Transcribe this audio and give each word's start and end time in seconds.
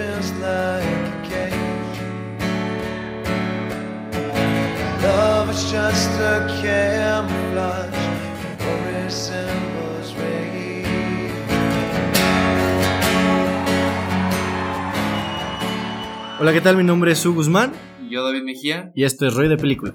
feels 0.00 0.30
like 0.40 1.08
a 1.08 1.20
cage. 1.30 1.98
Love 5.02 5.50
is 5.50 5.62
just 5.70 6.10
a 6.32 6.36
camouflage 6.62 8.04
for 8.62 8.76
resembles 8.88 10.08
rage. 10.14 11.34
Hola, 16.38 16.52
¿qué 16.54 16.62
tal? 16.62 16.76
Mi 16.78 16.84
nombre 16.84 17.12
es 17.12 17.18
Su 17.18 17.34
Guzmán 17.34 17.72
Y 18.02 18.14
yo, 18.14 18.24
David 18.24 18.42
Mejía. 18.42 18.92
y 18.94 19.04
esto 19.04 19.26
es 19.26 19.34
Roy 19.34 19.48
de 19.48 19.58
Película. 19.58 19.92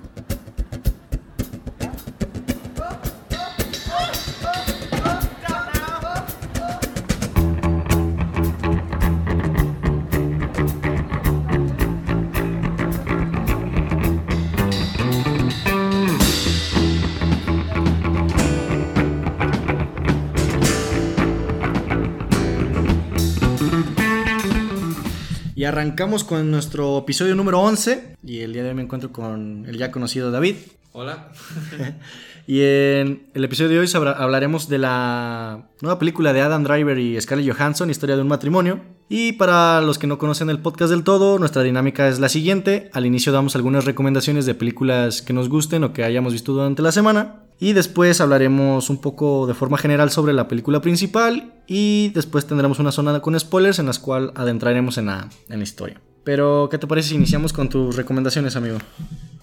Arrancamos 25.76 26.24
con 26.24 26.52
nuestro 26.52 27.00
episodio 27.00 27.36
número 27.36 27.60
11. 27.60 28.16
Y 28.24 28.40
el 28.40 28.54
día 28.54 28.64
de 28.64 28.70
hoy 28.70 28.76
me 28.76 28.84
encuentro 28.84 29.12
con 29.12 29.66
el 29.68 29.78
ya 29.78 29.92
conocido 29.92 30.32
David. 30.32 30.56
Hola. 30.94 31.32
Y 32.48 32.62
en 32.62 33.26
el 33.34 33.44
episodio 33.44 33.72
de 33.72 33.80
hoy 33.80 33.90
hablaremos 34.18 34.70
de 34.70 34.78
la 34.78 35.68
nueva 35.82 35.98
película 35.98 36.32
de 36.32 36.42
Adam 36.42 36.64
Driver 36.64 36.96
y 37.00 37.20
Scarlett 37.20 37.52
Johansson, 37.52 37.90
Historia 37.90 38.16
de 38.16 38.22
un 38.22 38.28
matrimonio. 38.28 38.82
Y 39.08 39.34
para 39.34 39.82
los 39.82 40.00
que 40.00 40.08
no 40.08 40.18
conocen 40.18 40.50
el 40.50 40.60
podcast 40.60 40.90
del 40.90 41.04
todo, 41.04 41.38
nuestra 41.38 41.62
dinámica 41.62 42.08
es 42.08 42.20
la 42.20 42.28
siguiente. 42.28 42.90
Al 42.92 43.06
inicio 43.06 43.32
damos 43.32 43.56
algunas 43.56 43.86
recomendaciones 43.86 44.48
de 44.48 44.56
películas 44.56 45.22
que 45.22 45.34
nos 45.34 45.48
gusten 45.48 45.84
o 45.84 45.94
que 45.94 46.04
hayamos 46.04 46.34
visto 46.34 46.54
durante 46.54 46.82
la 46.82 46.92
semana. 46.92 47.44
Y 47.60 47.74
después 47.74 48.20
hablaremos 48.20 48.90
un 48.90 48.98
poco 48.98 49.46
de 49.46 49.54
forma 49.54 49.78
general 49.78 50.10
sobre 50.10 50.34
la 50.34 50.48
película 50.48 50.82
principal. 50.82 51.54
Y 51.68 52.10
después 52.16 52.48
tendremos 52.48 52.80
una 52.80 52.92
zona 52.92 53.20
con 53.20 53.40
spoilers 53.40 53.78
en 53.78 53.86
las 53.86 54.00
cual 54.00 54.32
adentraremos 54.36 54.98
en 54.98 55.06
la, 55.06 55.30
historia. 55.62 56.02
Pero, 56.24 56.68
¿qué 56.72 56.80
te 56.80 56.88
parece 56.88 57.10
si 57.10 57.16
iniciamos 57.16 57.54
con 57.54 57.70
tus 57.70 57.96
recomendaciones, 57.96 58.56
amigo? 58.56 58.80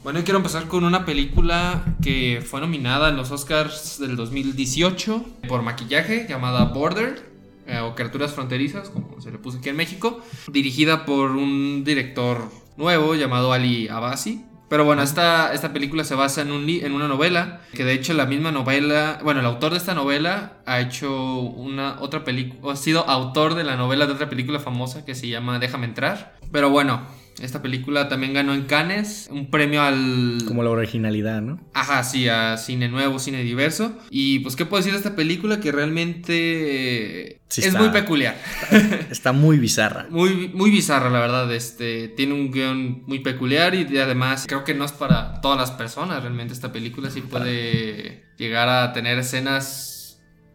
Bueno, 0.03 0.21
quiero 0.25 0.39
empezar 0.39 0.67
con 0.67 0.83
una 0.83 1.05
película 1.05 1.97
que 2.03 2.43
fue 2.45 2.61
nominada 2.61 3.11
en 3.11 3.17
los 3.17 3.31
Oscars 3.31 4.01
del 4.01 4.17
2018 4.17 5.25
por 5.47 5.63
maquillaje 5.63 6.27
llamada 6.29 6.65
Border 6.65 7.32
eh, 7.67 7.79
o 7.79 7.95
Criaturas 7.95 8.33
Fronterizas, 8.33 8.91
como 8.91 9.21
se 9.21 9.31
le 9.31 9.39
puso 9.39 9.59
aquí 9.59 9.69
en 9.69 9.77
México, 9.77 10.21
dirigida 10.49 11.05
por 11.05 11.33
un 11.33 11.85
director 11.85 12.49
nuevo 12.77 13.15
llamado 13.15 13.53
Ali 13.53 13.89
Abasi. 13.89 14.45
Pero 14.69 14.87
bueno, 14.87 15.03
esta, 15.03 15.53
esta 15.53 15.75
película 15.75 16.03
se 16.03 16.15
basa 16.15 16.41
en, 16.41 16.51
un, 16.51 16.67
en 16.67 16.93
una 16.93 17.07
novela, 17.07 17.61
que 17.75 17.85
de 17.85 17.93
hecho 17.93 18.15
la 18.15 18.25
misma 18.25 18.53
novela, 18.53 19.21
bueno, 19.23 19.41
el 19.41 19.47
autor 19.47 19.73
de 19.73 19.77
esta 19.77 19.93
novela 19.93 20.63
ha 20.65 20.81
hecho 20.81 21.41
una 21.41 22.01
otra 22.01 22.25
película, 22.25 22.73
ha 22.73 22.77
sido 22.77 23.07
autor 23.07 23.55
de 23.55 23.65
la 23.65 23.77
novela 23.77 24.07
de 24.07 24.15
otra 24.15 24.31
película 24.31 24.61
famosa 24.61 25.05
que 25.05 25.15
se 25.15 25.29
llama 25.29 25.59
Déjame 25.59 25.85
entrar. 25.85 26.39
Pero 26.51 26.71
bueno, 26.71 27.03
esta 27.41 27.63
película 27.63 28.09
también 28.09 28.35
ganó 28.35 28.55
en 28.55 28.63
Cannes 28.63 29.29
un 29.31 29.51
premio 29.51 29.83
al... 29.83 30.39
Como 30.47 30.63
la 30.63 30.71
originalidad, 30.71 31.41
¿no? 31.43 31.61
Ajá, 31.75 32.03
sí, 32.05 32.29
a 32.29 32.57
cine 32.57 32.89
nuevo, 32.89 33.19
cine 33.19 33.43
diverso. 33.43 33.97
Y 34.11 34.41
pues, 34.41 34.57
¿qué 34.57 34.65
puedo 34.67 34.81
decir 34.81 34.93
de 34.93 34.99
esta 34.99 35.17
película? 35.17 35.61
Que 35.61 35.73
realmente 35.73 37.41
Sí 37.49 37.61
es 37.61 37.67
está- 37.69 37.81
muy 37.81 37.89
peculiar. 37.91 38.37
Está 39.11 39.33
muy 39.33 39.59
bizarra. 39.59 40.07
Muy, 40.09 40.49
muy 40.55 40.71
bizarra, 40.71 41.11
la 41.11 41.21
verdad. 41.21 41.53
Este, 41.53 42.09
tiene 42.09 42.33
un 42.35 42.51
guion 42.51 43.03
muy 43.07 43.19
peculiar 43.21 43.75
y 43.75 43.99
además 43.99 44.45
creo 44.49 44.65
que 44.65 44.75
no 44.75 44.85
es 44.87 44.93
para 44.93 45.41
todas 45.43 45.59
las 45.59 45.71
personas. 45.73 46.23
Realmente 46.23 46.55
esta 46.55 46.73
película 46.73 47.11
sí 47.11 47.21
puede 47.21 48.25
llegar 48.39 48.69
a 48.71 48.93
tener 48.95 49.19
escenas, 49.19 49.92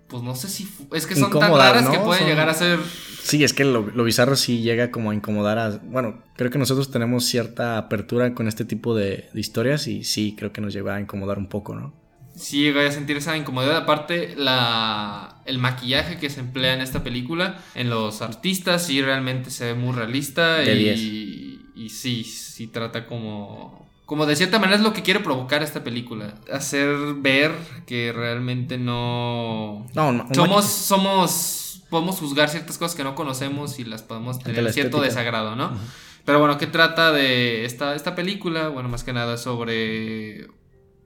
pues 0.07 0.23
no 0.23 0.35
sé 0.35 0.47
si... 0.49 0.67
Es 0.93 1.05
que 1.05 1.15
son 1.15 1.31
tan 1.31 1.51
raras 1.51 1.89
que 1.89 1.99
pueden 1.99 2.23
Son- 2.23 2.29
llegar 2.29 2.49
a 2.49 2.53
ser... 2.53 2.79
Sí, 3.23 3.43
es 3.43 3.51
que 3.53 3.65
lo, 3.65 3.81
lo 3.93 4.03
bizarro 4.05 4.37
sí 4.37 4.61
llega 4.61 4.89
como 4.89 5.11
a 5.11 5.15
incomodar 5.15 5.59
a... 5.59 5.69
Bueno, 5.83 6.23
creo 6.37 6.49
que 6.49 6.57
nosotros 6.57 6.91
tenemos 6.91 7.25
cierta 7.25 7.77
apertura 7.77 8.33
con 8.33 8.47
este 8.47 8.63
tipo 8.63 8.95
de, 8.95 9.29
de 9.33 9.39
historias 9.39 9.87
y 9.87 10.05
sí, 10.05 10.33
creo 10.37 10.53
que 10.53 10.61
nos 10.61 10.71
lleva 10.73 10.95
a 10.95 11.01
incomodar 11.01 11.37
un 11.37 11.47
poco, 11.47 11.75
¿no? 11.75 11.93
Sí 12.35 12.61
llega 12.61 12.87
a 12.87 12.91
sentir 12.91 13.17
esa 13.17 13.35
incomodidad. 13.35 13.77
Aparte, 13.77 14.35
la, 14.37 15.41
el 15.45 15.57
maquillaje 15.57 16.19
que 16.19 16.29
se 16.29 16.39
emplea 16.39 16.73
en 16.75 16.81
esta 16.81 17.03
película, 17.03 17.59
en 17.75 17.89
los 17.89 18.21
artistas, 18.21 18.85
sí 18.85 19.01
realmente 19.01 19.49
se 19.49 19.65
ve 19.65 19.73
muy 19.73 19.93
realista. 19.93 20.59
De 20.59 20.93
y, 20.93 21.65
y 21.75 21.89
sí, 21.89 22.23
sí 22.23 22.67
trata 22.67 23.07
como... 23.07 23.86
Como 24.07 24.25
de 24.25 24.37
cierta 24.37 24.57
manera 24.57 24.77
es 24.77 24.83
lo 24.83 24.93
que 24.93 25.03
quiere 25.03 25.19
provocar 25.19 25.61
esta 25.63 25.83
película. 25.83 26.35
Hacer 26.49 26.95
ver 27.17 27.51
que 27.85 28.13
realmente 28.13 28.77
no... 28.77 29.85
No, 29.93 30.07
un 30.07 30.33
Somos, 30.33 30.63
somos... 30.65 31.83
Podemos 31.89 32.17
juzgar 32.17 32.47
ciertas 32.47 32.77
cosas 32.77 32.95
que 32.95 33.03
no 33.03 33.15
conocemos 33.15 33.79
y 33.79 33.83
las 33.83 34.03
podemos 34.03 34.39
tener 34.39 34.63
la 34.63 34.71
cierto 34.71 35.01
desagrado, 35.01 35.57
¿no? 35.57 35.77
Pero 36.23 36.39
bueno, 36.39 36.57
¿qué 36.57 36.67
trata 36.67 37.11
de 37.11 37.65
esta, 37.65 37.95
esta 37.95 38.15
película? 38.15 38.69
Bueno, 38.69 38.87
más 38.87 39.03
que 39.03 39.11
nada 39.11 39.35
sobre 39.35 40.47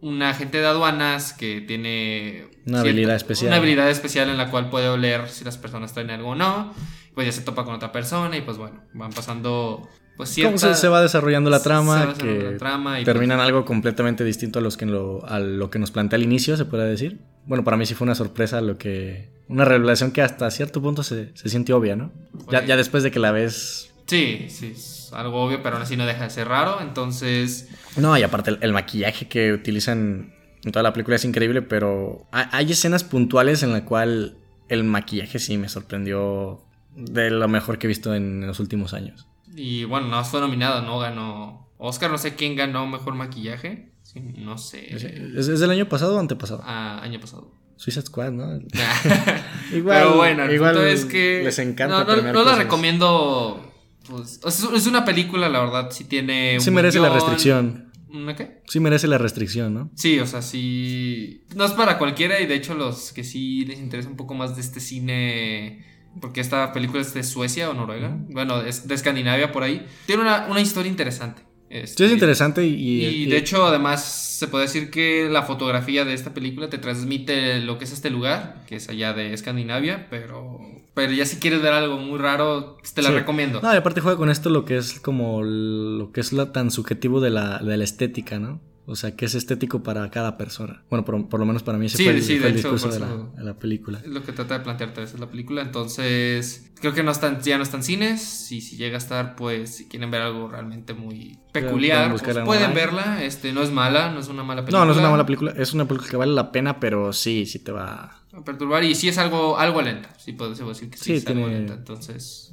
un 0.01 0.21
agente 0.21 0.59
de 0.59 0.67
aduanas 0.67 1.33
que 1.33 1.59
tiene... 1.61 2.49
Una 2.67 2.81
habilidad 2.81 3.15
especial. 3.15 3.47
Una 3.47 3.57
habilidad 3.57 3.89
especial 3.89 4.29
en 4.29 4.37
la 4.37 4.51
cual 4.51 4.69
puede 4.69 4.89
oler 4.89 5.27
si 5.27 5.43
las 5.43 5.57
personas 5.57 5.91
traen 5.93 6.11
algo 6.11 6.29
o 6.29 6.35
no. 6.35 6.71
Pues 7.15 7.25
ya 7.25 7.31
se 7.31 7.41
topa 7.41 7.65
con 7.65 7.73
otra 7.73 7.91
persona 7.91 8.37
y 8.37 8.41
pues 8.41 8.57
bueno, 8.57 8.83
van 8.93 9.11
pasando... 9.11 9.89
Pues 10.17 10.35
¿Cómo 10.43 10.57
se, 10.57 10.75
se 10.75 10.87
va 10.87 11.01
desarrollando 11.01 11.49
la 11.49 11.57
se 11.59 11.63
trama? 11.63 12.13
que 12.17 12.51
la 12.51 12.57
trama 12.57 12.99
y 12.99 13.03
terminan 13.03 13.39
algo 13.39 13.65
completamente 13.65 14.23
distinto 14.23 14.59
a, 14.59 14.61
los 14.61 14.77
que 14.77 14.85
lo, 14.85 15.25
a 15.25 15.39
lo 15.39 15.69
que 15.71 15.79
nos 15.79 15.89
plantea 15.91 16.17
al 16.17 16.23
inicio, 16.23 16.55
se 16.57 16.65
puede 16.65 16.87
decir. 16.87 17.19
Bueno, 17.45 17.63
para 17.63 17.75
mí 17.77 17.85
sí 17.85 17.95
fue 17.95 18.05
una 18.05 18.15
sorpresa 18.15 18.61
lo 18.61 18.77
que... 18.77 19.29
Una 19.47 19.65
revelación 19.65 20.11
que 20.11 20.21
hasta 20.21 20.49
cierto 20.51 20.81
punto 20.81 21.01
se, 21.03 21.35
se 21.35 21.49
siente 21.49 21.73
obvia, 21.73 21.95
¿no? 21.95 22.11
Ya, 22.51 22.59
Fue- 22.59 22.67
ya 22.67 22.77
después 22.77 23.03
de 23.03 23.11
que 23.11 23.19
la 23.19 23.31
ves... 23.31 23.93
Sí, 24.05 24.47
sí, 24.49 24.73
es 24.75 25.09
algo 25.13 25.41
obvio, 25.43 25.63
pero 25.63 25.75
aún 25.77 25.83
así 25.83 25.95
no 25.97 26.05
deja 26.05 26.25
de 26.25 26.29
ser 26.29 26.47
raro. 26.47 26.79
Entonces, 26.81 27.69
No, 27.97 28.17
y 28.17 28.23
aparte 28.23 28.51
el, 28.51 28.59
el 28.61 28.73
maquillaje 28.73 29.27
que 29.27 29.53
utilizan 29.53 30.33
en 30.63 30.71
toda 30.71 30.83
la 30.83 30.93
película 30.93 31.15
es 31.15 31.25
increíble, 31.25 31.61
pero 31.61 32.27
ha- 32.31 32.55
hay 32.55 32.71
escenas 32.71 33.03
puntuales 33.03 33.63
en 33.63 33.71
la 33.71 33.85
cual 33.85 34.37
el 34.69 34.83
maquillaje 34.83 35.39
sí 35.39 35.57
me 35.57 35.67
sorprendió 35.69 36.61
de 36.95 37.31
lo 37.31 37.47
mejor 37.47 37.77
que 37.79 37.87
he 37.87 37.89
visto 37.89 38.13
en 38.13 38.45
los 38.45 38.59
últimos 38.59 38.93
años. 38.93 39.27
Y 39.55 39.83
bueno, 39.85 40.07
no 40.07 40.23
fue 40.23 40.39
nominado, 40.39 40.81
no 40.81 40.99
ganó 40.99 41.69
Oscar, 41.77 42.11
no 42.11 42.17
sé 42.17 42.35
quién 42.35 42.55
ganó 42.55 42.87
mejor 42.87 43.15
maquillaje. 43.15 43.91
Sí, 44.03 44.19
no 44.19 44.57
sé. 44.57 44.93
¿Es, 44.93 45.03
es 45.47 45.59
del 45.59 45.71
año 45.71 45.87
pasado 45.87 46.15
o 46.15 46.19
antepasado? 46.19 46.61
Ah, 46.65 46.99
año 47.01 47.19
pasado. 47.19 47.51
Suicide 47.81 48.05
Squad, 48.05 48.31
¿no? 48.31 48.45
Igual, 49.73 49.97
Pero 49.97 50.15
bueno, 50.15 50.43
el 50.43 50.53
igual 50.53 50.75
punto 50.75 50.87
es 50.87 51.05
que. 51.05 51.41
les 51.43 51.57
encanta 51.57 52.03
No, 52.03 52.15
no, 52.21 52.33
no 52.33 52.43
la 52.43 52.55
recomiendo. 52.55 53.73
Pues, 54.07 54.39
es, 54.45 54.85
una 54.85 55.03
película, 55.03 55.49
la 55.49 55.61
verdad, 55.61 55.89
sí 55.89 56.03
tiene. 56.03 56.59
Sí 56.59 56.69
un 56.69 56.75
merece 56.75 56.99
la 56.99 57.09
restricción. 57.09 57.91
¿Una 58.09 58.35
qué? 58.35 58.61
Sí 58.67 58.79
merece 58.79 59.07
la 59.07 59.17
restricción, 59.17 59.73
¿no? 59.73 59.89
Sí, 59.95 60.19
o 60.19 60.27
sea, 60.27 60.43
sí. 60.43 61.45
No 61.55 61.65
es 61.65 61.71
para 61.71 61.97
cualquiera 61.97 62.39
y 62.39 62.45
de 62.45 62.53
hecho 62.53 62.75
los 62.75 63.13
que 63.13 63.23
sí 63.23 63.65
les 63.65 63.79
interesa 63.79 64.09
un 64.09 64.17
poco 64.17 64.35
más 64.35 64.55
de 64.55 64.61
este 64.61 64.79
cine. 64.79 65.83
Porque 66.19 66.41
esta 66.41 66.73
película 66.73 67.01
es 67.01 67.13
de 67.13 67.23
Suecia 67.23 67.69
o 67.69 67.73
Noruega. 67.73 68.17
Bueno, 68.29 68.61
es 68.61 68.87
de 68.87 68.95
Escandinavia 68.95 69.51
por 69.51 69.63
ahí. 69.63 69.85
Tiene 70.05 70.21
una, 70.23 70.47
una 70.49 70.59
historia 70.59 70.89
interesante. 70.89 71.43
Este, 71.69 71.97
Sí 71.99 72.03
es 72.03 72.11
interesante 72.11 72.65
y... 72.65 72.73
Y, 72.73 73.05
y- 73.05 73.25
de 73.27 73.37
hecho, 73.37 73.65
además, 73.65 74.03
se 74.03 74.49
puede 74.49 74.65
decir 74.65 74.89
que 74.91 75.29
la 75.31 75.43
fotografía 75.43 76.03
de 76.03 76.13
esta 76.13 76.33
película 76.33 76.69
te 76.69 76.77
transmite 76.79 77.61
lo 77.61 77.77
que 77.77 77.85
es 77.85 77.93
este 77.93 78.09
lugar, 78.09 78.65
que 78.67 78.75
es 78.75 78.89
allá 78.89 79.13
de 79.13 79.33
Escandinavia, 79.33 80.07
pero, 80.09 80.59
pero 80.93 81.13
ya 81.13 81.25
si 81.25 81.37
quieres 81.37 81.61
ver 81.61 81.71
algo 81.71 81.97
muy 81.97 82.19
raro, 82.19 82.75
te 82.93 83.01
la 83.01 83.07
Sí. 83.09 83.15
recomiendo. 83.15 83.61
No, 83.61 83.73
y 83.73 83.77
aparte 83.77 84.01
juega 84.01 84.17
con 84.17 84.29
esto 84.29 84.49
lo 84.49 84.65
que 84.65 84.75
es 84.75 84.99
como 84.99 85.43
lo 85.43 86.11
que 86.11 86.19
es 86.19 86.33
lo 86.33 86.49
tan 86.49 86.71
subjetivo 86.71 87.21
de 87.21 87.29
la, 87.29 87.59
de 87.59 87.77
la 87.77 87.83
estética, 87.85 88.37
¿no? 88.37 88.59
O 88.85 88.95
sea, 88.95 89.15
que 89.15 89.25
es 89.25 89.35
estético 89.35 89.83
para 89.83 90.09
cada 90.09 90.37
persona. 90.37 90.83
Bueno, 90.89 91.05
por, 91.05 91.29
por 91.29 91.39
lo 91.39 91.45
menos 91.45 91.63
para 91.63 91.77
mí 91.77 91.85
ese 91.85 91.97
Sí, 91.97 92.03
fue 92.03 92.13
el, 92.13 92.23
sí, 92.23 92.39
fue 92.39 92.47
el 92.47 92.53
de 92.55 92.59
hecho, 92.59 92.71
discurso 92.73 92.93
de 92.93 92.99
la, 92.99 93.15
de 93.15 93.43
la 93.43 93.53
película. 93.53 93.99
Es 94.03 94.07
lo 94.07 94.23
que 94.23 94.31
trata 94.31 94.57
de 94.57 94.63
plantearte 94.63 94.99
a 94.99 95.03
veces 95.03 95.19
la 95.19 95.29
película, 95.29 95.61
entonces 95.61 96.71
creo 96.79 96.93
que 96.93 97.03
no 97.03 97.11
están, 97.11 97.39
ya 97.41 97.57
no 97.57 97.63
están 97.63 97.83
cines, 97.83 98.51
y 98.51 98.59
si 98.61 98.77
llega 98.77 98.95
a 98.95 98.97
estar, 98.97 99.35
pues 99.35 99.75
si 99.75 99.87
quieren 99.87 100.09
ver 100.09 100.21
algo 100.21 100.47
realmente 100.47 100.93
muy 100.93 101.39
peculiar, 101.51 102.09
pues, 102.09 102.23
pueden 102.43 102.73
verla, 102.73 103.23
este, 103.23 103.53
no 103.53 103.61
es 103.61 103.71
mala, 103.71 104.11
no 104.11 104.19
es 104.19 104.27
una 104.27 104.43
mala 104.43 104.61
película. 104.61 104.79
No, 104.79 104.85
no 104.85 104.91
es 104.93 104.97
una 104.97 105.11
mala 105.11 105.25
película, 105.25 105.53
es 105.55 105.73
una 105.73 105.85
película 105.85 106.09
que 106.09 106.17
vale 106.17 106.33
la 106.33 106.51
pena, 106.51 106.79
pero 106.79 107.13
sí, 107.13 107.45
sí 107.45 107.59
te 107.59 107.71
va... 107.71 108.23
a 108.33 108.43
perturbar 108.43 108.83
y 108.83 108.95
sí 108.95 109.09
es 109.09 109.17
algo, 109.19 109.57
algo 109.59 109.81
lenta, 109.81 110.09
sí 110.17 110.33
puedo 110.33 110.53
decir 110.53 110.89
que 110.89 110.97
sí, 110.97 111.03
Sí, 111.03 111.13
es 111.13 111.27
algo 111.27 111.47
lenta, 111.47 111.73
entonces 111.73 112.50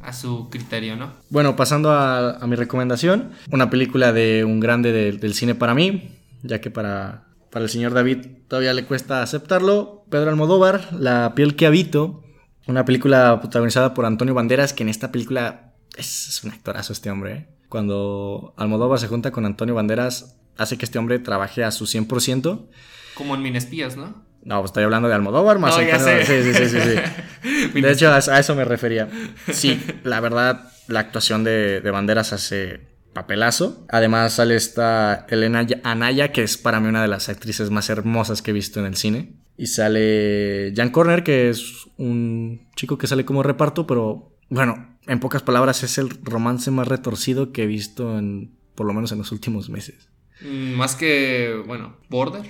a 0.00 0.12
su 0.12 0.48
criterio, 0.50 0.96
¿no? 0.96 1.12
Bueno, 1.30 1.56
pasando 1.56 1.90
a, 1.90 2.36
a 2.36 2.46
mi 2.46 2.56
recomendación, 2.56 3.32
una 3.50 3.70
película 3.70 4.12
de 4.12 4.44
un 4.44 4.60
grande 4.60 4.92
de- 4.92 5.12
del 5.12 5.34
cine 5.34 5.54
para 5.54 5.74
mí, 5.74 6.10
ya 6.42 6.60
que 6.60 6.70
para, 6.70 7.26
para 7.50 7.64
el 7.64 7.70
señor 7.70 7.92
David 7.94 8.26
todavía 8.48 8.74
le 8.74 8.84
cuesta 8.84 9.22
aceptarlo. 9.22 10.04
Pedro 10.10 10.30
Almodóvar, 10.30 10.88
La 10.92 11.34
piel 11.34 11.56
que 11.56 11.66
habito, 11.66 12.22
una 12.66 12.84
película 12.84 13.40
protagonizada 13.40 13.94
por 13.94 14.04
Antonio 14.06 14.34
Banderas, 14.34 14.72
que 14.72 14.82
en 14.82 14.88
esta 14.88 15.10
película 15.12 15.72
Es, 15.96 16.28
es 16.28 16.44
un 16.44 16.50
actorazo 16.52 16.92
este 16.92 17.10
hombre. 17.10 17.32
¿eh? 17.32 17.48
Cuando 17.68 18.54
Almodóvar 18.56 18.98
se 18.98 19.08
junta 19.08 19.30
con 19.30 19.46
Antonio 19.46 19.74
Banderas, 19.74 20.36
hace 20.58 20.76
que 20.78 20.84
este 20.84 20.98
hombre 20.98 21.18
trabaje 21.18 21.64
a 21.64 21.70
su 21.70 21.86
100%. 21.86 22.66
Como 23.14 23.34
en 23.34 23.42
Minespías, 23.42 23.96
¿no? 23.96 24.24
No, 24.44 24.58
pues 24.60 24.70
estoy 24.70 24.84
hablando 24.84 25.08
de 25.08 25.14
Almodóvar 25.14 25.58
más 25.58 25.76
No, 25.76 25.82
ya 25.82 25.98
sé. 25.98 26.24
Sí, 26.26 26.42
sí, 26.52 26.54
sí, 26.54 26.68
sí, 26.68 26.80
sí. 26.80 27.80
De 27.80 27.90
hecho, 27.92 28.08
a, 28.10 28.16
a 28.16 28.38
eso 28.40 28.54
me 28.54 28.64
refería. 28.64 29.08
Sí, 29.52 29.80
la 30.04 30.20
verdad, 30.20 30.72
la 30.88 31.00
actuación 31.00 31.44
de, 31.44 31.80
de 31.80 31.90
Banderas 31.90 32.32
hace 32.32 32.80
papelazo. 33.12 33.86
Además 33.88 34.32
sale 34.34 34.56
esta 34.56 35.26
Elena 35.28 35.62
Ya- 35.62 35.80
Anaya, 35.84 36.32
que 36.32 36.42
es 36.42 36.56
para 36.58 36.80
mí 36.80 36.88
una 36.88 37.02
de 37.02 37.08
las 37.08 37.28
actrices 37.28 37.70
más 37.70 37.88
hermosas 37.90 38.42
que 38.42 38.50
he 38.50 38.54
visto 38.54 38.80
en 38.80 38.86
el 38.86 38.96
cine. 38.96 39.34
Y 39.56 39.66
sale 39.66 40.72
Jan 40.74 40.90
Corner, 40.90 41.22
que 41.22 41.48
es 41.50 41.86
un 41.98 42.68
chico 42.74 42.98
que 42.98 43.06
sale 43.06 43.24
como 43.24 43.42
reparto, 43.42 43.86
pero 43.86 44.34
bueno, 44.48 44.98
en 45.06 45.20
pocas 45.20 45.42
palabras 45.42 45.82
es 45.84 45.98
el 45.98 46.08
romance 46.24 46.70
más 46.70 46.88
retorcido 46.88 47.52
que 47.52 47.62
he 47.64 47.66
visto 47.66 48.18
en, 48.18 48.56
por 48.74 48.86
lo 48.86 48.92
menos 48.94 49.12
en 49.12 49.18
los 49.18 49.30
últimos 49.30 49.68
meses. 49.70 50.08
Mm, 50.40 50.72
Más 50.72 50.96
que, 50.96 51.62
bueno, 51.66 51.98
Border. 52.08 52.44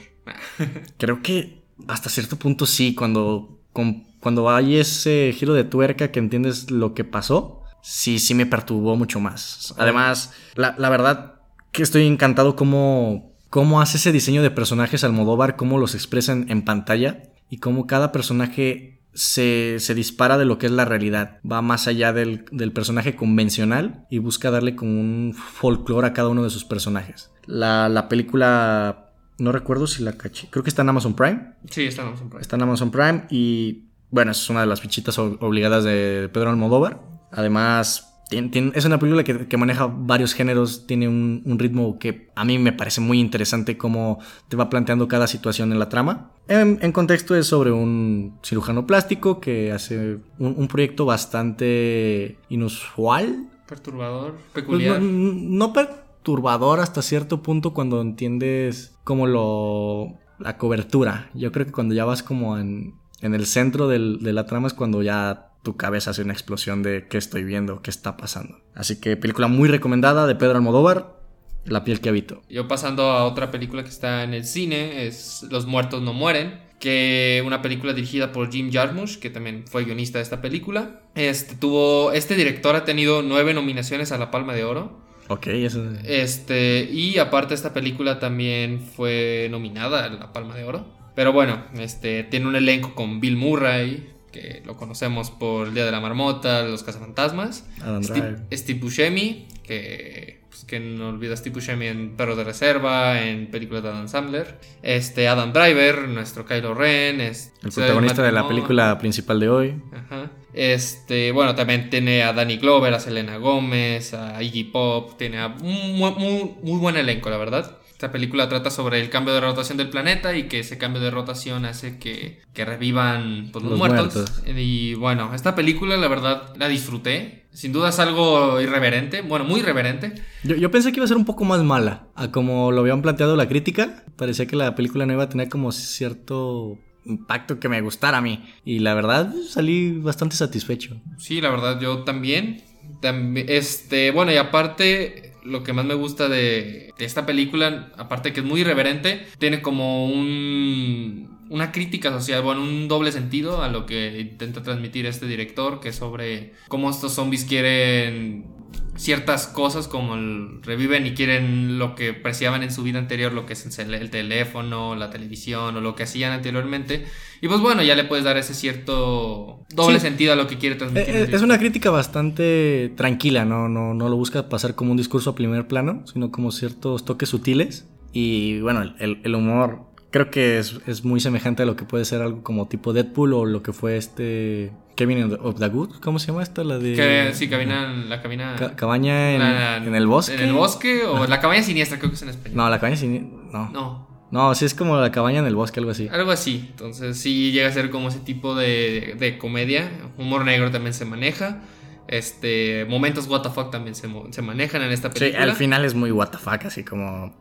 Creo 0.98 1.20
que 1.22 1.61
hasta 1.88 2.10
cierto 2.10 2.36
punto 2.36 2.66
sí, 2.66 2.94
cuando, 2.94 3.58
con- 3.72 4.04
cuando 4.20 4.50
hay 4.50 4.76
ese 4.78 5.32
giro 5.36 5.54
de 5.54 5.64
tuerca 5.64 6.10
que 6.12 6.18
entiendes 6.20 6.70
lo 6.70 6.94
que 6.94 7.04
pasó, 7.04 7.62
sí, 7.82 8.18
sí 8.18 8.34
me 8.34 8.46
perturbó 8.46 8.96
mucho 8.96 9.20
más. 9.20 9.74
Además, 9.78 10.32
la, 10.54 10.74
la 10.78 10.88
verdad 10.88 11.34
que 11.72 11.82
estoy 11.82 12.06
encantado 12.06 12.54
cómo, 12.54 13.32
cómo 13.50 13.80
hace 13.80 13.96
ese 13.96 14.12
diseño 14.12 14.42
de 14.42 14.50
personajes 14.50 15.04
Almodóvar, 15.04 15.56
cómo 15.56 15.78
los 15.78 15.94
expresan 15.94 16.46
en 16.48 16.62
pantalla 16.64 17.22
y 17.50 17.58
cómo 17.58 17.86
cada 17.86 18.12
personaje 18.12 19.00
se, 19.14 19.76
se 19.78 19.94
dispara 19.94 20.38
de 20.38 20.44
lo 20.46 20.56
que 20.58 20.66
es 20.66 20.72
la 20.72 20.84
realidad. 20.84 21.38
Va 21.50 21.60
más 21.60 21.86
allá 21.86 22.12
del, 22.12 22.44
del 22.50 22.72
personaje 22.72 23.14
convencional 23.16 24.06
y 24.10 24.18
busca 24.18 24.50
darle 24.50 24.74
como 24.76 24.92
un 25.00 25.34
folclore 25.34 26.06
a 26.06 26.12
cada 26.12 26.28
uno 26.28 26.44
de 26.44 26.50
sus 26.50 26.64
personajes. 26.64 27.30
La, 27.46 27.88
la 27.88 28.08
película, 28.08 29.01
no 29.38 29.52
recuerdo 29.52 29.86
si 29.86 30.02
la 30.02 30.12
caché, 30.16 30.48
creo 30.50 30.62
que 30.62 30.70
está 30.70 30.82
en 30.82 30.88
Amazon 30.90 31.14
Prime. 31.14 31.54
Sí, 31.70 31.84
estamos 31.84 32.20
en 32.20 32.30
Está 32.40 32.56
en 32.56 32.62
Amazon 32.62 32.90
Prime 32.90 33.24
y 33.30 33.84
bueno, 34.10 34.30
es 34.32 34.50
una 34.50 34.60
de 34.60 34.66
las 34.66 34.80
fichitas 34.80 35.18
obligadas 35.18 35.84
de 35.84 36.28
Pedro 36.32 36.50
Almodóvar. 36.50 37.00
Además, 37.32 38.08
es 38.30 38.84
una 38.84 38.98
película 38.98 39.24
que, 39.24 39.46
que 39.46 39.56
maneja 39.56 39.86
varios 39.86 40.34
géneros, 40.34 40.86
tiene 40.86 41.08
un, 41.08 41.42
un 41.44 41.58
ritmo 41.58 41.98
que 41.98 42.30
a 42.34 42.44
mí 42.44 42.58
me 42.58 42.72
parece 42.72 43.00
muy 43.00 43.20
interesante 43.20 43.76
cómo 43.78 44.18
te 44.48 44.56
va 44.56 44.68
planteando 44.70 45.08
cada 45.08 45.26
situación 45.26 45.72
en 45.72 45.78
la 45.78 45.88
trama. 45.88 46.30
En, 46.48 46.78
en 46.82 46.92
contexto 46.92 47.34
es 47.34 47.46
sobre 47.46 47.72
un 47.72 48.38
cirujano 48.42 48.86
plástico 48.86 49.40
que 49.40 49.72
hace 49.72 50.18
un, 50.38 50.54
un 50.58 50.68
proyecto 50.68 51.04
bastante 51.06 52.38
inusual. 52.48 53.48
Perturbador, 53.66 54.32
Pues 54.52 54.64
peculiar. 54.64 55.00
no, 55.00 55.32
no 55.68 55.72
perturbador 55.72 56.80
hasta 56.80 57.00
cierto 57.02 57.42
punto 57.42 57.72
cuando 57.72 58.00
entiendes 58.00 58.91
como 59.04 59.26
lo... 59.26 60.18
la 60.38 60.56
cobertura. 60.58 61.30
Yo 61.34 61.52
creo 61.52 61.66
que 61.66 61.72
cuando 61.72 61.94
ya 61.94 62.04
vas 62.04 62.22
como 62.22 62.58
en, 62.58 62.94
en 63.20 63.34
el 63.34 63.46
centro 63.46 63.88
del- 63.88 64.18
de 64.20 64.32
la 64.32 64.46
trama 64.46 64.66
es 64.66 64.74
cuando 64.74 65.02
ya 65.02 65.48
tu 65.62 65.76
cabeza 65.76 66.10
hace 66.10 66.22
una 66.22 66.32
explosión 66.32 66.82
de 66.82 67.06
qué 67.08 67.18
estoy 67.18 67.44
viendo, 67.44 67.82
qué 67.82 67.90
está 67.90 68.16
pasando. 68.16 68.58
Así 68.74 69.00
que 69.00 69.16
película 69.16 69.46
muy 69.48 69.68
recomendada 69.68 70.26
de 70.26 70.34
Pedro 70.34 70.56
Almodóvar, 70.56 71.20
La 71.64 71.84
piel 71.84 72.00
que 72.00 72.08
habito. 72.08 72.42
Yo 72.50 72.66
pasando 72.66 73.04
a 73.12 73.24
otra 73.24 73.52
película 73.52 73.84
que 73.84 73.90
está 73.90 74.24
en 74.24 74.34
el 74.34 74.44
cine, 74.44 75.06
es 75.06 75.46
Los 75.48 75.64
muertos 75.66 76.02
no 76.02 76.12
mueren, 76.12 76.60
que 76.80 77.40
una 77.46 77.62
película 77.62 77.92
dirigida 77.92 78.32
por 78.32 78.50
Jim 78.50 78.72
Jarmusch, 78.72 79.20
que 79.20 79.30
también 79.30 79.62
fue 79.68 79.84
guionista 79.84 80.18
de 80.18 80.24
esta 80.24 80.40
película. 80.40 81.02
Este 81.14 81.54
tuvo 81.54 82.10
este 82.10 82.34
director 82.34 82.74
ha 82.74 82.84
tenido 82.84 83.22
nueve 83.22 83.54
nominaciones 83.54 84.10
a 84.10 84.18
la 84.18 84.32
Palma 84.32 84.54
de 84.54 84.64
Oro. 84.64 85.01
Ok, 85.28 85.46
eso... 85.48 85.84
Este, 86.04 86.88
y 86.90 87.18
aparte 87.18 87.54
esta 87.54 87.72
película 87.72 88.18
también 88.18 88.80
fue 88.80 89.48
nominada 89.50 90.04
a 90.04 90.08
la 90.08 90.32
Palma 90.32 90.54
de 90.54 90.64
Oro. 90.64 90.86
Pero 91.14 91.32
bueno, 91.32 91.64
este 91.78 92.24
tiene 92.24 92.46
un 92.46 92.56
elenco 92.56 92.94
con 92.94 93.20
Bill 93.20 93.36
Murray, 93.36 94.10
que 94.32 94.62
lo 94.64 94.76
conocemos 94.76 95.30
por 95.30 95.68
El 95.68 95.74
Día 95.74 95.84
de 95.84 95.92
la 95.92 96.00
Marmota, 96.00 96.62
Los 96.62 96.82
Cazafantasmas. 96.82 97.66
Adam 97.82 98.02
Steve. 98.02 98.36
Steve 98.52 98.80
Buscemi, 98.80 99.46
que, 99.62 100.40
pues, 100.48 100.64
que 100.64 100.80
no 100.80 101.10
olvida 101.10 101.36
Steve 101.36 101.54
Buscemi 101.54 101.86
en 101.86 102.16
Perro 102.16 102.34
de 102.34 102.44
Reserva, 102.44 103.22
en 103.22 103.50
películas 103.50 103.82
de 103.82 103.90
Adam 103.90 104.08
Sandler. 104.08 104.58
Este, 104.82 105.28
Adam 105.28 105.52
Driver, 105.52 106.08
nuestro 106.08 106.46
Kylo 106.46 106.74
Ren. 106.74 107.20
Es, 107.20 107.52
El 107.62 107.70
protagonista 107.72 108.22
de 108.22 108.32
la 108.32 108.48
película 108.48 108.98
principal 108.98 109.38
de 109.38 109.48
hoy. 109.50 109.82
Ajá. 109.92 110.30
Este, 110.54 111.32
bueno, 111.32 111.54
también 111.54 111.90
tiene 111.90 112.22
a 112.22 112.32
Danny 112.32 112.58
Glover, 112.58 112.92
a 112.94 113.00
Selena 113.00 113.36
Gómez, 113.38 114.14
a 114.14 114.42
Iggy 114.42 114.64
Pop, 114.64 115.16
tiene 115.16 115.38
a 115.38 115.48
un 115.48 115.98
muy, 115.98 116.10
muy, 116.12 116.54
muy 116.62 116.78
buen 116.78 116.96
elenco, 116.96 117.30
la 117.30 117.38
verdad. 117.38 117.78
Esta 118.02 118.10
película 118.10 118.48
trata 118.48 118.68
sobre 118.68 119.00
el 119.00 119.10
cambio 119.10 119.32
de 119.32 119.40
rotación 119.40 119.78
del 119.78 119.88
planeta 119.88 120.36
y 120.36 120.48
que 120.48 120.58
ese 120.58 120.76
cambio 120.76 121.00
de 121.00 121.12
rotación 121.12 121.64
hace 121.64 122.00
que, 122.00 122.40
que 122.52 122.64
revivan 122.64 123.50
pues, 123.52 123.64
los, 123.64 123.78
muertos. 123.78 124.14
muertos. 124.14 124.42
Y 124.56 124.94
bueno, 124.94 125.32
esta 125.34 125.54
película 125.54 125.96
la 125.96 126.08
verdad 126.08 126.52
la 126.56 126.66
disfruté. 126.66 127.44
Sin 127.52 127.72
duda 127.72 127.90
es 127.90 128.00
algo 128.00 128.60
irreverente, 128.60 129.20
bueno, 129.20 129.44
muy 129.44 129.60
irreverente. 129.60 130.14
Yo, 130.42 130.56
yo 130.56 130.70
pensé 130.72 130.90
que 130.90 130.96
iba 130.96 131.04
a 131.04 131.08
ser 131.08 131.16
un 131.16 131.26
poco 131.26 131.44
más 131.44 131.62
mala, 131.62 132.08
a 132.16 132.32
como 132.32 132.72
lo 132.72 132.80
habían 132.80 133.02
planteado 133.02 133.36
la 133.36 133.46
crítica. 133.46 134.04
Parecía 134.16 134.46
que 134.46 134.56
la 134.56 134.74
película 134.74 135.06
no 135.06 135.12
iba 135.12 135.22
a 135.22 135.28
tener 135.28 135.48
como 135.48 135.70
cierto 135.70 136.78
impacto 137.04 137.58
que 137.60 137.68
me 137.68 137.80
gustara 137.80 138.18
a 138.18 138.20
mí. 138.20 138.44
Y 138.64 138.78
la 138.80 138.94
verdad 138.94 139.32
salí 139.48 139.92
bastante 139.92 140.36
satisfecho. 140.36 141.00
Sí, 141.18 141.40
la 141.40 141.50
verdad, 141.50 141.80
yo 141.80 142.04
también. 142.04 142.62
Tambi- 143.00 143.44
este, 143.48 144.10
bueno, 144.10 144.32
y 144.32 144.36
aparte, 144.36 145.32
lo 145.44 145.62
que 145.62 145.72
más 145.72 145.84
me 145.84 145.94
gusta 145.94 146.28
de, 146.28 146.92
de 146.98 147.04
esta 147.04 147.26
película, 147.26 147.92
aparte 147.96 148.32
que 148.32 148.40
es 148.40 148.46
muy 148.46 148.60
irreverente, 148.60 149.26
tiene 149.38 149.60
como 149.62 150.06
un, 150.06 151.38
una 151.50 151.72
crítica 151.72 152.10
social, 152.10 152.42
bueno, 152.42 152.62
un 152.62 152.88
doble 152.88 153.12
sentido 153.12 153.62
a 153.62 153.68
lo 153.68 153.86
que 153.86 154.20
intenta 154.20 154.62
transmitir 154.62 155.06
este 155.06 155.26
director, 155.26 155.80
que 155.80 155.88
es 155.90 155.96
sobre 155.96 156.52
cómo 156.68 156.90
estos 156.90 157.12
zombies 157.14 157.44
quieren 157.44 158.46
ciertas 158.94 159.46
cosas 159.46 159.88
como 159.88 160.14
el- 160.14 160.62
reviven 160.62 161.06
y 161.06 161.12
quieren 161.14 161.78
lo 161.78 161.94
que 161.94 162.10
apreciaban 162.10 162.62
en 162.62 162.70
su 162.70 162.82
vida 162.82 162.98
anterior, 162.98 163.32
lo 163.32 163.46
que 163.46 163.54
es 163.54 163.78
el, 163.78 164.10
teléfono, 164.10 164.94
la 164.96 165.10
televisión 165.10 165.76
o 165.76 165.80
lo 165.80 165.94
que 165.94 166.02
hacían 166.02 166.32
anteriormente. 166.32 167.06
Y 167.40 167.48
pues 167.48 167.60
bueno, 167.60 167.82
ya 167.82 167.94
le 167.94 168.04
puedes 168.04 168.24
dar 168.24 168.36
ese 168.36 168.54
cierto 168.54 169.64
doble 169.74 169.98
Sí. 169.98 170.06
sentido 170.06 170.32
a 170.32 170.36
lo 170.36 170.46
que 170.46 170.58
quiere 170.58 170.76
transmitir. 170.76 171.14
Eh, 171.14 171.22
eh, 171.22 171.28
Es 171.32 171.42
una 171.42 171.58
crítica 171.58 171.90
bastante 171.90 172.92
tranquila, 172.96 173.44
¿no? 173.44 173.68
No, 173.68 173.94
no 173.94 174.08
lo 174.08 174.16
busca 174.16 174.48
pasar 174.48 174.74
como 174.74 174.90
un 174.92 174.96
discurso 174.96 175.30
a 175.30 175.34
primer 175.34 175.66
plano, 175.66 176.04
sino 176.12 176.30
como 176.30 176.52
ciertos 176.52 177.04
toques 177.04 177.28
sutiles. 177.28 177.88
Y 178.12 178.60
bueno, 178.60 178.82
el, 178.98 179.20
el 179.24 179.34
humor 179.34 179.86
creo 180.12 180.30
que 180.30 180.58
es, 180.60 180.78
es 180.86 181.04
muy 181.04 181.18
semejante 181.18 181.64
a 181.64 181.66
lo 181.66 181.74
que 181.74 181.84
puede 181.84 182.04
ser 182.04 182.22
algo 182.22 182.44
como 182.44 182.68
tipo 182.68 182.92
Deadpool 182.92 183.32
o 183.34 183.44
lo 183.44 183.62
que 183.64 183.72
fue 183.72 183.96
este 183.96 184.70
Kevin 184.94 185.36
of 185.40 185.58
the 185.58 185.68
Good. 185.68 185.96
¿Cómo 186.00 186.20
se 186.20 186.28
llama 186.28 186.42
esta? 186.44 186.62
La 186.62 186.78
de... 186.78 186.94
Que 186.94 187.30
sí, 187.34 187.48
cabina, 187.48 187.88
la 188.08 188.22
cabina. 188.22 188.54
Ca- 188.56 188.76
cabaña 188.76 189.32
en, 189.32 189.40
la- 189.40 189.76
en 189.78 189.94
el 189.94 190.06
bosque. 190.06 190.34
En 190.34 190.40
el 190.42 190.52
bosque 190.52 191.04
o 191.04 191.26
la 191.26 191.40
cabaña 191.40 191.62
siniestra, 191.64 191.98
creo 191.98 192.10
que 192.10 192.16
es 192.16 192.22
en 192.22 192.28
español. 192.28 192.56
No, 192.56 192.70
la 192.70 192.78
cabaña 192.78 192.96
sin... 192.96 193.50
No. 193.50 193.68
No, 193.70 194.08
No, 194.30 194.54
sí 194.54 194.64
es 194.66 194.74
como 194.74 194.96
la 194.98 195.10
cabaña 195.10 195.40
en 195.40 195.46
el 195.46 195.54
bosque, 195.56 195.80
algo 195.80 195.90
así. 195.92 196.08
algo 196.08 196.30
así. 196.30 196.66
Entonces, 196.70 197.16
sí 197.18 197.50
llega 197.52 197.68
a 197.68 197.72
ser 197.72 197.90
como 197.90 198.08
ese 198.08 198.20
tipo 198.20 198.54
de, 198.54 199.16
de 199.18 199.38
comedia. 199.38 199.90
Humor 200.18 200.44
negro 200.44 200.70
también 200.70 200.92
se 200.94 201.04
maneja. 201.06 201.62
Este, 202.08 202.84
momentos 202.88 203.26
fuck 203.28 203.70
también 203.70 203.94
se, 203.94 204.08
se 204.30 204.42
manejan 204.42 204.82
en 204.82 204.92
esta 204.92 205.10
Sí, 205.12 205.18
película. 205.20 205.44
al 205.44 205.52
final 205.52 205.84
es 205.86 205.94
muy 205.94 206.10
fuck, 206.38 206.64
así 206.66 206.84
como 206.84 207.34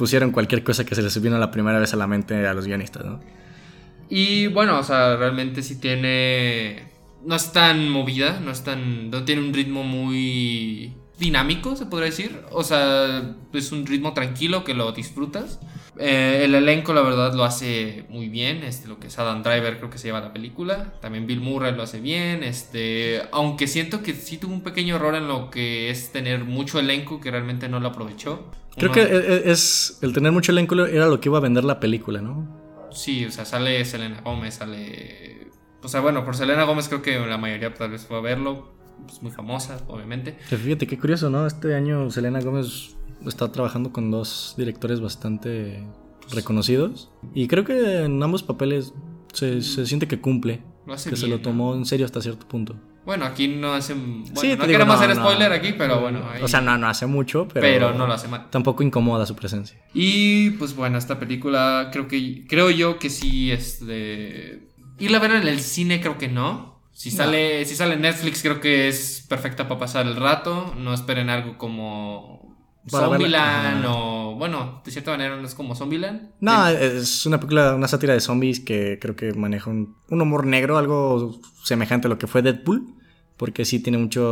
pusieron 0.00 0.30
cualquier 0.30 0.64
cosa 0.64 0.86
que 0.86 0.94
se 0.94 1.02
les 1.02 1.20
vino 1.20 1.36
la 1.36 1.50
primera 1.50 1.78
vez 1.78 1.92
a 1.92 1.98
la 1.98 2.06
mente 2.06 2.46
a 2.46 2.54
los 2.54 2.66
guionistas, 2.66 3.04
¿no? 3.04 3.20
Y 4.08 4.46
bueno, 4.46 4.78
o 4.78 4.82
sea, 4.82 5.14
realmente 5.16 5.62
sí 5.62 5.78
tiene. 5.78 6.88
No 7.22 7.36
es 7.36 7.52
tan 7.52 7.90
movida, 7.90 8.40
no 8.40 8.50
es 8.50 8.64
tan. 8.64 9.10
No 9.10 9.24
tiene 9.24 9.42
un 9.42 9.52
ritmo 9.52 9.82
muy 9.82 10.94
dinámico, 11.20 11.76
se 11.76 11.86
podría 11.86 12.06
decir. 12.10 12.40
O 12.50 12.64
sea, 12.64 13.36
es 13.52 13.70
un 13.70 13.86
ritmo 13.86 14.12
tranquilo 14.14 14.64
que 14.64 14.74
lo 14.74 14.90
disfrutas. 14.90 15.60
Eh, 15.98 16.42
el 16.44 16.54
elenco, 16.54 16.92
la 16.94 17.02
verdad, 17.02 17.34
lo 17.34 17.44
hace 17.44 18.06
muy 18.08 18.28
bien. 18.28 18.64
Este, 18.64 18.88
lo 18.88 18.98
que 18.98 19.08
es 19.08 19.18
Adam 19.18 19.42
Driver, 19.42 19.76
creo 19.78 19.90
que 19.90 19.98
se 19.98 20.08
lleva 20.08 20.20
la 20.20 20.32
película. 20.32 20.94
También 21.00 21.26
Bill 21.26 21.40
Murray 21.40 21.74
lo 21.74 21.82
hace 21.82 22.00
bien. 22.00 22.42
Este, 22.42 23.22
aunque 23.32 23.66
siento 23.68 24.02
que 24.02 24.14
sí 24.14 24.38
tuvo 24.38 24.52
un 24.54 24.62
pequeño 24.62 24.96
error 24.96 25.14
en 25.14 25.28
lo 25.28 25.50
que 25.50 25.90
es 25.90 26.10
tener 26.10 26.44
mucho 26.44 26.80
elenco 26.80 27.20
que 27.20 27.30
realmente 27.30 27.68
no 27.68 27.78
lo 27.80 27.88
aprovechó. 27.88 28.50
Creo 28.76 28.90
Uno- 28.90 28.94
que 28.94 29.02
e- 29.02 29.34
e- 29.48 29.50
es 29.50 29.98
el 30.02 30.12
tener 30.12 30.32
mucho 30.32 30.52
elenco 30.52 30.74
era 30.86 31.06
lo 31.06 31.20
que 31.20 31.28
iba 31.28 31.38
a 31.38 31.42
vender 31.42 31.64
la 31.64 31.78
película, 31.80 32.20
¿no? 32.22 32.88
Sí, 32.92 33.24
o 33.26 33.30
sea, 33.30 33.44
sale 33.44 33.84
Selena 33.84 34.20
Gómez, 34.22 34.54
sale. 34.54 35.48
O 35.82 35.88
sea, 35.88 36.00
bueno, 36.00 36.24
por 36.24 36.34
Selena 36.36 36.64
Gómez 36.64 36.88
creo 36.88 37.02
que 37.02 37.18
la 37.18 37.36
mayoría 37.38 37.72
tal 37.74 37.90
vez 37.90 38.06
fue 38.06 38.16
a 38.16 38.20
verlo. 38.20 38.72
Es 39.08 39.22
muy 39.22 39.30
famosa, 39.30 39.78
obviamente. 39.88 40.36
Que 40.48 40.56
fíjate 40.56 40.86
qué 40.86 40.98
curioso, 40.98 41.30
¿no? 41.30 41.46
Este 41.46 41.74
año 41.74 42.10
Selena 42.10 42.40
Gómez 42.40 42.96
está 43.26 43.50
trabajando 43.52 43.92
con 43.92 44.10
dos 44.10 44.54
directores 44.56 45.00
bastante 45.00 45.84
reconocidos 46.32 47.10
y 47.34 47.48
creo 47.48 47.64
que 47.64 48.04
en 48.04 48.22
ambos 48.22 48.42
papeles 48.42 48.92
se, 49.32 49.62
se 49.62 49.84
siente 49.86 50.06
que 50.08 50.20
cumple, 50.20 50.62
Lo 50.86 50.94
hace 50.94 51.10
que 51.10 51.16
se 51.16 51.26
bien, 51.26 51.32
lo 51.32 51.36
¿no? 51.38 51.42
tomó 51.42 51.74
en 51.74 51.84
serio 51.84 52.06
hasta 52.06 52.20
cierto 52.20 52.46
punto. 52.46 52.76
Bueno, 53.04 53.24
aquí 53.24 53.48
no 53.48 53.72
hacen. 53.72 54.24
Bueno, 54.24 54.40
Sí, 54.40 54.48
no 54.48 54.54
digo, 54.54 54.66
queremos 54.66 54.86
no, 54.96 55.02
hacer 55.02 55.16
no. 55.16 55.22
spoiler 55.22 55.52
aquí, 55.52 55.72
pero 55.76 56.00
bueno. 56.00 56.20
ahí- 56.30 56.42
O 56.42 56.48
sea, 56.48 56.60
no, 56.60 56.76
no 56.76 56.86
hace 56.86 57.06
mucho, 57.06 57.48
pero. 57.48 57.60
pero 57.62 57.94
no 57.94 58.06
lo 58.06 58.12
hace 58.12 58.28
mal. 58.28 58.48
Tampoco 58.50 58.82
incomoda 58.82 59.24
su 59.26 59.34
presencia. 59.34 59.80
Y 59.94 60.50
pues 60.50 60.76
bueno, 60.76 60.98
esta 60.98 61.18
película 61.18 61.88
creo 61.92 62.06
que 62.08 62.46
creo 62.46 62.70
yo 62.70 62.98
que 62.98 63.08
sí 63.10 63.50
es 63.50 63.84
de 63.84 64.68
irla 64.98 65.16
a 65.16 65.20
ver 65.20 65.30
en 65.32 65.48
el 65.48 65.60
cine 65.60 66.00
creo 66.00 66.18
que 66.18 66.28
no. 66.28 66.69
Si 67.00 67.08
No. 67.12 67.16
sale 67.16 67.64
si 67.64 67.76
sale 67.76 67.96
Netflix 67.96 68.42
creo 68.42 68.60
que 68.60 68.86
es 68.86 69.24
perfecta 69.26 69.66
para 69.68 69.80
pasar 69.80 70.06
el 70.06 70.16
rato, 70.16 70.74
no 70.76 70.92
esperen 70.92 71.30
algo 71.30 71.56
como. 71.56 72.54
Zombieland 72.90 73.86
o 73.88 74.34
bueno, 74.36 74.82
de 74.84 74.90
cierta 74.90 75.12
manera 75.12 75.36
no 75.36 75.46
es 75.46 75.54
como 75.54 75.74
Zombieland. 75.74 76.32
No, 76.40 76.68
es 76.68 77.24
una 77.24 77.38
película, 77.38 77.74
una 77.74 77.88
sátira 77.88 78.12
de 78.12 78.20
zombies 78.20 78.60
que 78.60 78.98
creo 79.00 79.16
que 79.16 79.32
maneja 79.32 79.70
un, 79.70 79.96
un 80.10 80.20
humor 80.20 80.44
negro, 80.46 80.76
algo 80.76 81.40
semejante 81.64 82.06
a 82.06 82.10
lo 82.10 82.18
que 82.18 82.26
fue 82.26 82.42
Deadpool, 82.42 82.84
porque 83.38 83.64
sí 83.64 83.80
tiene 83.80 83.96
muchas 83.96 84.22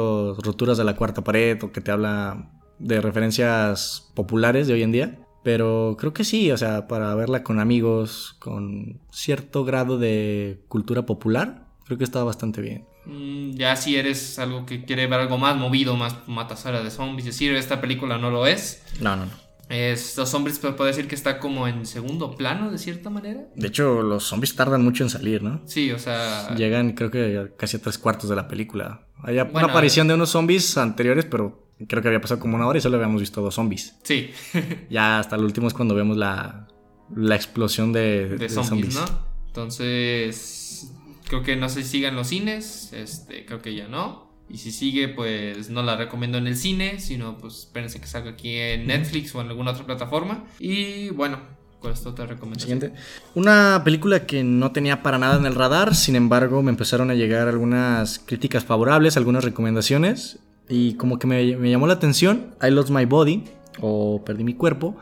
roturas 0.44 0.76
de 0.76 0.84
la 0.84 0.94
cuarta 0.94 1.24
pared 1.24 1.62
o 1.62 1.72
que 1.72 1.80
te 1.80 1.90
habla 1.90 2.50
de 2.78 3.00
referencias 3.00 4.10
populares 4.14 4.66
de 4.66 4.74
hoy 4.74 4.82
en 4.82 4.92
día. 4.92 5.18
Pero 5.42 5.96
creo 5.98 6.12
que 6.12 6.24
sí, 6.24 6.50
o 6.50 6.58
sea, 6.58 6.86
para 6.86 7.14
verla 7.14 7.42
con 7.42 7.60
amigos, 7.60 8.36
con 8.40 9.00
cierto 9.10 9.64
grado 9.64 9.96
de 9.98 10.64
cultura 10.68 11.06
popular, 11.06 11.67
creo 11.88 11.98
que 11.98 12.04
está 12.04 12.22
bastante 12.22 12.60
bien. 12.60 12.86
Mm, 13.06 13.50
Ya 13.56 13.74
si 13.74 13.96
eres 13.96 14.38
algo 14.38 14.64
que 14.64 14.84
quiere 14.84 15.06
ver 15.08 15.18
algo 15.20 15.38
más 15.38 15.56
movido, 15.56 15.96
más 15.96 16.14
matazara 16.28 16.82
de 16.84 16.90
zombies, 16.92 17.26
es 17.26 17.34
decir, 17.34 17.52
esta 17.56 17.80
película 17.80 18.16
no 18.18 18.30
lo 18.30 18.46
es. 18.46 18.82
No, 19.00 19.16
no, 19.16 19.24
no. 19.26 19.32
Es, 19.68 20.16
los 20.16 20.30
zombies 20.30 20.56
se 20.56 20.72
puede 20.72 20.90
decir 20.92 21.08
que 21.08 21.14
está 21.14 21.38
como 21.38 21.68
en 21.68 21.84
segundo 21.84 22.34
plano 22.36 22.70
de 22.70 22.78
cierta 22.78 23.10
manera. 23.10 23.48
De 23.54 23.66
hecho, 23.68 24.00
los 24.02 24.24
zombies 24.24 24.54
tardan 24.54 24.82
mucho 24.82 25.02
en 25.02 25.10
salir, 25.10 25.42
¿no? 25.42 25.60
Sí, 25.66 25.90
o 25.92 25.98
sea, 25.98 26.54
Llegan, 26.54 26.92
creo 26.92 27.10
que 27.10 27.52
casi 27.58 27.76
a 27.76 27.80
tres 27.82 27.98
cuartos 27.98 28.30
de 28.30 28.36
la 28.36 28.48
película. 28.48 29.06
Hay 29.22 29.34
Bueno, 29.36 29.50
una 29.58 29.66
aparición 29.66 30.08
de 30.08 30.14
unos 30.14 30.30
zombies 30.30 30.78
anteriores, 30.78 31.26
pero 31.26 31.68
creo 31.86 32.00
que 32.00 32.08
había 32.08 32.20
pasado 32.20 32.40
como 32.40 32.56
una 32.56 32.66
hora 32.66 32.78
y 32.78 32.80
solo 32.80 32.96
habíamos 32.96 33.20
visto 33.20 33.42
dos 33.42 33.54
zombies. 33.56 33.94
sí. 34.04 34.30
Ya 34.90 35.18
hasta 35.18 35.36
el 35.36 35.44
último 35.44 35.68
es 35.68 35.74
cuando 35.74 35.94
vemos 35.94 36.16
la, 36.16 36.66
la 37.14 37.34
explosión 37.36 37.92
de, 37.92 38.26
de 38.28 38.36
de 38.38 38.48
zombies, 38.48 38.94
¿no? 38.94 39.04
Entonces, 39.48 40.92
creo 41.28 41.42
que 41.42 41.56
no 41.56 41.68
sé 41.68 41.82
si 41.82 41.90
sigan 41.90 42.16
los 42.16 42.28
cines, 42.28 42.92
este, 42.92 43.44
creo 43.44 43.60
que 43.60 43.74
ya 43.74 43.86
no. 43.86 44.28
Y 44.50 44.58
si 44.58 44.72
sigue, 44.72 45.08
pues 45.08 45.68
no 45.68 45.82
la 45.82 45.96
recomiendo 45.96 46.38
en 46.38 46.46
el 46.46 46.56
cine, 46.56 47.00
sino 47.00 47.36
pues 47.36 47.58
espérense 47.58 48.00
que 48.00 48.06
salga 48.06 48.30
aquí 48.30 48.56
en 48.56 48.86
Netflix 48.86 49.34
o 49.34 49.42
en 49.42 49.48
alguna 49.48 49.72
otra 49.72 49.84
plataforma. 49.84 50.44
Y 50.58 51.10
bueno, 51.10 51.38
¿cuál 51.80 51.92
es 51.92 52.02
tu 52.02 52.08
otra 52.08 52.24
recomendación? 52.24 52.80
Siguiente. 52.80 53.00
Una 53.34 53.82
película 53.84 54.24
que 54.24 54.42
no 54.42 54.72
tenía 54.72 55.02
para 55.02 55.18
nada 55.18 55.36
en 55.36 55.44
el 55.44 55.54
radar, 55.54 55.94
sin 55.94 56.16
embargo 56.16 56.62
me 56.62 56.70
empezaron 56.70 57.10
a 57.10 57.14
llegar 57.14 57.46
algunas 57.46 58.20
críticas 58.20 58.64
favorables, 58.64 59.18
algunas 59.18 59.44
recomendaciones 59.44 60.38
y 60.66 60.94
como 60.94 61.18
que 61.18 61.26
me, 61.26 61.56
me 61.56 61.70
llamó 61.70 61.86
la 61.86 61.94
atención, 61.94 62.54
I 62.62 62.70
Lost 62.70 62.90
My 62.90 63.04
Body 63.04 63.44
o 63.80 64.22
Perdí 64.24 64.44
mi 64.44 64.54
cuerpo. 64.54 64.96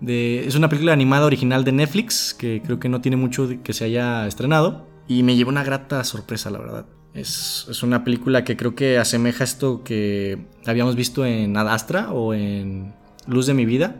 De, 0.00 0.46
es 0.46 0.54
una 0.54 0.68
película 0.68 0.92
animada 0.92 1.26
original 1.26 1.64
de 1.64 1.72
Netflix 1.72 2.34
que 2.34 2.62
creo 2.62 2.78
que 2.78 2.90
no 2.90 3.00
tiene 3.00 3.16
mucho 3.16 3.48
que 3.62 3.72
se 3.72 3.84
haya 3.84 4.26
estrenado 4.26 4.91
y 5.08 5.22
me 5.22 5.36
llevó 5.36 5.50
una 5.50 5.64
grata 5.64 6.02
sorpresa, 6.04 6.50
la 6.50 6.58
verdad. 6.58 6.86
Es, 7.14 7.66
es 7.68 7.82
una 7.82 8.04
película 8.04 8.44
que 8.44 8.56
creo 8.56 8.74
que 8.74 8.98
asemeja 8.98 9.44
esto 9.44 9.82
que 9.84 10.46
habíamos 10.66 10.96
visto 10.96 11.26
en 11.26 11.56
Adastra 11.56 12.10
o 12.12 12.34
en 12.34 12.94
Luz 13.26 13.46
de 13.46 13.54
mi 13.54 13.66
vida. 13.66 13.96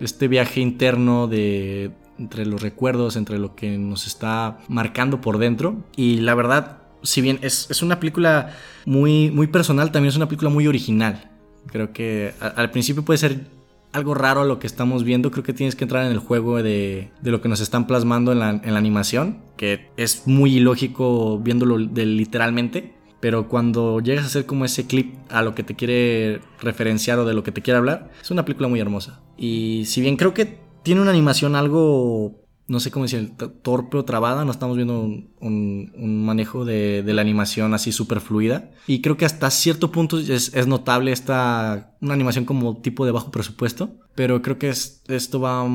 Este 0.00 0.28
viaje 0.28 0.60
interno 0.60 1.26
de 1.26 1.92
entre 2.18 2.46
los 2.46 2.62
recuerdos, 2.62 3.16
entre 3.16 3.38
lo 3.38 3.54
que 3.54 3.76
nos 3.78 4.06
está 4.06 4.58
marcando 4.68 5.20
por 5.20 5.38
dentro. 5.38 5.82
Y 5.96 6.18
la 6.18 6.34
verdad, 6.34 6.78
si 7.02 7.20
bien 7.20 7.38
es, 7.42 7.70
es 7.70 7.82
una 7.82 7.98
película 7.98 8.54
muy, 8.84 9.30
muy 9.30 9.46
personal, 9.46 9.90
también 9.90 10.10
es 10.10 10.16
una 10.16 10.26
película 10.26 10.50
muy 10.50 10.66
original. 10.66 11.30
Creo 11.66 11.92
que 11.92 12.34
al 12.40 12.70
principio 12.70 13.04
puede 13.04 13.18
ser 13.18 13.46
algo 13.94 14.12
raro 14.12 14.44
lo 14.44 14.58
que 14.58 14.66
estamos 14.66 15.04
viendo. 15.04 15.30
Creo 15.30 15.44
que 15.44 15.52
tienes 15.52 15.76
que 15.76 15.84
entrar 15.84 16.04
en 16.04 16.12
el 16.12 16.18
juego 16.18 16.62
de, 16.62 17.10
de 17.22 17.30
lo 17.30 17.40
que 17.40 17.48
nos 17.48 17.60
están 17.60 17.86
plasmando 17.86 18.32
en 18.32 18.40
la, 18.40 18.50
en 18.50 18.72
la 18.72 18.78
animación, 18.78 19.38
que 19.56 19.88
es 19.96 20.26
muy 20.26 20.56
ilógico 20.56 21.38
viéndolo 21.38 21.78
literalmente. 21.78 22.94
Pero 23.20 23.48
cuando 23.48 24.00
llegas 24.00 24.24
a 24.24 24.26
hacer 24.26 24.44
como 24.44 24.66
ese 24.66 24.86
clip 24.86 25.14
a 25.30 25.42
lo 25.42 25.54
que 25.54 25.62
te 25.62 25.74
quiere 25.74 26.40
referenciar 26.60 27.18
o 27.20 27.24
de 27.24 27.32
lo 27.32 27.42
que 27.42 27.52
te 27.52 27.62
quiere 27.62 27.78
hablar, 27.78 28.10
es 28.20 28.30
una 28.30 28.44
película 28.44 28.68
muy 28.68 28.80
hermosa. 28.80 29.22
Y 29.38 29.84
si 29.86 30.00
bien 30.00 30.16
creo 30.16 30.34
que 30.34 30.58
tiene 30.82 31.00
una 31.00 31.10
animación 31.10 31.56
algo, 31.56 32.43
no 32.66 32.80
sé 32.80 32.90
cómo 32.90 33.04
decir, 33.04 33.32
torpe 33.62 33.98
o 33.98 34.04
trabada, 34.04 34.44
no 34.44 34.50
estamos 34.50 34.76
viendo 34.76 34.98
un, 35.00 35.30
un- 35.40 36.24
manejo 36.24 36.64
de, 36.64 37.02
de 37.02 37.12
la 37.12 37.20
animación 37.20 37.74
así 37.74 37.92
súper 37.92 38.20
fluida. 38.20 38.70
Y 38.86 39.02
creo 39.02 39.16
que 39.16 39.26
hasta 39.26 39.50
cierto 39.50 39.92
punto 39.92 40.18
es, 40.18 40.54
es 40.54 40.66
notable 40.66 41.12
esta, 41.12 41.94
una 42.00 42.14
animación 42.14 42.44
como 42.46 42.78
tipo 42.78 43.04
de 43.04 43.12
bajo 43.12 43.30
presupuesto. 43.30 43.90
Pero 44.14 44.40
creo 44.42 44.58
que 44.58 44.70
es- 44.70 45.02
esto 45.08 45.40
va 45.40 45.66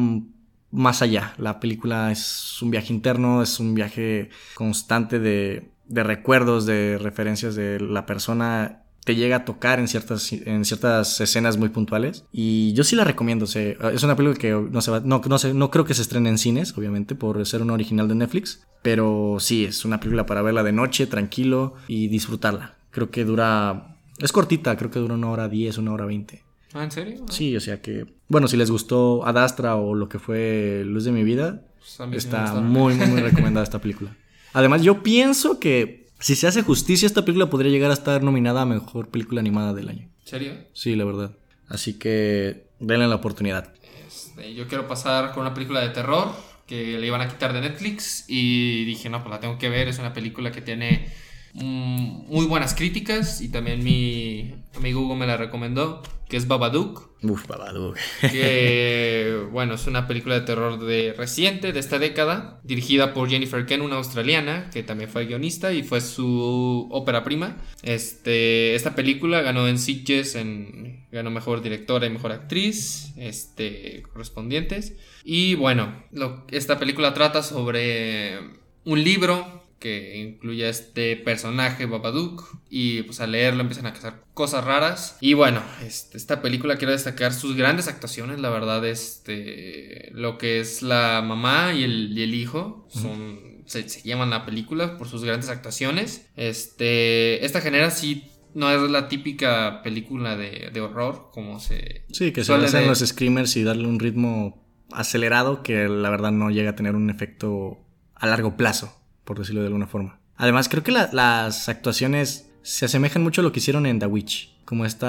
más 0.71 1.01
allá. 1.01 1.33
La 1.37 1.59
película 1.59 2.11
es 2.11 2.59
un 2.61 2.71
viaje 2.71 2.93
interno, 2.93 3.41
es 3.43 3.59
un 3.59 3.75
viaje 3.75 4.29
constante 4.55 5.19
de, 5.19 5.71
de 5.87 6.03
recuerdos, 6.03 6.65
de 6.65 6.97
referencias 6.97 7.55
de 7.55 7.79
la 7.79 8.05
persona. 8.05 8.83
Te 9.09 9.15
llega 9.15 9.37
a 9.37 9.43
tocar 9.45 9.79
en 9.79 9.87
ciertas, 9.87 10.31
en 10.31 10.65
ciertas 10.65 11.19
escenas 11.19 11.57
muy 11.57 11.69
puntuales. 11.69 12.25
Y 12.31 12.73
yo 12.73 12.83
sí 12.83 12.95
la 12.95 13.03
recomiendo. 13.03 13.45
es 13.45 14.03
una 14.03 14.15
película 14.15 14.37
que 14.39 14.51
no, 14.51 14.81
se 14.81 14.91
va, 14.91 14.99
no, 14.99 15.19
no, 15.27 15.39
se- 15.39 15.55
no 15.55 15.71
creo 15.71 15.83
que 15.83 15.95
se 15.95 16.03
estrene 16.03 16.29
en 16.29 16.37
cines, 16.37 16.77
obviamente, 16.77 17.15
por 17.15 17.43
ser 17.47 17.63
una 17.63 17.73
original 17.73 18.07
de 18.07 18.13
Netflix. 18.13 18.67
Pero 18.83 19.37
sí, 19.39 19.65
es 19.65 19.83
una 19.83 19.99
película 19.99 20.27
para 20.27 20.43
verla 20.43 20.61
de 20.61 20.73
noche, 20.73 21.07
tranquilo 21.07 21.73
y 21.87 22.07
disfrutarla. 22.07 22.75
Creo 22.91 23.09
que 23.09 23.25
dura... 23.25 23.97
Es 24.19 24.31
cortita, 24.31 24.77
creo 24.77 24.91
que 24.91 24.99
dura 24.99 25.15
una 25.15 25.31
hora 25.31 25.49
10, 25.49 25.79
una 25.79 25.91
hora 25.93 26.05
20. 26.05 26.43
Ah, 26.75 26.83
¿en 26.83 26.91
serio? 26.91 27.25
Sí, 27.31 27.57
o 27.57 27.59
sea 27.61 27.81
que, 27.81 28.05
bueno, 28.27 28.47
si 28.47 28.57
les 28.57 28.69
gustó 28.69 29.25
Adastra 29.25 29.75
o 29.75 29.95
lo 29.95 30.07
que 30.07 30.19
fue 30.19 30.83
Luz 30.85 31.05
de 31.05 31.11
mi 31.11 31.23
vida, 31.23 31.63
Pues 31.79 32.25
está 32.25 32.53
muy, 32.61 32.93
muy, 32.93 33.07
muy 33.07 33.21
recomendada 33.21 33.63
esta 33.63 33.79
película. 33.81 34.15
Además, 34.53 34.83
yo 34.83 35.01
pienso 35.01 35.59
que 35.59 36.08
si 36.19 36.35
se 36.35 36.47
hace 36.47 36.61
justicia, 36.61 37.05
esta 37.05 37.23
película 37.23 37.49
podría 37.49 37.71
llegar 37.71 37.91
a 37.91 37.93
estar 37.93 38.23
nominada 38.23 38.61
a 38.61 38.65
Mejor 38.65 39.09
Película 39.09 39.39
Animada 39.39 39.73
del 39.73 39.89
Año. 39.89 40.09
¿En 40.21 40.27
serio? 40.27 40.53
Sí, 40.73 40.95
la 40.95 41.05
verdad. 41.05 41.31
Así 41.67 41.97
que 41.97 42.67
denle 42.79 43.07
la 43.07 43.15
oportunidad. 43.15 43.73
Este, 44.07 44.53
yo 44.53 44.67
quiero 44.67 44.87
pasar 44.87 45.31
con 45.31 45.41
una 45.41 45.53
película 45.53 45.81
de 45.81 45.89
terror 45.89 46.33
que 46.65 46.99
le 46.99 47.07
iban 47.07 47.21
a 47.21 47.27
quitar 47.27 47.53
de 47.53 47.61
Netflix 47.61 48.25
y 48.27 48.85
dije, 48.85 49.09
no, 49.09 49.23
pues 49.23 49.31
la 49.31 49.39
tengo 49.39 49.57
que 49.57 49.69
ver. 49.69 49.87
Es 49.87 49.99
una 49.99 50.13
película 50.13 50.51
que 50.51 50.61
tiene 50.61 51.11
muy 51.53 52.45
buenas 52.45 52.73
críticas 52.75 53.41
y 53.41 53.49
también 53.49 53.83
mi 53.83 54.53
amigo 54.75 55.01
Hugo 55.01 55.15
me 55.15 55.27
la 55.27 55.35
recomendó, 55.37 56.01
que 56.29 56.37
es 56.37 56.47
Babadook. 56.47 57.09
Uf, 57.23 57.47
Babadook. 57.47 57.97
que 58.31 59.43
bueno, 59.51 59.73
es 59.73 59.87
una 59.87 60.07
película 60.07 60.35
de 60.39 60.45
terror 60.45 60.79
de 60.79 61.13
reciente, 61.17 61.73
de 61.73 61.79
esta 61.79 61.99
década, 61.99 62.61
dirigida 62.63 63.13
por 63.13 63.29
Jennifer 63.29 63.65
Ken, 63.65 63.81
una 63.81 63.95
australiana, 63.97 64.69
que 64.71 64.83
también 64.83 65.09
fue 65.09 65.25
guionista 65.25 65.73
y 65.73 65.83
fue 65.83 66.01
su 66.01 66.87
ópera 66.91 67.23
prima. 67.23 67.57
Este, 67.81 68.75
esta 68.75 68.95
película 68.95 69.41
ganó 69.41 69.67
en 69.67 69.79
Sitges, 69.79 70.35
en, 70.35 71.07
ganó 71.11 71.31
mejor 71.31 71.61
directora 71.61 72.05
y 72.05 72.11
mejor 72.11 72.31
actriz, 72.31 73.11
este, 73.17 74.03
correspondientes. 74.13 74.93
Y 75.23 75.55
bueno, 75.55 76.03
lo- 76.11 76.45
esta 76.49 76.79
película 76.79 77.13
trata 77.13 77.41
sobre 77.43 78.37
un 78.85 79.03
libro 79.03 79.58
que 79.79 80.17
incluye 80.17 80.65
a 80.65 80.69
este 80.69 81.15
personaje 81.15 81.85
Babadook 81.85 82.43
y 82.69 83.03
pues 83.03 83.19
al 83.21 83.31
leerlo 83.31 83.61
empiezan 83.61 83.85
a 83.87 83.93
pasar 83.93 84.23
cosas 84.33 84.63
raras. 84.65 85.17
Y 85.21 85.33
bueno 85.33 85.61
este, 85.85 86.17
esta 86.17 86.41
película 86.41 86.75
quiero 86.77 86.91
destacar 86.91 87.33
sus 87.33 87.55
grandes 87.55 87.87
actuaciones 87.87 88.39
la 88.39 88.49
verdad 88.49 88.85
este 88.85 90.09
lo 90.13 90.37
que 90.37 90.59
es 90.59 90.81
la 90.81 91.21
mamá 91.25 91.73
y 91.73 91.83
el, 91.83 92.17
y 92.17 92.23
el 92.23 92.33
hijo 92.35 92.87
son 92.89 93.63
se, 93.65 93.87
se 93.87 94.01
llaman 94.01 94.31
la 94.31 94.45
película 94.45 94.97
por 94.97 95.07
sus 95.07 95.23
grandes 95.23 95.49
actuaciones. 95.49 96.27
Este 96.35 97.45
esta 97.45 97.61
genera 97.61 97.91
sí 97.91 98.25
no 98.55 98.71
es 98.71 98.89
la 98.89 99.07
típica 99.09 99.81
película 99.83 100.35
de, 100.35 100.71
de 100.73 100.81
horror 100.81 101.29
como 101.31 101.59
se 101.59 102.03
Sí, 102.11 102.31
que 102.31 102.43
se 102.43 102.57
de- 102.57 102.85
los 102.87 102.99
screamers 102.99 103.55
y 103.57 103.63
darle 103.63 103.87
un 103.87 103.99
ritmo 103.99 104.65
acelerado 104.91 105.61
que 105.61 105.87
la 105.87 106.09
verdad 106.09 106.31
no 106.31 106.49
llega 106.49 106.71
a 106.71 106.75
tener 106.75 106.95
un 106.95 107.09
efecto 107.11 107.77
a 108.15 108.25
largo 108.27 108.57
plazo, 108.57 108.98
por 109.29 109.37
decirlo 109.37 109.61
de 109.61 109.67
alguna 109.67 109.85
forma. 109.85 110.17
Además, 110.37 110.69
creo 110.69 110.81
que 110.83 110.91
la- 110.91 111.11
las 111.13 111.69
actuaciones 111.69 112.49
se 112.63 112.85
asemejan 112.85 113.21
mucho 113.21 113.41
a 113.41 113.43
lo 113.43 113.51
que 113.51 113.59
hicieron 113.59 113.85
en 113.85 113.99
The 113.99 114.07
Witch, 114.07 114.55
como 114.65 114.85
este 114.85 115.05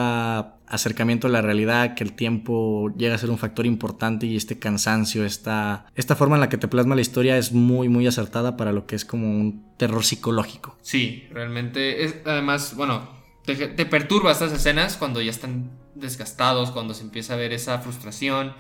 acercamiento 0.67 1.27
a 1.27 1.31
la 1.31 1.41
realidad, 1.41 1.95
que 1.95 2.05
el 2.05 2.13
tiempo 2.13 2.91
llega 2.99 3.15
a 3.15 3.19
ser 3.19 3.31
un 3.31 3.39
factor 3.39 3.65
importante 3.65 4.27
y 4.27 4.37
este 4.37 4.59
cansancio, 4.59 5.25
esta, 5.25 5.87
esta 5.95 6.17
forma 6.17 6.37
en 6.37 6.41
la 6.41 6.49
que 6.51 6.59
te 6.59 6.69
plasma 6.69 6.95
la 6.95 7.01
historia 7.01 7.39
es 7.39 7.53
muy, 7.53 7.89
muy 7.89 8.07
acertada 8.07 8.59
para 8.59 8.73
lo 8.73 8.87
que 8.87 8.95
es 8.95 9.05
como 9.07 9.27
un 9.31 9.65
terror 9.79 10.05
psicológico. 10.05 10.77
Sí, 10.83 11.25
realmente 11.33 12.05
es 12.05 12.17
además, 12.27 12.75
bueno, 12.77 13.09
te, 13.47 13.55
te 13.69 13.87
perturba 13.87 14.33
estas 14.33 14.53
escenas 14.53 14.97
cuando 14.99 15.23
ya 15.23 15.31
están 15.31 15.71
desgastados, 15.95 16.71
cuando 16.73 16.93
se 16.93 17.03
empieza 17.05 17.35
a 17.35 17.37
ver 17.37 17.53
esa 17.53 17.79
frustración. 17.79 18.53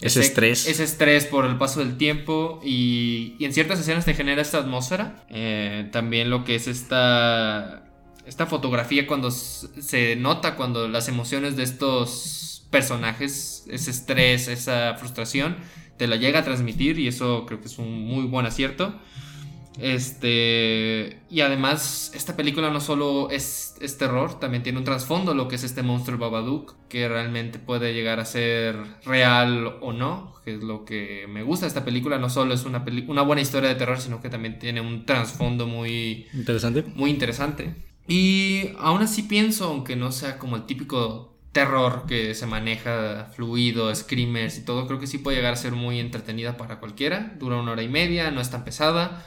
Ese 0.00 0.20
estrés. 0.20 0.66
Ese 0.66 0.84
estrés 0.84 1.26
por 1.26 1.46
el 1.46 1.56
paso 1.56 1.80
del 1.80 1.96
tiempo 1.96 2.60
y, 2.64 3.36
y 3.38 3.44
en 3.44 3.52
ciertas 3.52 3.80
escenas 3.80 4.04
te 4.04 4.14
genera 4.14 4.42
esta 4.42 4.58
atmósfera. 4.58 5.24
Eh, 5.30 5.88
también 5.92 6.30
lo 6.30 6.44
que 6.44 6.56
es 6.56 6.66
esta 6.66 7.84
esta 8.26 8.46
fotografía 8.46 9.06
cuando 9.06 9.30
se 9.30 10.16
nota 10.16 10.56
cuando 10.56 10.88
las 10.88 11.08
emociones 11.08 11.56
de 11.56 11.62
estos 11.62 12.64
personajes, 12.70 13.64
ese 13.68 13.90
estrés, 13.90 14.48
esa 14.48 14.94
frustración, 14.94 15.56
te 15.96 16.06
la 16.06 16.16
llega 16.16 16.40
a 16.40 16.44
transmitir 16.44 16.98
y 16.98 17.06
eso 17.06 17.44
creo 17.46 17.60
que 17.60 17.66
es 17.66 17.78
un 17.78 18.04
muy 18.06 18.24
buen 18.24 18.46
acierto. 18.46 18.98
Este. 19.78 21.20
Y 21.30 21.40
además, 21.40 22.12
esta 22.14 22.36
película 22.36 22.70
no 22.70 22.80
solo 22.80 23.30
es, 23.30 23.74
es 23.80 23.98
terror, 23.98 24.38
también 24.38 24.62
tiene 24.62 24.78
un 24.78 24.84
trasfondo, 24.84 25.34
lo 25.34 25.48
que 25.48 25.56
es 25.56 25.64
este 25.64 25.82
monstruo 25.82 26.18
Babadook, 26.18 26.74
que 26.88 27.08
realmente 27.08 27.58
puede 27.58 27.92
llegar 27.94 28.20
a 28.20 28.24
ser 28.24 28.76
real 29.04 29.78
o 29.80 29.92
no, 29.92 30.34
que 30.44 30.54
es 30.54 30.62
lo 30.62 30.84
que 30.84 31.26
me 31.28 31.42
gusta 31.42 31.66
de 31.66 31.68
esta 31.68 31.84
película. 31.84 32.18
No 32.18 32.30
solo 32.30 32.54
es 32.54 32.64
una, 32.64 32.84
una 33.08 33.22
buena 33.22 33.42
historia 33.42 33.68
de 33.68 33.74
terror, 33.74 34.00
sino 34.00 34.20
que 34.20 34.30
también 34.30 34.58
tiene 34.58 34.80
un 34.80 35.06
trasfondo 35.06 35.66
muy, 35.66 36.26
Interesante. 36.32 36.84
muy 36.94 37.10
interesante. 37.10 37.74
Y 38.06 38.70
aún 38.78 39.02
así 39.02 39.22
pienso, 39.22 39.64
aunque 39.66 39.96
no 39.96 40.12
sea 40.12 40.38
como 40.38 40.56
el 40.56 40.66
típico 40.66 41.38
terror 41.52 42.04
que 42.06 42.34
se 42.34 42.46
maneja 42.46 43.30
fluido, 43.34 43.94
screamers 43.94 44.58
y 44.58 44.64
todo, 44.64 44.86
creo 44.86 44.98
que 44.98 45.06
sí 45.06 45.18
puede 45.18 45.36
llegar 45.38 45.52
a 45.54 45.56
ser 45.56 45.72
muy 45.72 46.00
entretenida 46.00 46.56
para 46.56 46.80
cualquiera. 46.80 47.34
Dura 47.38 47.56
una 47.56 47.72
hora 47.72 47.82
y 47.82 47.88
media, 47.88 48.30
no 48.30 48.40
es 48.40 48.50
tan 48.50 48.64
pesada. 48.64 49.24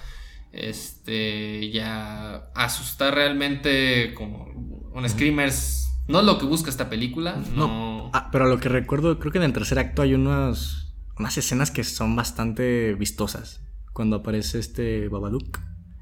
Este, 0.52 1.70
ya 1.72 2.50
asustar 2.56 3.14
realmente 3.14 4.14
como 4.16 4.46
un 4.94 5.08
screamers 5.08 5.88
no 6.08 6.22
es 6.22 6.26
lo 6.26 6.38
que 6.38 6.46
busca 6.46 6.70
esta 6.70 6.90
película, 6.90 7.42
no. 7.54 8.10
Ah, 8.14 8.30
pero 8.32 8.46
a 8.46 8.48
lo 8.48 8.60
que 8.60 8.70
recuerdo, 8.70 9.20
creo 9.20 9.32
que 9.32 9.40
en 9.40 9.44
el 9.44 9.54
tercer 9.54 9.78
acto 9.78 10.02
hay 10.02 10.14
unas, 10.14 10.96
unas 11.18 11.38
escenas 11.38 11.70
que 11.70 11.84
son 11.84 12.16
bastante 12.16 12.94
vistosas. 12.94 13.62
Cuando 13.92 14.18
aparece 14.18 14.60
este 14.60 15.10
Babadook. 15.10 15.60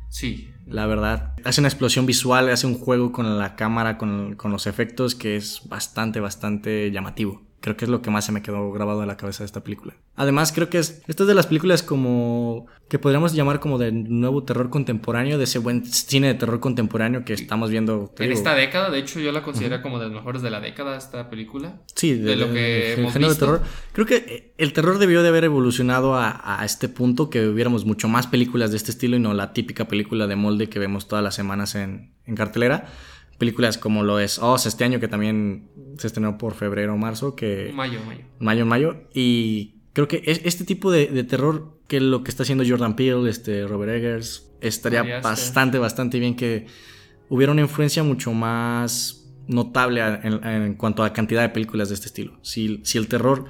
Sí, 0.09 0.49
La 0.65 0.85
verdad, 0.85 1.33
hace 1.43 1.59
una 1.59 1.67
explosión 1.67 2.05
visual, 2.05 2.49
hace 2.49 2.67
un 2.67 2.77
juego 2.77 3.11
con 3.11 3.37
la 3.37 3.55
cámara, 3.55 3.97
con, 3.97 4.35
con 4.35 4.51
los 4.51 4.65
efectos 4.65 5.13
que 5.13 5.35
es 5.35 5.61
bastante, 5.67 6.19
bastante 6.19 6.91
llamativo. 6.91 7.44
Creo 7.65 7.75
que 7.75 7.86
es 7.86 7.89
lo 7.89 8.03
que 8.03 8.12
más 8.12 8.24
se 8.24 8.31
me 8.31 8.43
quedó 8.43 8.72
grabado 8.72 9.01
en 9.01 9.07
la 9.07 9.17
cabeza 9.17 9.39
de 9.41 9.48
esta 9.48 9.63
película. 9.63 9.95
Además, 10.15 10.51
creo 10.51 10.69
que 10.69 10.77
es, 10.77 11.01
esta 11.07 11.24
es 11.24 11.27
de 11.27 11.34
las 11.34 11.48
películas 11.48 11.81
como 11.81 12.67
que 12.88 13.00
podríamos 13.00 13.34
llamar 13.34 13.60
como 13.60 13.79
de 13.79 13.91
nuevo 13.91 14.43
terror 14.43 14.69
contemporáneo, 14.69 15.39
de 15.39 15.45
ese 15.45 15.57
buen 15.57 15.84
cine 15.84 16.27
de 16.27 16.36
terror 16.36 16.60
contemporáneo 16.60 17.25
que 17.25 17.34
estamos 17.34 17.72
viendo. 17.72 18.13
en 18.19 18.27
digo, 18.27 18.38
esta 18.38 18.53
década, 18.53 18.91
de 18.91 19.00
hecho 19.00 19.19
yo 19.19 19.31
la 19.31 19.41
considero 19.41 19.81
como 19.81 19.98
de 19.98 20.05
las 20.05 20.13
mejores 20.13 20.43
de 20.43 20.51
la 20.51 20.60
década 20.60 20.95
esta 20.95 21.27
película. 21.27 21.81
Sí, 21.95 22.13
de 22.13 22.36
lo 22.36 22.53
que 22.53 22.93
el 22.93 23.00
hemos 23.00 23.13
género 23.13 23.31
visto. 23.31 23.45
de 23.48 23.51
terror. 23.57 23.67
Creo 23.93 24.05
que 24.05 24.15
eh, 24.17 24.53
el 24.60 24.72
terror 24.72 25.00
debió 25.00 25.24
de 25.24 25.29
haber 25.29 25.45
evolucionado 25.45 26.13
a, 26.13 26.60
a 26.62 26.63
este 26.65 26.88
punto, 26.88 27.31
que 27.31 27.48
hubiéramos 27.48 27.84
mucho 27.84 28.07
más 28.07 28.27
películas 28.27 28.69
de 28.69 28.77
este 28.77 28.91
estilo 28.91 29.15
y 29.15 29.19
no 29.19 29.34
la 29.34 29.53
típica 29.53 29.88
película 29.88 30.27
de 30.27 30.36
molde 30.36 30.69
que 30.69 30.77
vemos 30.77 31.07
todas 31.07 31.24
las 31.24 31.34
semanas 31.34 31.74
en, 31.74 32.13
en 32.27 32.36
cartelera. 32.36 32.86
Películas 33.37 33.77
como 33.77 34.03
lo 34.03 34.19
es 34.19 34.39
Oz 34.39 34.65
este 34.65 34.83
año, 34.83 34.99
que 34.99 35.07
también 35.07 35.69
se 35.97 36.07
estrenó 36.07 36.37
por 36.37 36.53
febrero 36.53 36.93
o 36.93 36.97
marzo, 36.97 37.35
que 37.35 37.71
Mayo, 37.73 37.99
mayo. 38.05 38.21
mayo, 38.39 38.65
mayo. 38.65 38.95
Y 39.13 39.75
creo 39.93 40.07
que 40.07 40.21
es 40.25 40.41
este 40.43 40.63
tipo 40.63 40.91
de, 40.91 41.07
de 41.07 41.23
terror 41.23 41.75
que 41.87 41.99
lo 41.99 42.23
que 42.23 42.31
está 42.31 42.43
haciendo 42.43 42.63
Jordan 42.67 42.95
Peele, 42.95 43.29
este, 43.29 43.67
Robert 43.67 43.91
Eggers, 43.91 44.51
estaría 44.61 45.21
bastante, 45.21 45.77
bastante 45.77 46.19
bien 46.19 46.35
que 46.35 46.67
hubiera 47.29 47.51
una 47.51 47.61
influencia 47.61 48.03
mucho 48.03 48.33
más 48.33 49.25
notable 49.47 50.01
en 50.01 50.73
cuanto 50.75 51.03
a 51.03 51.13
cantidad 51.13 51.41
de 51.41 51.49
películas 51.49 51.89
de 51.89 51.95
este 51.95 52.07
estilo. 52.07 52.37
Si, 52.41 52.81
si 52.83 52.97
el 52.97 53.07
terror 53.07 53.45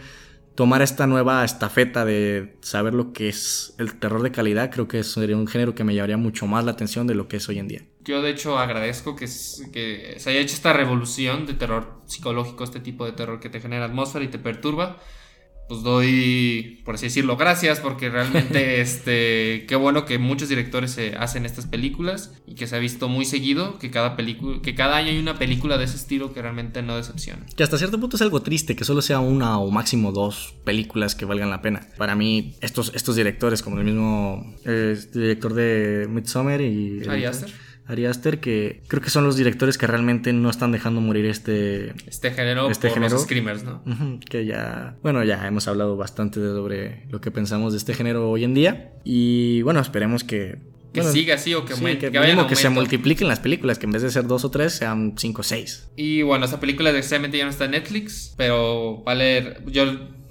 tomara 0.56 0.84
esta 0.84 1.08
nueva 1.08 1.44
estafeta 1.46 2.06
de 2.06 2.58
saber 2.62 2.94
lo 2.94 3.14
que 3.14 3.30
es 3.30 3.76
el 3.78 3.94
terror 3.96 4.22
de 4.24 4.32
calidad, 4.32 4.72
creo 4.72 4.88
que 4.88 5.04
sería 5.04 5.38
un 5.38 5.48
género 5.48 5.76
que 5.76 5.84
me 5.84 5.96
llamaría 5.96 6.18
mucho 6.18 6.48
más 6.48 6.66
la 6.66 6.72
atención 6.72 7.08
de 7.08 7.16
lo 7.16 7.28
que 7.28 7.38
es 7.38 7.48
hoy 7.48 7.60
en 7.60 7.68
día. 7.68 7.82
Yo 8.06 8.22
de 8.22 8.30
hecho 8.30 8.60
agradezco 8.60 9.16
que, 9.16 9.26
que 9.74 10.16
se 10.20 10.30
haya 10.30 10.40
hecho 10.40 10.54
esta 10.54 10.74
revolución 10.74 11.48
de 11.48 11.56
terror 11.56 12.02
psicológico, 12.06 12.64
este 12.64 12.80
tipo 12.80 13.06
de 13.06 13.14
terror 13.14 13.40
que 13.40 13.50
te 13.50 13.60
genera 13.60 13.86
atmósfera 13.86 14.24
y 14.24 14.28
te 14.28 14.38
perturba. 14.38 15.00
Pues 15.68 15.82
doy, 15.82 16.84
por 16.86 16.94
así 16.94 17.08
decirlo, 17.08 17.38
gracias 17.38 17.80
porque 17.80 18.10
realmente, 18.12 18.82
este, 18.82 19.66
qué 19.68 19.76
bueno 19.76 20.06
que 20.06 20.20
muchos 20.20 20.48
directores 20.48 20.92
se 20.92 21.16
hacen 21.16 21.44
estas 21.44 21.66
películas 21.66 22.36
y 22.46 22.54
que 22.54 22.68
se 22.68 22.76
ha 22.76 22.80
visto 22.80 23.10
muy 23.10 23.26
seguido 23.26 23.80
que 23.80 23.90
cada 23.90 24.16
película, 24.16 24.62
que 24.62 24.76
cada 24.76 24.98
año 24.98 25.10
hay 25.10 25.18
una 25.18 25.40
película 25.40 25.80
de 25.80 25.86
ese 25.86 25.96
estilo 25.96 26.34
que 26.34 26.44
realmente 26.44 26.84
no 26.84 26.96
decepciona. 26.98 27.48
Que 27.56 27.64
hasta 27.64 27.80
cierto 27.80 28.00
punto 28.00 28.16
es 28.18 28.22
algo 28.22 28.44
triste 28.44 28.76
que 28.76 28.84
solo 28.84 29.02
sea 29.02 29.20
una 29.20 29.58
o 29.58 29.72
máximo 29.72 30.12
dos 30.12 30.54
películas 30.64 31.16
que 31.16 31.26
valgan 31.26 31.50
la 31.50 31.64
pena. 31.64 31.88
Para 31.98 32.16
mí, 32.16 32.54
estos, 32.62 32.92
estos 32.94 33.16
directores, 33.16 33.64
como 33.64 33.80
el 33.80 33.86
mismo 33.86 34.56
eh, 34.66 34.96
director 35.12 35.56
de 35.56 36.08
Midsommar 36.08 36.62
y... 36.62 37.02
Ari 37.10 37.26
Aster. 37.26 37.65
Ari 37.88 38.06
Aster, 38.06 38.40
que 38.40 38.82
creo 38.88 39.02
que 39.02 39.10
son 39.10 39.24
los 39.24 39.38
directores 39.38 39.78
que 39.78 39.86
realmente 39.88 40.34
no 40.34 40.50
están 40.50 40.72
dejando 40.72 41.02
morir 41.02 41.26
este... 41.26 41.94
Este 42.08 42.32
género 42.32 42.70
Este 42.70 42.88
por 42.88 42.96
género. 42.96 43.14
los 43.14 43.24
screamers, 43.24 43.64
¿no? 43.64 43.84
Que 44.28 44.46
ya, 44.46 44.96
bueno, 45.04 45.24
ya 45.24 45.46
hemos 45.48 45.68
hablado 45.68 45.96
bastante 45.98 46.40
de- 46.40 46.50
sobre 46.50 47.06
lo 47.10 47.22
que 47.22 47.30
pensamos 47.32 47.74
de 47.74 47.78
este 47.78 47.94
género 47.94 48.30
hoy 48.32 48.44
en 48.44 48.54
día. 48.54 48.94
Y 49.04 49.62
bueno, 49.62 49.80
esperemos 49.80 50.24
que... 50.24 50.58
Que 50.94 51.02
bueno, 51.02 51.12
siga 51.14 51.36
así 51.36 51.54
o 51.54 51.66
que, 51.66 51.76
sí, 51.76 51.84
que 51.98 52.10
que 52.10 52.20
vaya 52.20 52.48
que 52.48 52.56
se 52.56 52.70
multipliquen 52.70 53.28
las 53.28 53.42
películas, 53.42 53.78
que 53.78 53.86
en 53.86 53.92
vez 53.92 54.02
de 54.02 54.10
ser 54.12 54.26
dos 54.28 54.46
o 54.46 54.50
tres, 54.50 54.72
sean 54.74 55.16
cinco 55.18 55.42
o 55.42 55.44
seis. 55.44 55.90
Y 55.98 56.22
bueno, 56.22 56.46
esta 56.46 56.62
película 56.62 56.94
desgraciadamente 56.94 57.38
ya 57.38 57.44
no 57.44 57.50
está 57.50 57.66
en 57.66 57.72
Netflix, 57.72 58.34
pero 58.38 59.04
vale, 59.04 59.58
yo, 59.68 59.84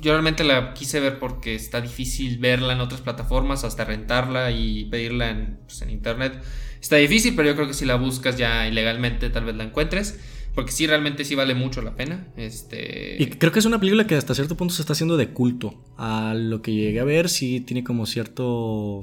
yo 0.05 0.13
realmente 0.13 0.45
la 0.45 0.75
quise 0.75 1.01
ver 1.01 1.19
porque 1.19 1.55
está 1.55 1.81
difícil 1.81 2.39
verla 2.39 2.75
en 2.75 2.81
otras 2.81 3.01
plataformas, 3.01 3.65
hasta 3.65 3.85
rentarla 3.87 4.51
y 4.51 4.85
pedirla 4.85 5.31
en, 5.31 5.59
pues, 5.65 5.81
en 5.81 5.91
internet. 5.91 6.43
Está 6.81 6.97
difícil, 6.97 7.35
pero 7.35 7.49
yo 7.49 7.57
creo 7.57 7.67
que 7.67 7.75
si 7.75 7.87
la 7.87 7.97
buscas 7.97 8.37
ya 8.37 8.69
ilegalmente 8.69 9.31
tal 9.31 9.47
vez 9.47 9.57
la 9.57 9.65
encuentres, 9.65 10.21
porque 10.55 10.73
sí, 10.73 10.87
realmente 10.87 11.25
sí 11.25 11.35
vale 11.35 11.55
mucho 11.55 11.81
la 11.81 11.97
pena. 11.97 12.29
Este... 12.37 13.17
Y 13.19 13.27
creo 13.27 13.51
que 13.51 13.61
es 13.61 13.65
una 13.65 13.81
película 13.81 14.07
que 14.07 14.15
hasta 14.15 14.35
cierto 14.35 14.59
punto 14.59 14.75
se 14.75 14.83
está 14.83 14.93
haciendo 14.93 15.17
de 15.17 15.31
culto. 15.31 15.83
A 15.97 16.35
lo 16.37 16.61
que 16.61 16.75
llegué 16.75 17.01
a 17.01 17.05
ver, 17.05 17.31
sí 17.31 17.61
tiene 17.61 17.83
como 17.83 18.05
cierto 18.05 19.01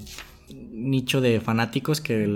nicho 0.53 1.19
de 1.19 1.41
fanáticos 1.41 1.99
que 1.99 2.27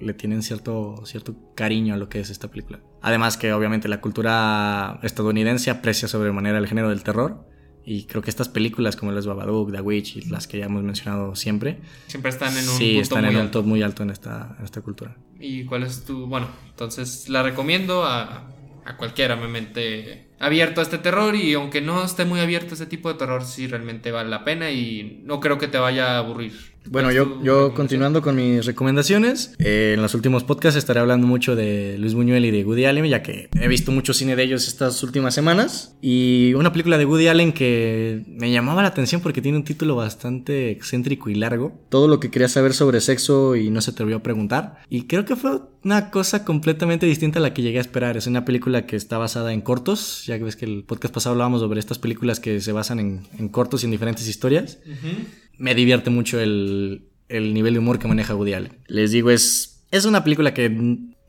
le 0.00 0.12
tienen 0.12 0.42
cierto, 0.42 1.02
cierto 1.06 1.34
cariño 1.54 1.94
a 1.94 1.96
lo 1.96 2.10
que 2.10 2.20
es 2.20 2.28
esta 2.28 2.48
película. 2.48 2.80
Además 3.00 3.38
que 3.38 3.54
obviamente 3.54 3.88
la 3.88 4.02
cultura 4.02 5.00
estadounidense 5.02 5.70
aprecia 5.70 6.06
sobremanera 6.06 6.58
el 6.58 6.66
género 6.66 6.90
del 6.90 7.02
terror. 7.02 7.48
Y 7.84 8.04
creo 8.04 8.22
que 8.22 8.30
estas 8.30 8.48
películas 8.48 8.94
como 8.96 9.10
las 9.12 9.26
Babadook, 9.26 9.72
The 9.72 9.80
Witch 9.80 10.16
y 10.16 10.22
las 10.28 10.46
que 10.46 10.58
ya 10.58 10.66
hemos 10.66 10.82
mencionado 10.82 11.34
siempre, 11.34 11.78
Siempre 12.06 12.30
están 12.30 12.56
en 12.56 12.68
un 12.68 12.76
sí 12.76 13.00
punto 13.00 13.02
están 13.02 13.24
muy 13.24 13.30
en 13.30 13.36
un 13.36 13.42
alto. 13.42 13.58
top 13.60 13.66
muy 13.66 13.82
alto 13.82 14.02
en 14.02 14.10
esta, 14.10 14.54
en 14.58 14.64
esta 14.64 14.80
cultura. 14.82 15.16
¿Y 15.38 15.64
cuál 15.64 15.82
es 15.84 16.04
tu...? 16.04 16.26
Bueno, 16.26 16.48
entonces 16.68 17.28
la 17.28 17.42
recomiendo 17.42 18.04
a, 18.04 18.50
a 18.84 18.96
cualquiera, 18.96 19.36
mente 19.36 20.28
abierto 20.38 20.80
a 20.80 20.84
este 20.84 20.98
terror 20.98 21.34
y 21.36 21.54
aunque 21.54 21.80
no 21.80 22.02
esté 22.04 22.24
muy 22.24 22.40
abierto 22.40 22.70
a 22.70 22.72
este 22.74 22.86
tipo 22.86 23.12
de 23.12 23.18
terror, 23.18 23.44
sí 23.44 23.66
realmente 23.66 24.10
vale 24.10 24.30
la 24.30 24.44
pena 24.44 24.70
y 24.70 25.20
no 25.24 25.38
creo 25.40 25.58
que 25.58 25.68
te 25.68 25.78
vaya 25.78 26.16
a 26.16 26.18
aburrir. 26.18 26.69
Bueno, 26.90 27.06
¿Cuál 27.06 27.16
es 27.16 27.38
yo, 27.38 27.44
yo 27.44 27.74
continuando 27.74 28.20
con 28.20 28.34
mis 28.34 28.66
recomendaciones, 28.66 29.54
eh, 29.60 29.92
en 29.94 30.02
los 30.02 30.12
últimos 30.16 30.42
podcasts 30.42 30.76
estaré 30.76 30.98
hablando 30.98 31.24
mucho 31.24 31.54
de 31.54 31.96
Luis 31.98 32.14
Buñuel 32.14 32.44
y 32.44 32.50
de 32.50 32.64
Woody 32.64 32.84
Allen, 32.84 33.04
ya 33.06 33.22
que 33.22 33.48
he 33.60 33.68
visto 33.68 33.92
mucho 33.92 34.12
cine 34.12 34.34
de 34.34 34.42
ellos 34.42 34.66
estas 34.66 35.00
últimas 35.04 35.32
semanas. 35.32 35.96
Y 36.02 36.52
una 36.54 36.72
película 36.72 36.98
de 36.98 37.06
Woody 37.06 37.28
Allen 37.28 37.52
que 37.52 38.24
me 38.26 38.50
llamaba 38.50 38.82
la 38.82 38.88
atención 38.88 39.20
porque 39.20 39.40
tiene 39.40 39.58
un 39.58 39.62
título 39.62 39.94
bastante 39.94 40.72
excéntrico 40.72 41.30
y 41.30 41.36
largo. 41.36 41.80
Todo 41.90 42.08
lo 42.08 42.18
que 42.18 42.32
quería 42.32 42.48
saber 42.48 42.74
sobre 42.74 43.00
sexo 43.00 43.54
y 43.54 43.70
no 43.70 43.82
se 43.82 43.92
atrevió 43.92 44.16
a 44.16 44.22
preguntar. 44.24 44.78
Y 44.88 45.02
creo 45.06 45.24
que 45.24 45.36
fue 45.36 45.60
una 45.84 46.10
cosa 46.10 46.44
completamente 46.44 47.06
distinta 47.06 47.38
a 47.38 47.42
la 47.42 47.54
que 47.54 47.62
llegué 47.62 47.78
a 47.78 47.82
esperar. 47.82 48.16
Es 48.16 48.26
una 48.26 48.44
película 48.44 48.86
que 48.86 48.96
está 48.96 49.16
basada 49.16 49.52
en 49.52 49.60
cortos, 49.60 50.24
ya 50.26 50.38
que 50.38 50.44
ves 50.44 50.56
que 50.56 50.64
el 50.64 50.82
podcast 50.82 51.14
pasado 51.14 51.34
hablábamos 51.34 51.60
sobre 51.60 51.78
estas 51.78 52.00
películas 52.00 52.40
que 52.40 52.60
se 52.60 52.72
basan 52.72 52.98
en, 52.98 53.20
en 53.38 53.48
cortos 53.48 53.82
y 53.82 53.86
en 53.86 53.92
diferentes 53.92 54.26
historias 54.26 54.78
Ujú. 54.84 55.24
Me 55.60 55.74
divierte 55.74 56.10
mucho 56.10 56.40
el, 56.40 57.10
el 57.28 57.54
nivel 57.54 57.74
de 57.74 57.78
humor 57.78 57.98
que 58.00 58.08
maneja 58.08 58.34
Woody 58.34 58.54
Allen. 58.54 58.78
Les 58.88 59.12
digo, 59.12 59.30
es, 59.30 59.84
es 59.92 60.06
una 60.06 60.24
película 60.24 60.52
que 60.52 60.68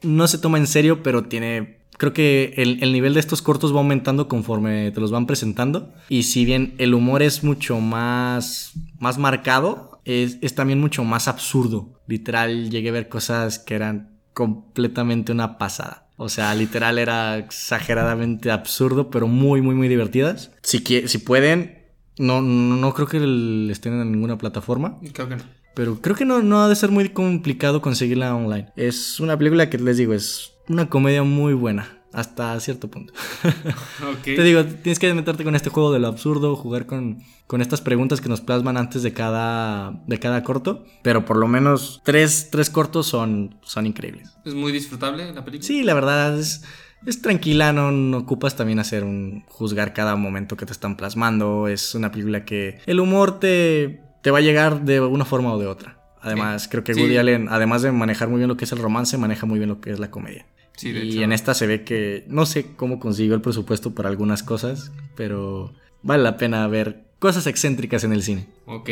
no 0.02 0.28
se 0.28 0.39
toma 0.39 0.58
en 0.58 0.65
serio, 0.65 1.04
pero 1.04 1.26
tiene... 1.26 1.82
Creo 1.98 2.13
que 2.13 2.54
el, 2.58 2.82
el 2.82 2.94
nivel 2.94 3.13
de 3.13 3.20
estos 3.20 3.44
cortos 3.44 3.76
va 3.76 3.78
aumentando 3.78 4.28
conforme 4.28 4.89
te 4.89 5.00
los 5.00 5.12
van 5.12 5.28
presentando. 5.28 5.94
Y 6.10 6.24
si 6.24 6.46
bien 6.46 6.74
el 6.80 6.96
humor 6.96 7.22
es 7.22 7.44
mucho 7.44 7.80
más, 7.80 8.72
más 8.98 9.20
marcado, 9.20 10.02
es, 10.04 10.39
es 10.41 10.56
también 10.56 10.80
mucho 10.80 11.04
más 11.04 11.28
absurdo. 11.28 12.02
Literal, 12.08 12.72
llegué 12.72 12.89
a 12.89 12.94
ver 12.94 13.10
cosas 13.10 13.60
que 13.60 13.76
eran 13.76 14.17
completamente 14.34 15.32
una 15.32 15.60
pasada. 15.60 16.08
O 16.17 16.30
sea, 16.30 16.56
literal 16.56 16.98
era 16.98 17.38
exageradamente 17.38 18.50
absurdo, 18.50 19.12
pero 19.12 19.28
muy, 19.28 19.62
muy, 19.62 19.76
muy 19.76 19.88
divertidas. 19.88 20.52
Si, 20.63 20.80
si 20.80 21.17
pueden, 21.20 21.81
no, 22.21 22.41
no, 22.41 22.75
no 22.77 22.93
creo 22.93 23.07
que 23.07 23.17
el- 23.17 23.69
estén 23.71 23.93
en 23.99 24.12
ninguna 24.12 24.38
plataforma. 24.38 24.97
Creo 25.13 25.27
que 25.29 25.36
no. 25.36 25.43
Pero 25.73 26.01
creo 26.01 26.15
que 26.15 26.25
no, 26.25 26.41
no 26.41 26.62
ha 26.62 26.67
de 26.69 26.75
ser 26.75 26.91
muy 26.91 27.10
complicado 27.10 27.81
conseguirla 27.81 28.36
online. 28.36 28.71
Es 28.75 29.19
una 29.19 29.38
película 29.38 29.69
que 29.69 29.77
les 29.77 29.97
digo, 29.97 30.13
es 30.13 30.51
una 30.67 30.89
comedia 30.89 31.23
muy 31.23 31.53
buena. 31.53 31.97
Hasta 32.13 32.60
cierto 32.60 32.89
punto. 32.91 33.13
Te 34.23 34.43
digo, 34.43 34.65
tienes 34.65 34.99
que 34.99 35.13
meterte 35.13 35.45
con 35.45 35.55
este 35.55 35.69
juego 35.69 35.93
de 35.93 35.99
lo 35.99 36.07
absurdo, 36.07 36.57
jugar 36.57 36.86
con, 36.86 37.19
con 37.47 37.62
estas 37.62 37.79
preguntas 37.79 38.19
que 38.19 38.27
nos 38.27 38.41
plasman 38.41 38.75
antes 38.75 39.01
de 39.01 39.13
cada, 39.13 39.91
de 40.07 40.19
cada 40.19 40.43
corto. 40.43 40.84
Pero 41.03 41.23
por 41.23 41.38
lo 41.38 41.47
menos 41.47 42.01
tres, 42.03 42.49
tres 42.51 42.69
cortos 42.69 43.07
son, 43.07 43.55
son 43.63 43.88
increíbles. 43.88 44.36
Es 44.43 44.53
muy 44.53 44.73
disfrutable 44.73 45.31
la 45.34 45.45
película. 45.45 45.65
Sí, 45.65 45.84
la 45.84 45.93
verdad 45.93 46.38
es, 46.38 46.63
es 47.06 47.22
tranquila, 47.22 47.74
no, 47.74 47.92
no 47.92 48.18
ocupas 48.20 48.56
también 48.56 48.80
hacer 48.80 49.04
un 49.04 49.44
juzgar 49.48 49.94
cada 49.94 50.16
momento 50.16 50.58
que 50.58 50.66
te 50.66 50.72
están 50.72 50.98
plasmando. 50.98 51.68
Es 51.68 51.96
una 51.96 52.12
película 52.12 52.46
que 52.46 52.80
el 52.86 53.00
humor 53.00 53.40
te, 53.40 54.02
te 54.22 54.32
va 54.32 54.40
a 54.40 54.42
llegar 54.42 54.82
de 54.86 55.00
una 55.02 55.26
forma 55.26 55.54
o 55.54 55.60
de 55.60 55.68
otra. 55.68 55.98
Además, 56.22 56.68
creo 56.68 56.84
que 56.84 56.94
Sí. 56.94 57.02
Woody 57.02 57.18
Allen, 57.18 57.48
además 57.50 57.82
de 57.82 57.92
manejar 57.92 58.28
muy 58.30 58.38
bien 58.38 58.48
lo 58.48 58.56
que 58.58 58.66
es 58.66 58.72
el 58.72 58.78
romance, 58.78 59.18
maneja 59.18 59.46
muy 59.48 59.58
bien 59.58 59.70
lo 59.70 59.82
que 59.82 59.90
es 59.92 60.00
la 60.00 60.12
comedia. 60.12 60.46
Sí, 60.78 60.92
de 60.92 61.04
y 61.06 61.10
hecho. 61.14 61.22
en 61.24 61.32
esta 61.34 61.54
se 61.56 61.66
ve 61.68 61.84
que 61.84 62.24
no 62.28 62.46
sé 62.46 62.68
cómo 62.76 63.00
consiguió 63.00 63.34
el 63.36 63.42
presupuesto 63.42 63.94
para 63.96 64.10
algunas 64.10 64.44
cosas, 64.44 64.92
pero 65.16 65.74
vale 66.04 66.22
la 66.24 66.38
pena 66.38 66.68
ver 66.68 67.06
cosas 67.20 67.48
excéntricas 67.48 68.04
en 68.04 68.14
el 68.14 68.22
cine. 68.24 68.48
Ok. 68.68 68.90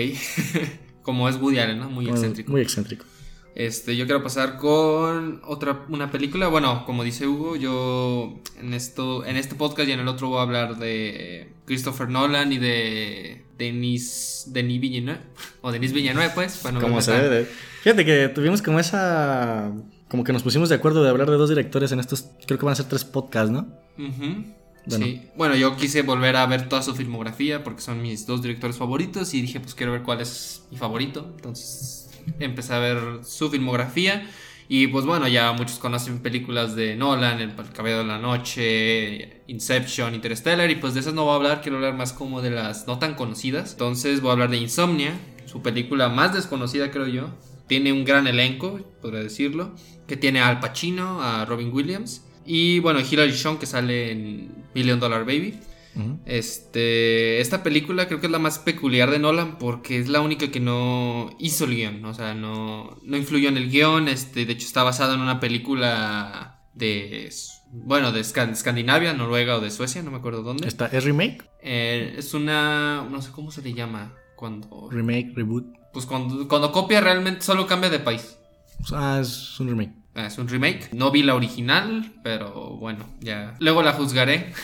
Como 1.04 1.30
es 1.30 1.38
Woody 1.38 1.60
Allen, 1.60 1.80
¿no? 1.80 1.90
Muy- 1.90 2.10
excéntrico. 2.10 2.52
Muy 2.52 2.62
excéntrico. 2.62 3.06
Este, 3.60 3.98
yo 3.98 4.06
quiero 4.06 4.24
pasar 4.24 4.56
con 4.56 5.42
otra 5.46 5.82
una 5.90 6.10
película. 6.10 6.48
Bueno, 6.48 6.86
como 6.86 7.04
dice 7.04 7.28
Hugo, 7.28 7.58
yo 7.58 8.40
en 8.58 8.74
esto, 8.74 9.26
en 9.26 9.36
este 9.36 9.56
podcast 9.56 9.90
y 9.90 9.92
en 9.92 10.00
el 10.00 10.08
otro 10.08 10.30
voy 10.30 10.40
a 10.40 10.44
hablar 10.44 10.78
de 10.78 11.52
Christopher 11.66 12.08
Nolan 12.08 12.54
y 12.54 12.58
de 12.58 13.44
Denis, 13.58 14.46
Denis 14.48 14.80
Villeneuve. 14.80 15.20
O 15.60 15.74
Denis 15.74 15.92
Villeneuve, 15.92 16.30
pues. 16.34 16.56
para 16.60 16.76
no 16.76 16.80
Como 16.80 17.02
se 17.02 17.12
debe 17.12 17.30
de- 17.40 17.46
Fíjate 17.84 18.06
que 18.06 18.30
tuvimos 18.30 18.62
como 18.62 18.80
esa... 18.80 19.74
Como 20.08 20.24
que 20.24 20.32
nos 20.32 20.42
pusimos 20.42 20.70
de 20.70 20.76
acuerdo 20.76 21.04
de 21.04 21.10
hablar 21.10 21.30
de 21.30 21.36
dos 21.36 21.50
directores 21.50 21.92
en 21.92 22.00
estos... 22.00 22.28
Creo 22.48 22.58
que 22.58 22.64
van 22.66 22.72
a 22.72 22.76
ser 22.78 22.86
tres 22.88 23.04
podcasts, 23.04 23.52
¿no? 23.52 23.68
Bueno. 23.98 25.06
Sí. 25.06 25.22
Bueno, 25.36 25.56
yo 25.58 25.76
quise 25.76 26.02
volver 26.04 26.38
a 26.38 26.46
ver 26.46 26.70
toda 26.70 26.82
su 26.82 26.96
filmografía 26.96 27.62
porque 27.62 27.82
son 27.82 28.02
mis 28.02 28.26
dos 28.26 28.42
directores 28.42 28.78
favoritos 28.78 29.34
y 29.34 29.42
dije, 29.42 29.60
pues 29.60 29.76
quiero 29.76 29.92
ver 29.92 30.04
cuál 30.04 30.22
es 30.22 30.64
mi 30.72 30.78
favorito. 30.78 31.30
Entonces 31.36 31.99
empecé 32.40 32.74
a 32.74 32.80
ver 32.80 33.00
su 33.24 33.50
filmografía 33.50 34.28
y 34.72 34.86
pues 34.86 35.04
bueno, 35.04 35.28
ya 35.28 35.52
muchos 35.52 35.80
conocen 35.80 36.20
películas 36.20 36.76
de 36.76 36.96
Nolan, 36.96 37.42
El 37.42 37.56
Cabello 37.74 37.98
de 37.98 38.04
la 38.04 38.20
Noche, 38.20 39.42
Inception, 39.48 40.14
Interstellar 40.14 40.70
y 40.70 40.76
pues 40.76 40.94
de 40.94 41.00
esas 41.00 41.16
no 41.16 41.24
voy 41.24 41.34
a 41.34 41.36
hablar, 41.38 41.62
quiero 41.62 41.78
hablar 41.78 41.96
más 41.96 42.14
como 42.14 42.44
de 42.44 42.52
las 42.52 42.86
no 42.86 43.00
tan 43.00 43.16
conocidas. 43.16 43.72
Entonces 43.72 44.22
voy 44.22 44.30
a 44.30 44.34
hablar 44.34 44.52
de 44.52 44.58
Insomnia, 44.58 45.14
su 45.46 45.64
película 45.64 46.10
más 46.10 46.36
desconocida 46.36 46.92
creo 46.92 47.08
yo. 47.08 47.32
Tiene 47.68 47.92
un 47.92 48.06
gran 48.06 48.28
elenco, 48.28 48.80
podría 49.02 49.22
decirlo, 49.22 49.74
que 50.08 50.18
tiene 50.18 50.40
a 50.40 50.50
Al 50.50 50.60
Pacino, 50.60 51.24
a 51.24 51.46
Robin 51.46 51.74
Williams 51.74 52.26
y 52.46 52.78
bueno, 52.80 53.00
Hilary 53.00 53.34
Swank 53.34 53.60
que 53.60 53.66
sale 53.66 54.12
en 54.12 54.66
Million 54.76 55.00
Dollar 55.00 55.26
Baby. 55.26 55.60
Este, 56.26 57.42
esta 57.42 57.62
película 57.64 58.08
creo 58.08 58.20
que 58.20 58.28
es 58.28 58.32
la 58.32 58.40
más 58.40 58.60
peculiar 58.60 59.12
de 59.12 59.20
Nolan 59.20 59.58
porque 59.58 60.00
es 60.00 60.08
la 60.08 60.22
única 60.22 60.50
que 60.52 60.60
no 60.60 61.36
hizo 61.40 61.66
el 61.66 61.76
guion, 61.76 62.06
o 62.06 62.14
sea, 62.14 62.34
no, 62.34 62.98
no 63.04 63.18
influyó 63.18 63.50
en 63.50 63.58
el 63.58 63.70
guion, 63.70 64.08
este, 64.08 64.46
de 64.46 64.54
hecho 64.54 64.66
está 64.66 64.84
basada 64.84 65.16
en 65.16 65.22
una 65.22 65.40
película 65.40 66.62
de, 66.74 67.30
bueno, 67.72 68.12
de 68.12 68.22
Escan- 68.22 68.52
Escandinavia, 68.52 69.14
Noruega 69.14 69.58
o 69.58 69.60
de 69.62 69.72
Suecia, 69.72 70.02
no 70.04 70.12
me 70.12 70.18
acuerdo 70.18 70.44
dónde. 70.44 70.68
Esta, 70.68 70.86
¿Es 70.88 71.04
remake? 71.04 71.44
Eh, 71.62 72.16
es 72.18 72.34
una, 72.34 73.06
no 73.10 73.22
sé 73.22 73.32
cómo 73.32 73.52
se 73.52 73.62
le 73.62 73.74
llama, 73.74 74.14
cuando, 74.38 74.88
Remake, 74.90 75.34
reboot. 75.36 75.66
pues 75.92 76.06
cuando, 76.06 76.48
cuando 76.48 76.72
copia 76.72 77.02
realmente 77.02 77.42
solo 77.42 77.68
cambia 77.68 77.90
de 77.90 78.00
país. 78.00 78.38
Ah, 78.94 79.18
es 79.22 79.60
un 79.60 79.68
remake. 79.68 79.94
Ah, 80.16 80.26
Es 80.28 80.38
un 80.38 80.48
remake. 80.48 80.90
No 80.94 81.12
vi 81.12 81.22
la 81.24 81.36
original, 81.36 82.14
pero 82.24 82.78
bueno, 82.78 83.06
ya. 83.20 83.56
Luego 83.60 83.84
la 83.84 83.92
juzgaré. 83.94 84.54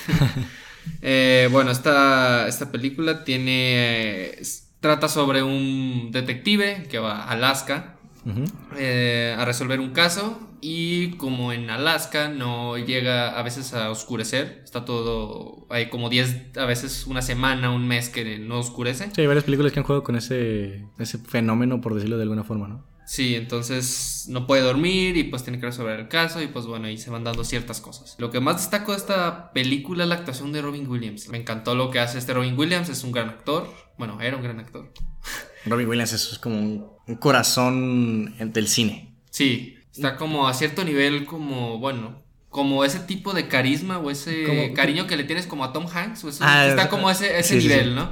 Eh, 1.02 1.50
bueno, 1.52 1.72
esta, 1.72 2.48
esta 2.48 2.72
película 2.72 3.24
tiene. 3.24 4.26
eh, 4.26 4.42
trata 4.80 5.08
sobre 5.08 5.42
un 5.42 6.10
detective 6.12 6.88
que 6.90 7.00
va 7.00 7.24
a 7.24 7.32
Alaska 7.32 7.96
eh, 8.78 9.36
a 9.38 9.46
resolver 9.46 9.80
un 9.80 9.92
caso. 9.92 10.40
Y 10.62 11.12
como 11.18 11.54
en 11.54 11.70
Alaska 11.70 12.30
no 12.30 12.78
llega 12.78 13.38
a 13.38 13.44
veces 13.44 13.74
a 13.76 13.92
oscurecer, 13.92 14.62
está 14.64 14.84
todo. 14.84 15.68
Hay 15.70 15.90
como 15.90 16.10
10, 16.10 16.58
a 16.58 16.66
veces 16.66 17.06
una 17.06 17.22
semana, 17.22 17.70
un 17.70 17.88
mes 17.88 18.10
que 18.10 18.40
no 18.40 18.60
oscurece. 18.60 19.12
Sí, 19.14 19.22
hay 19.22 19.28
varias 19.28 19.44
películas 19.44 19.72
que 19.72 19.80
han 19.80 19.86
jugado 19.86 20.04
con 20.04 20.16
ese, 20.16 20.86
ese 20.98 21.20
fenómeno, 21.20 21.82
por 21.82 21.94
decirlo 21.94 22.18
de 22.18 22.24
alguna 22.24 22.44
forma, 22.44 22.68
¿no? 22.68 22.95
Sí, 23.06 23.36
entonces 23.36 24.26
no 24.30 24.48
puede 24.48 24.64
dormir 24.64 25.16
y 25.16 25.24
pues 25.26 25.44
tiene 25.44 25.60
que 25.60 25.68
resolver 25.68 26.00
el 26.00 26.08
caso 26.08 26.42
y 26.42 26.48
pues 26.48 26.66
bueno, 26.66 26.88
ahí 26.88 26.98
se 26.98 27.10
van 27.12 27.24
dando 27.24 27.44
ciertas 27.44 27.80
cosas. 27.82 28.16
Lo 28.18 28.32
que 28.32 28.40
más 28.40 28.58
destaco 28.58 28.92
de 28.94 28.98
esta 28.98 29.52
película 29.54 30.04
es 30.04 30.10
la 30.10 30.16
actuación 30.16 30.52
de 30.52 30.62
Robin 30.62 30.88
Williams. 30.90 31.28
Me 31.30 31.38
encantó 31.38 31.76
lo 31.76 31.92
que 31.92 32.00
hace 32.00 32.18
este 32.18 32.34
Robin 32.34 32.58
Williams, 32.58 32.90
es 32.90 33.04
un 33.04 33.12
gran 33.12 33.30
actor. 33.30 33.72
Bueno, 33.98 34.20
era 34.22 34.36
un 34.38 34.44
gran 34.44 34.60
actor. 34.60 34.92
Robin 35.66 35.88
Williams 35.88 36.14
eso 36.14 36.32
es 36.34 36.40
como 36.40 36.58
un, 36.58 36.88
un 37.08 37.16
corazón 37.16 38.36
del 38.54 38.68
cine. 38.68 39.14
Sí, 39.30 39.76
está 39.94 40.18
como 40.18 40.48
a 40.48 40.54
cierto 40.54 40.84
nivel 40.84 41.26
como, 41.26 41.78
bueno, 41.80 42.24
como 42.50 42.86
ese 42.86 43.00
tipo 43.00 43.34
de 43.34 43.48
carisma 43.48 44.00
o 44.00 44.10
ese 44.10 44.46
Como- 44.46 44.74
cariño 44.74 45.08
que 45.08 45.18
le 45.18 45.26
tienes 45.26 45.46
como 45.46 45.64
a 45.64 45.74
Tom 45.74 45.86
Hanks. 45.94 46.24
O 46.24 46.30
eso, 46.30 46.44
Ah, 46.46 46.66
está 46.68 46.90
como 46.90 47.10
a 47.10 47.12
ese, 47.12 47.38
ese 47.38 47.60
sí, 47.62 47.68
nivel, 47.68 47.90
sí. 47.90 47.96
¿no? 47.96 48.10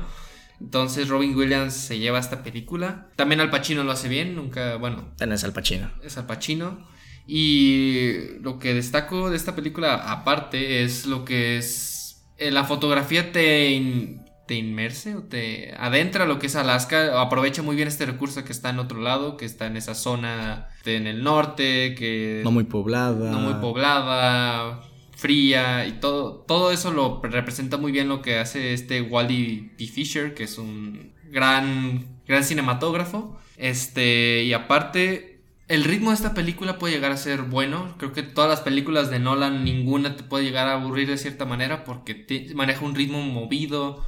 Entonces 0.63 1.09
Robin 1.09 1.35
Williams 1.35 1.73
se 1.73 1.99
lleva 1.99 2.19
esta 2.19 2.41
película. 2.41 3.09
También 3.17 3.41
Al 3.41 3.49
Pacino 3.49 3.83
lo 3.83 3.91
hace 3.91 4.07
bien, 4.07 4.35
nunca, 4.35 4.77
bueno, 4.77 5.13
Tenés 5.17 5.43
al 5.43 5.51
Pacino. 5.53 5.91
es 6.01 6.17
Al 6.17 6.25
Pacino. 6.25 6.87
Y 7.27 8.37
lo 8.41 8.59
que 8.59 8.73
destaco 8.73 9.29
de 9.29 9.35
esta 9.37 9.55
película, 9.55 9.95
aparte, 10.11 10.83
es 10.83 11.05
lo 11.05 11.25
que 11.25 11.57
es. 11.57 12.25
eh, 12.37 12.49
la 12.51 12.63
fotografía 12.63 13.31
te, 13.31 13.71
in- 13.71 14.21
te 14.47 14.55
inmerse 14.55 15.15
o 15.15 15.23
te 15.23 15.73
adentra 15.77 16.23
a 16.23 16.27
lo 16.27 16.39
que 16.39 16.47
es 16.47 16.55
Alaska. 16.55 17.21
Aprovecha 17.21 17.61
muy 17.61 17.75
bien 17.75 17.87
este 17.87 18.05
recurso 18.05 18.43
que 18.43 18.51
está 18.51 18.69
en 18.71 18.79
otro 18.79 18.99
lado, 19.01 19.37
que 19.37 19.45
está 19.45 19.67
en 19.67 19.77
esa 19.77 19.95
zona 19.95 20.67
de- 20.85 20.95
en 20.97 21.07
el 21.07 21.23
norte, 21.23 21.95
que 21.95 22.41
No 22.43 22.51
muy 22.51 22.63
poblada. 22.65 23.31
no 23.31 23.39
muy 23.39 23.53
poblada, 23.55 24.81
fría 25.23 25.87
y 25.87 25.93
todo, 26.01 26.43
todo 26.45 26.73
eso 26.73 26.91
lo 26.91 27.21
representa 27.23 27.77
muy 27.77 27.93
bien 27.93 28.09
lo 28.09 28.21
que 28.21 28.39
hace 28.39 28.73
este 28.73 29.01
Wally 29.01 29.71
P. 29.77 29.87
Fisher, 29.87 30.33
que 30.33 30.43
es 30.43 30.57
un 30.57 31.13
gran, 31.31 32.19
gran 32.27 32.43
cinematógrafo. 32.43 33.39
Este, 33.55 34.43
y 34.43 34.51
aparte, 34.51 35.39
el 35.69 35.85
ritmo 35.85 36.09
de 36.09 36.17
esta 36.17 36.33
película 36.33 36.77
puede 36.77 36.95
llegar 36.95 37.13
a 37.13 37.17
ser 37.17 37.43
bueno. 37.43 37.95
Creo 37.97 38.11
que 38.11 38.21
todas 38.21 38.49
las 38.49 38.59
películas 38.59 39.09
de 39.09 39.19
Nolan, 39.19 39.63
ninguna 39.63 40.17
te 40.17 40.23
puede 40.23 40.43
llegar 40.43 40.67
a 40.67 40.73
aburrir 40.73 41.07
de 41.07 41.17
cierta 41.17 41.45
manera 41.45 41.85
porque 41.85 42.51
maneja 42.53 42.83
un 42.83 42.93
ritmo 42.93 43.21
movido, 43.21 44.03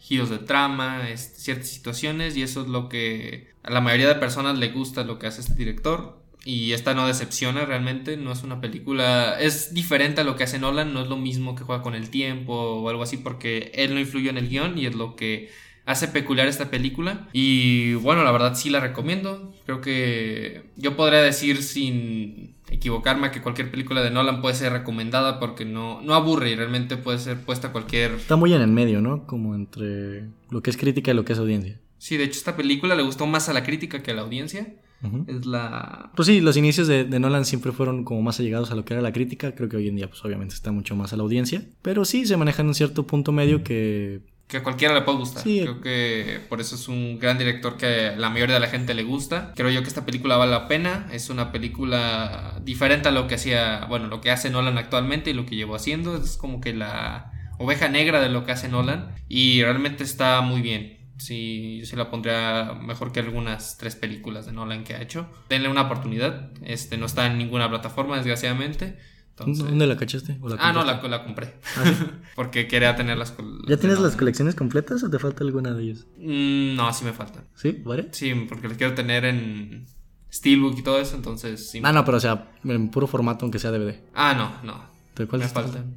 giros 0.00 0.30
de 0.30 0.38
trama, 0.38 1.00
ciertas 1.14 1.68
situaciones 1.68 2.36
y 2.36 2.42
eso 2.42 2.62
es 2.62 2.66
lo 2.66 2.88
que 2.88 3.54
a 3.62 3.70
la 3.70 3.80
mayoría 3.80 4.08
de 4.08 4.16
personas 4.16 4.58
le 4.58 4.70
gusta 4.70 5.04
lo 5.04 5.20
que 5.20 5.28
hace 5.28 5.42
este 5.42 5.54
director. 5.54 6.25
Y 6.46 6.74
esta 6.74 6.94
no 6.94 7.08
decepciona 7.08 7.64
realmente, 7.64 8.16
no 8.16 8.30
es 8.30 8.44
una 8.44 8.60
película, 8.60 9.36
es 9.40 9.74
diferente 9.74 10.20
a 10.20 10.24
lo 10.24 10.36
que 10.36 10.44
hace 10.44 10.60
Nolan, 10.60 10.94
no 10.94 11.02
es 11.02 11.08
lo 11.08 11.16
mismo 11.16 11.56
que 11.56 11.64
juega 11.64 11.82
con 11.82 11.96
el 11.96 12.08
tiempo 12.08 12.54
o 12.54 12.88
algo 12.88 13.02
así 13.02 13.16
porque 13.16 13.72
él 13.74 13.92
no 13.92 13.98
influyó 13.98 14.30
en 14.30 14.38
el 14.38 14.48
guion 14.48 14.78
y 14.78 14.86
es 14.86 14.94
lo 14.94 15.16
que 15.16 15.50
hace 15.86 16.06
peculiar 16.06 16.46
esta 16.46 16.70
película. 16.70 17.28
Y 17.32 17.94
bueno, 17.94 18.22
la 18.22 18.30
verdad 18.30 18.54
sí 18.54 18.70
la 18.70 18.78
recomiendo, 18.78 19.52
creo 19.64 19.80
que 19.80 20.70
yo 20.76 20.94
podría 20.94 21.20
decir 21.20 21.64
sin 21.64 22.54
equivocarme 22.70 23.32
que 23.32 23.42
cualquier 23.42 23.72
película 23.72 24.02
de 24.02 24.12
Nolan 24.12 24.40
puede 24.40 24.54
ser 24.54 24.72
recomendada 24.72 25.40
porque 25.40 25.64
no, 25.64 26.00
no 26.02 26.14
aburre 26.14 26.50
y 26.50 26.54
realmente 26.54 26.96
puede 26.96 27.18
ser 27.18 27.40
puesta 27.40 27.68
a 27.68 27.72
cualquier 27.72 28.12
Está 28.12 28.36
muy 28.36 28.54
en 28.54 28.62
el 28.62 28.70
medio, 28.70 29.00
¿no? 29.00 29.26
Como 29.26 29.56
entre 29.56 30.26
lo 30.50 30.62
que 30.62 30.70
es 30.70 30.76
crítica 30.76 31.10
y 31.10 31.14
lo 31.14 31.24
que 31.24 31.32
es 31.32 31.40
audiencia. 31.40 31.80
Sí, 31.98 32.16
de 32.16 32.22
hecho 32.22 32.38
esta 32.38 32.56
película 32.56 32.94
le 32.94 33.02
gustó 33.02 33.26
más 33.26 33.48
a 33.48 33.52
la 33.52 33.64
crítica 33.64 34.04
que 34.04 34.12
a 34.12 34.14
la 34.14 34.22
audiencia. 34.22 34.74
Ujú. 35.02 35.24
Es 35.28 35.46
la... 35.46 36.10
Pues 36.16 36.26
sí, 36.26 36.40
los 36.40 36.56
inicios 36.56 36.88
de, 36.88 37.04
de 37.04 37.20
Nolan 37.20 37.44
siempre 37.44 37.72
fueron 37.72 38.04
como 38.04 38.22
más 38.22 38.40
allegados 38.40 38.70
a 38.70 38.74
lo 38.74 38.84
que 38.84 38.94
era 38.94 39.02
la 39.02 39.12
crítica. 39.12 39.54
Creo 39.54 39.68
que 39.68 39.76
hoy 39.76 39.88
en 39.88 39.96
día, 39.96 40.08
pues 40.08 40.24
obviamente 40.24 40.54
está 40.54 40.72
mucho 40.72 40.96
más 40.96 41.12
a 41.12 41.16
la 41.16 41.22
audiencia. 41.22 41.62
Pero 41.82 42.04
sí, 42.04 42.26
se 42.26 42.36
maneja 42.36 42.62
en 42.62 42.68
un 42.68 42.74
cierto 42.74 43.06
punto 43.06 43.32
medio 43.32 43.62
que 43.62 44.20
que 44.48 44.58
a 44.58 44.62
cualquiera 44.62 44.94
le 44.94 45.02
puede 45.02 45.18
gustar. 45.18 45.42
Sí. 45.42 45.60
Creo 45.62 45.80
que 45.80 46.40
por 46.48 46.60
eso 46.60 46.76
es 46.76 46.86
un 46.86 47.18
gran 47.18 47.36
director 47.36 47.76
que 47.76 48.14
la 48.16 48.30
mayoría 48.30 48.54
de 48.54 48.60
la 48.60 48.68
gente 48.68 48.94
le 48.94 49.02
gusta. 49.02 49.52
Creo 49.56 49.70
yo 49.70 49.82
que 49.82 49.88
esta 49.88 50.06
película 50.06 50.36
vale 50.36 50.52
la 50.52 50.68
pena. 50.68 51.08
Es 51.12 51.30
una 51.30 51.50
película 51.50 52.60
diferente 52.62 53.08
a 53.08 53.12
lo 53.12 53.26
que 53.26 53.34
hacía, 53.34 53.86
bueno, 53.88 54.06
lo 54.06 54.20
que 54.20 54.30
hace 54.30 54.50
Nolan 54.50 54.78
actualmente 54.78 55.30
y 55.30 55.34
lo 55.34 55.46
que 55.46 55.56
llevó 55.56 55.74
haciendo. 55.74 56.16
Es 56.16 56.36
como 56.36 56.60
que 56.60 56.74
la 56.74 57.32
oveja 57.58 57.88
negra 57.88 58.20
de 58.20 58.28
lo 58.28 58.44
que 58.44 58.52
hace 58.52 58.68
Nolan. 58.68 59.16
Y 59.28 59.62
realmente 59.62 60.04
está 60.04 60.40
muy 60.42 60.62
bien. 60.62 60.95
Sí, 61.18 61.78
yo 61.80 61.86
sí 61.86 61.96
la 61.96 62.10
pondría 62.10 62.74
mejor 62.80 63.10
que 63.12 63.20
algunas 63.20 63.78
tres 63.78 63.96
películas 63.96 64.46
de 64.46 64.52
Nolan 64.52 64.84
que 64.84 64.94
ha 64.94 65.02
hecho. 65.02 65.26
Denle 65.48 65.68
una 65.68 65.82
oportunidad. 65.82 66.50
Este 66.62 66.98
no 66.98 67.06
está 67.06 67.26
en 67.26 67.38
ninguna 67.38 67.68
plataforma, 67.68 68.16
desgraciadamente. 68.16 68.98
Entonces- 69.30 69.64
¿Dónde 69.66 69.86
la 69.86 69.96
cachaste? 69.96 70.38
¿O 70.40 70.48
la 70.48 70.56
Ah, 70.58 70.72
no, 70.72 70.82
la, 70.84 71.00
la 71.02 71.24
compré. 71.24 71.54
Ah, 71.76 71.84
sí. 71.84 72.04
Porque 72.36 72.68
quería 72.68 72.96
tenerlas. 72.96 73.32
con- 73.32 73.60
¿Ya 73.66 73.76
tienes 73.76 73.98
las 73.98 74.16
colecciones 74.16 74.54
completas 74.54 75.02
o 75.04 75.10
te 75.10 75.18
falta 75.18 75.44
alguna 75.44 75.72
de 75.74 75.82
ellas? 75.84 76.06
Mm, 76.18 76.74
no, 76.76 76.92
sí 76.92 77.04
me 77.04 77.12
faltan. 77.12 77.44
¿Sí? 77.54 77.82
¿Vale? 77.84 78.08
Sí, 78.12 78.32
porque 78.48 78.68
las 78.68 78.76
quiero 78.76 78.94
tener 78.94 79.24
en 79.26 79.86
Steelbook 80.32 80.78
y 80.78 80.82
todo 80.82 81.00
eso, 81.00 81.16
entonces 81.16 81.70
sí. 81.70 81.80
Ah, 81.82 81.92
no, 81.92 82.04
pero 82.04 82.16
o 82.18 82.20
sea, 82.20 82.50
en 82.64 82.90
puro 82.90 83.06
formato, 83.06 83.44
aunque 83.44 83.58
sea 83.58 83.70
DVD. 83.70 84.00
Ah, 84.14 84.34
no, 84.34 84.62
no. 84.70 84.84
¿De 85.16 85.26
cuál 85.26 85.40
me 85.42 85.48
faltan. 85.48 85.96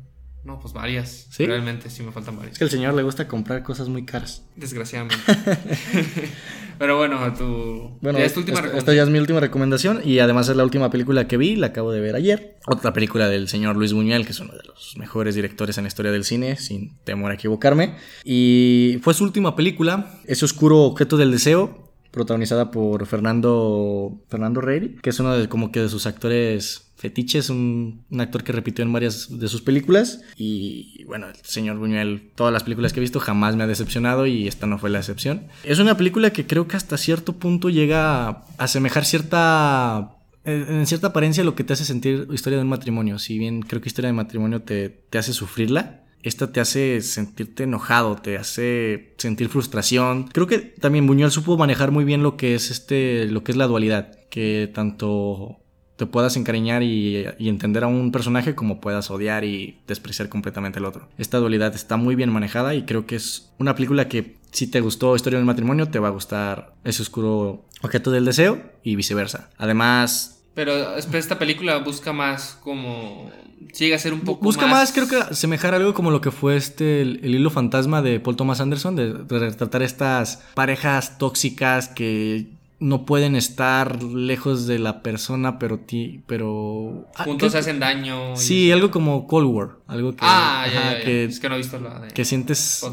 No, 0.49 0.59
pues 0.59 0.73
varias. 0.73 1.27
¿Sí? 1.29 1.45
Realmente 1.45 1.91
sí 1.91 2.01
me 2.01 2.11
faltan 2.11 2.35
varias. 2.35 2.53
Es 2.53 2.57
que 2.57 2.63
al 2.63 2.71
señor 2.71 2.95
le 2.95 3.03
gusta 3.03 3.27
comprar 3.27 3.61
cosas 3.61 3.87
muy 3.87 4.03
caras. 4.03 4.43
Desgraciadamente. 4.55 5.23
Pero 6.79 6.97
bueno, 6.97 7.19
tu. 7.35 7.99
Bueno, 8.01 8.17
ya 8.17 8.25
es 8.25 8.33
tu 8.33 8.39
última 8.39 8.59
esta, 8.59 8.75
esta 8.75 8.93
ya 8.95 9.03
es 9.03 9.09
mi 9.09 9.19
última 9.19 9.39
recomendación 9.39 10.01
y 10.03 10.17
además 10.17 10.49
es 10.49 10.55
la 10.55 10.63
última 10.63 10.89
película 10.89 11.27
que 11.27 11.37
vi, 11.37 11.55
la 11.55 11.67
acabo 11.67 11.91
de 11.91 11.99
ver 11.99 12.15
ayer. 12.15 12.57
Otra 12.65 12.93
película 12.93 13.29
del 13.29 13.47
señor 13.47 13.75
Luis 13.75 13.93
Buñuel, 13.93 14.25
que 14.25 14.31
es 14.31 14.39
uno 14.39 14.53
de 14.53 14.63
los 14.63 14.95
mejores 14.97 15.35
directores 15.35 15.77
en 15.77 15.83
la 15.83 15.89
historia 15.89 16.11
del 16.11 16.23
cine, 16.23 16.55
sin 16.55 16.97
temor 17.03 17.29
a 17.29 17.35
equivocarme. 17.35 17.97
Y 18.23 18.97
fue 19.03 19.13
su 19.13 19.25
última 19.25 19.55
película, 19.55 20.19
Ese 20.25 20.45
oscuro 20.45 20.79
objeto 20.79 21.15
del 21.15 21.29
deseo, 21.29 21.88
protagonizada 22.11 22.71
por 22.71 23.05
Fernando 23.05 24.19
Fernando 24.29 24.61
Rey, 24.61 24.97
que 25.01 25.09
es 25.09 25.19
uno 25.19 25.37
de 25.37 25.47
como 25.49 25.71
que 25.71 25.81
de 25.81 25.89
sus 25.89 26.05
actores 26.05 26.91
fetiches, 26.97 27.49
un, 27.49 28.03
un 28.09 28.21
actor 28.21 28.43
que 28.43 28.51
repitió 28.51 28.83
en 28.83 28.91
varias 28.91 29.39
de 29.39 29.47
sus 29.47 29.61
películas 29.61 30.21
y 30.35 31.03
bueno, 31.05 31.29
el 31.29 31.35
señor 31.43 31.77
Buñuel, 31.77 32.29
todas 32.35 32.51
las 32.51 32.63
películas 32.63 32.91
que 32.91 32.99
he 32.99 33.01
visto 33.01 33.19
jamás 33.19 33.55
me 33.55 33.63
ha 33.63 33.67
decepcionado 33.67 34.27
y 34.27 34.47
esta 34.47 34.67
no 34.67 34.77
fue 34.77 34.89
la 34.89 34.99
excepción. 34.99 35.47
Es 35.63 35.79
una 35.79 35.95
película 35.95 36.31
que 36.31 36.45
creo 36.45 36.67
que 36.67 36.75
hasta 36.75 36.97
cierto 36.97 37.33
punto 37.33 37.69
llega 37.69 38.27
a 38.27 38.45
asemejar 38.57 39.05
cierta 39.05 40.15
en 40.45 40.87
cierta 40.87 41.07
apariencia 41.07 41.43
lo 41.43 41.55
que 41.55 41.63
te 41.63 41.73
hace 41.73 41.85
sentir 41.85 42.27
historia 42.31 42.57
de 42.57 42.63
un 42.63 42.69
matrimonio. 42.69 43.19
Si 43.19 43.37
bien 43.37 43.61
creo 43.61 43.81
que 43.81 43.89
historia 43.89 44.07
de 44.07 44.13
matrimonio 44.13 44.61
te, 44.61 44.89
te 44.89 45.17
hace 45.17 45.33
sufrirla, 45.33 46.03
esta 46.23 46.51
te 46.51 46.59
hace 46.59 47.01
sentirte 47.01 47.63
enojado, 47.63 48.15
te 48.15 48.37
hace 48.37 49.13
sentir 49.17 49.49
frustración. 49.49 50.27
Creo 50.27 50.47
que 50.47 50.59
también 50.59 51.07
Buñuel 51.07 51.31
supo 51.31 51.57
manejar 51.57 51.91
muy 51.91 52.03
bien 52.03 52.23
lo 52.23 52.37
que 52.37 52.55
es 52.55 52.71
este, 52.71 53.25
lo 53.25 53.43
que 53.43 53.51
es 53.51 53.57
la 53.57 53.67
dualidad, 53.67 54.17
que 54.29 54.69
tanto 54.73 55.59
te 55.95 56.05
puedas 56.05 56.37
encariñar 56.37 56.81
y, 56.81 57.25
y 57.37 57.49
entender 57.49 57.83
a 57.83 57.87
un 57.87 58.11
personaje 58.11 58.55
como 58.55 58.79
puedas 58.79 59.11
odiar 59.11 59.43
y 59.43 59.81
despreciar 59.85 60.29
completamente 60.29 60.79
al 60.79 60.85
otro. 60.85 61.09
Esta 61.17 61.39
dualidad 61.39 61.75
está 61.75 61.97
muy 61.97 62.15
bien 62.15 62.31
manejada 62.31 62.73
y 62.73 62.83
creo 62.83 63.05
que 63.05 63.17
es 63.17 63.51
una 63.57 63.75
película 63.75 64.07
que 64.07 64.37
si 64.51 64.67
te 64.67 64.81
gustó 64.81 65.15
Historia 65.15 65.37
del 65.37 65.45
matrimonio 65.45 65.89
te 65.89 65.99
va 65.99 66.07
a 66.07 66.11
gustar 66.11 66.73
ese 66.83 67.01
oscuro 67.01 67.65
objeto 67.81 68.11
del 68.11 68.25
deseo 68.25 68.61
y 68.83 68.95
viceversa. 68.95 69.49
Además 69.57 70.38
Pero 70.59 70.97
espera, 70.97 71.19
esta 71.19 71.39
película 71.39 71.77
busca 71.77 72.11
más 72.11 72.57
como. 72.61 73.31
Llega 73.77 73.95
a 73.95 73.99
ser 73.99 74.11
un 74.11 74.19
poco 74.19 74.43
Busca 74.43 74.67
más. 74.67 74.79
más, 74.79 74.91
creo 74.91 75.07
que 75.07 75.15
asemejar 75.15 75.73
algo 75.73 75.93
como 75.93 76.11
lo 76.11 76.19
que 76.19 76.31
fue 76.31 76.57
este 76.57 77.01
el, 77.01 77.21
el 77.23 77.33
hilo 77.33 77.49
fantasma 77.49 78.01
de 78.01 78.19
Paul 78.19 78.35
Thomas 78.35 78.59
Anderson, 78.59 78.97
de, 78.97 79.13
de 79.13 79.39
retratar 79.39 79.83
estas 79.83 80.43
parejas 80.55 81.17
tóxicas 81.17 81.87
que 81.87 82.58
no 82.81 83.05
pueden 83.05 83.35
estar 83.35 84.01
lejos 84.03 84.65
de 84.65 84.79
la 84.79 85.01
persona, 85.01 85.59
pero 85.59 85.79
ti, 85.79 86.23
pero 86.27 87.07
ah, 87.15 87.25
Juntos 87.25 87.51
se 87.51 87.57
hacen 87.57 87.79
daño. 87.79 88.33
y- 88.33 88.37
Sí, 88.37 88.71
algo 88.71 88.89
como 88.89 89.27
Cold 89.27 89.47
War, 89.47 89.69
algo 89.87 90.11
que 90.11 90.19
Ah, 90.21 90.65
ya, 90.71 90.79
ajá, 90.79 90.91
ya, 90.93 90.99
ya. 90.99 91.03
que, 91.05 91.23
Es 91.25 91.39
que 91.41 91.49
no 91.49 91.55
he 91.55 91.57
visto 91.57 91.77
la 91.79 91.99
de. 91.99 92.07
que 92.13 92.23
sientes 92.23 92.85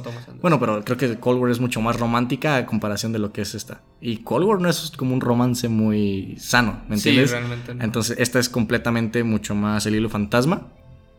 bueno, 0.42 0.58
pero 0.58 0.84
creo 0.84 0.96
que 0.96 1.18
Cold 1.20 1.40
War 1.40 1.50
es 1.52 1.60
mucho 1.60 1.80
más 1.80 2.00
romántica 2.00 2.56
a 2.56 2.66
comparación 2.66 3.12
de 3.12 3.20
lo 3.20 3.32
que 3.32 3.42
es 3.42 3.54
esta. 3.54 3.80
Y 4.00 4.18
Cold 4.18 4.44
War 4.46 4.60
no 4.60 4.68
es 4.68 4.92
como 4.96 5.14
un 5.14 5.20
romance 5.20 5.68
muy 5.68 6.34
sano, 6.38 6.80
¿me 6.88 6.96
Sí, 6.98 7.10
entiendes? 7.10 7.30
realmente 7.30 7.74
no. 7.74 7.84
Entonces, 7.84 8.16
esta 8.18 8.40
es 8.40 8.48
completamente 8.48 9.22
mucho 9.22 9.54
más 9.54 9.86
el 9.86 9.94
hilo 9.94 10.08
fantasma. 10.08 10.66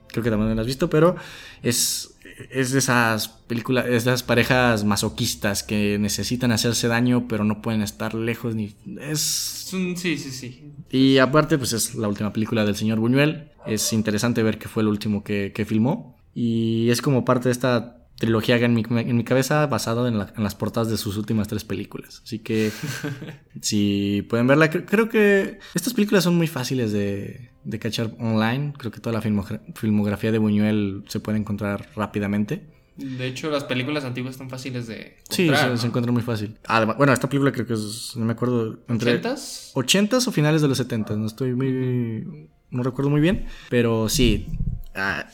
Creo 0.09 0.23
que 0.23 0.29
también 0.29 0.55
lo 0.55 0.61
has 0.61 0.67
visto, 0.67 0.89
pero 0.89 1.15
es, 1.63 2.16
es 2.51 2.71
de 2.71 2.79
esas 2.79 3.27
películas, 3.29 3.85
es 3.85 4.05
de 4.05 4.11
esas 4.11 4.23
parejas 4.23 4.83
masoquistas 4.83 5.63
que 5.63 5.97
necesitan 5.99 6.51
hacerse 6.51 6.87
daño, 6.87 7.27
pero 7.27 7.43
no 7.43 7.61
pueden 7.61 7.81
estar 7.81 8.13
lejos 8.13 8.55
ni. 8.55 8.75
Es. 9.01 9.69
Un- 9.73 9.97
Sí, 9.97 10.17
sí, 10.17 10.31
sí. 10.31 10.71
Y 10.91 11.17
aparte, 11.17 11.57
pues 11.57 11.73
es 11.73 11.95
la 11.95 12.07
última 12.07 12.31
película 12.31 12.63
del 12.65 12.75
señor 12.75 12.99
Buñuel. 12.99 13.49
Es 13.65 13.91
interesante 13.93 14.43
ver 14.43 14.57
que 14.59 14.67
fue 14.69 14.83
el 14.83 14.87
último 14.89 15.23
que, 15.23 15.51
que 15.53 15.65
filmó. 15.65 16.15
Y 16.33 16.89
es 16.89 17.01
como 17.01 17.25
parte 17.25 17.49
de 17.49 17.53
esta 17.53 17.96
trilogía 18.19 18.57
en 18.57 18.73
mi, 18.73 18.83
en 18.89 19.15
mi 19.15 19.23
cabeza 19.23 19.65
basado 19.67 20.07
en, 20.07 20.17
la- 20.17 20.33
en 20.35 20.43
las 20.43 20.55
portadas 20.55 20.89
de 20.89 20.97
sus 20.97 21.17
últimas 21.17 21.47
tres 21.47 21.63
películas. 21.63 22.21
Así 22.23 22.39
que 22.39 22.71
si 23.61 24.25
pueden 24.29 24.47
verla, 24.47 24.69
cre- 24.71 24.85
creo 24.85 25.09
que 25.09 25.59
estas 25.75 25.93
películas 25.93 26.23
son 26.23 26.35
muy 26.35 26.47
fáciles 26.47 26.91
de, 26.91 27.51
de 27.63 27.79
cachar 27.79 28.11
online. 28.19 28.73
Creo 28.77 28.91
que 28.91 28.99
toda 28.99 29.13
la 29.13 29.21
filmogra- 29.21 29.61
filmografía 29.75 30.31
de 30.31 30.37
Buñuel 30.37 31.03
se 31.07 31.19
puede 31.19 31.37
encontrar 31.37 31.89
rápidamente. 31.95 32.73
De 32.97 33.27
hecho, 33.27 33.51
las 33.51 33.63
películas 33.65 34.03
antiguas 34.05 34.31
están 34.31 34.49
fáciles 34.49 34.87
de. 34.87 35.17
Sí, 35.29 35.47
se, 35.55 35.77
se 35.77 35.85
encuentra 35.85 36.11
muy 36.11 36.23
fácil. 36.23 36.57
Además, 36.67 36.97
bueno, 36.97 37.13
esta 37.13 37.29
película 37.29 37.51
creo 37.51 37.67
que 37.67 37.73
es, 37.73 38.13
no 38.15 38.25
me 38.25 38.31
acuerdo, 38.33 38.79
entre... 38.87 39.21
¿80s? 39.21 39.73
80s 39.75 40.27
o 40.27 40.31
finales 40.31 40.63
de 40.63 40.67
los 40.67 40.77
70 40.79 41.15
no 41.15 41.27
estoy 41.27 41.53
muy 41.53 42.49
no 42.71 42.83
recuerdo 42.83 43.09
muy 43.11 43.21
bien, 43.21 43.45
pero 43.69 44.09
sí. 44.09 44.47
ah, 44.95 45.25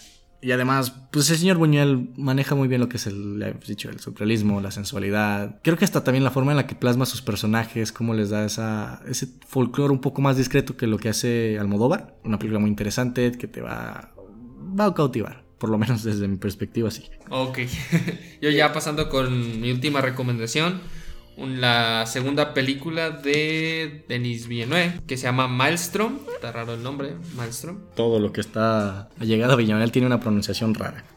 y 0.43 0.51
además, 0.51 0.93
pues 1.11 1.29
el 1.29 1.37
señor 1.37 1.57
Buñuel 1.57 2.09
maneja 2.17 2.53
muy 2.53 2.67
bien 2.67 2.81
lo 2.81 2.89
que 2.89 2.97
es 2.97 3.07
el, 3.07 3.41
hemos 3.41 3.65
dicho, 3.65 3.89
el 3.89 3.99
surrealismo, 3.99 4.59
la 4.59 4.71
sensualidad. 4.71 5.61
Creo 5.63 5.77
que 5.77 5.85
hasta 5.85 6.03
también 6.03 6.25
la 6.25 6.31
forma 6.31 6.51
en 6.51 6.57
la 6.57 6.67
que 6.67 6.75
plasma 6.75 7.05
sus 7.05 7.21
personajes, 7.21 7.93
cómo 7.93 8.13
les 8.13 8.29
da 8.29 8.43
esa, 8.43 9.01
ese 9.07 9.27
folclore 9.47 9.93
un 9.93 10.01
poco 10.01 10.21
más 10.21 10.35
discreto 10.35 10.75
que 10.75 10.85
lo 10.85 10.97
que 10.97 11.07
hace 11.07 11.57
Almodóvar. 11.59 12.17
Una 12.25 12.37
película 12.39 12.59
muy 12.59 12.69
interesante 12.69 13.31
que 13.31 13.47
te 13.47 13.61
va, 13.61 14.13
va 14.77 14.85
a 14.85 14.93
cautivar, 14.93 15.45
por 15.57 15.69
lo 15.69 15.77
menos 15.77 16.03
desde 16.03 16.27
mi 16.27 16.35
perspectiva, 16.35 16.91
sí. 16.91 17.05
Ok. 17.29 17.59
Yo 18.41 18.49
ya 18.49 18.73
pasando 18.73 19.07
con 19.07 19.61
mi 19.61 19.71
última 19.71 20.01
recomendación. 20.01 20.81
La 21.37 22.05
segunda 22.05 22.53
película 22.53 23.09
de 23.09 24.05
Denis 24.07 24.47
Villeneuve, 24.47 25.01
que 25.07 25.17
se 25.17 25.23
llama 25.23 25.47
Maelstrom. 25.47 26.19
Está 26.33 26.51
raro 26.51 26.73
el 26.75 26.83
nombre, 26.83 27.15
Maelstrom. 27.35 27.79
Todo 27.95 28.19
lo 28.19 28.31
que 28.31 28.41
está 28.41 29.09
allegado 29.19 29.53
a 29.53 29.55
Villanel 29.55 29.91
tiene 29.91 30.07
una 30.07 30.19
pronunciación 30.19 30.73
rara. 30.73 31.03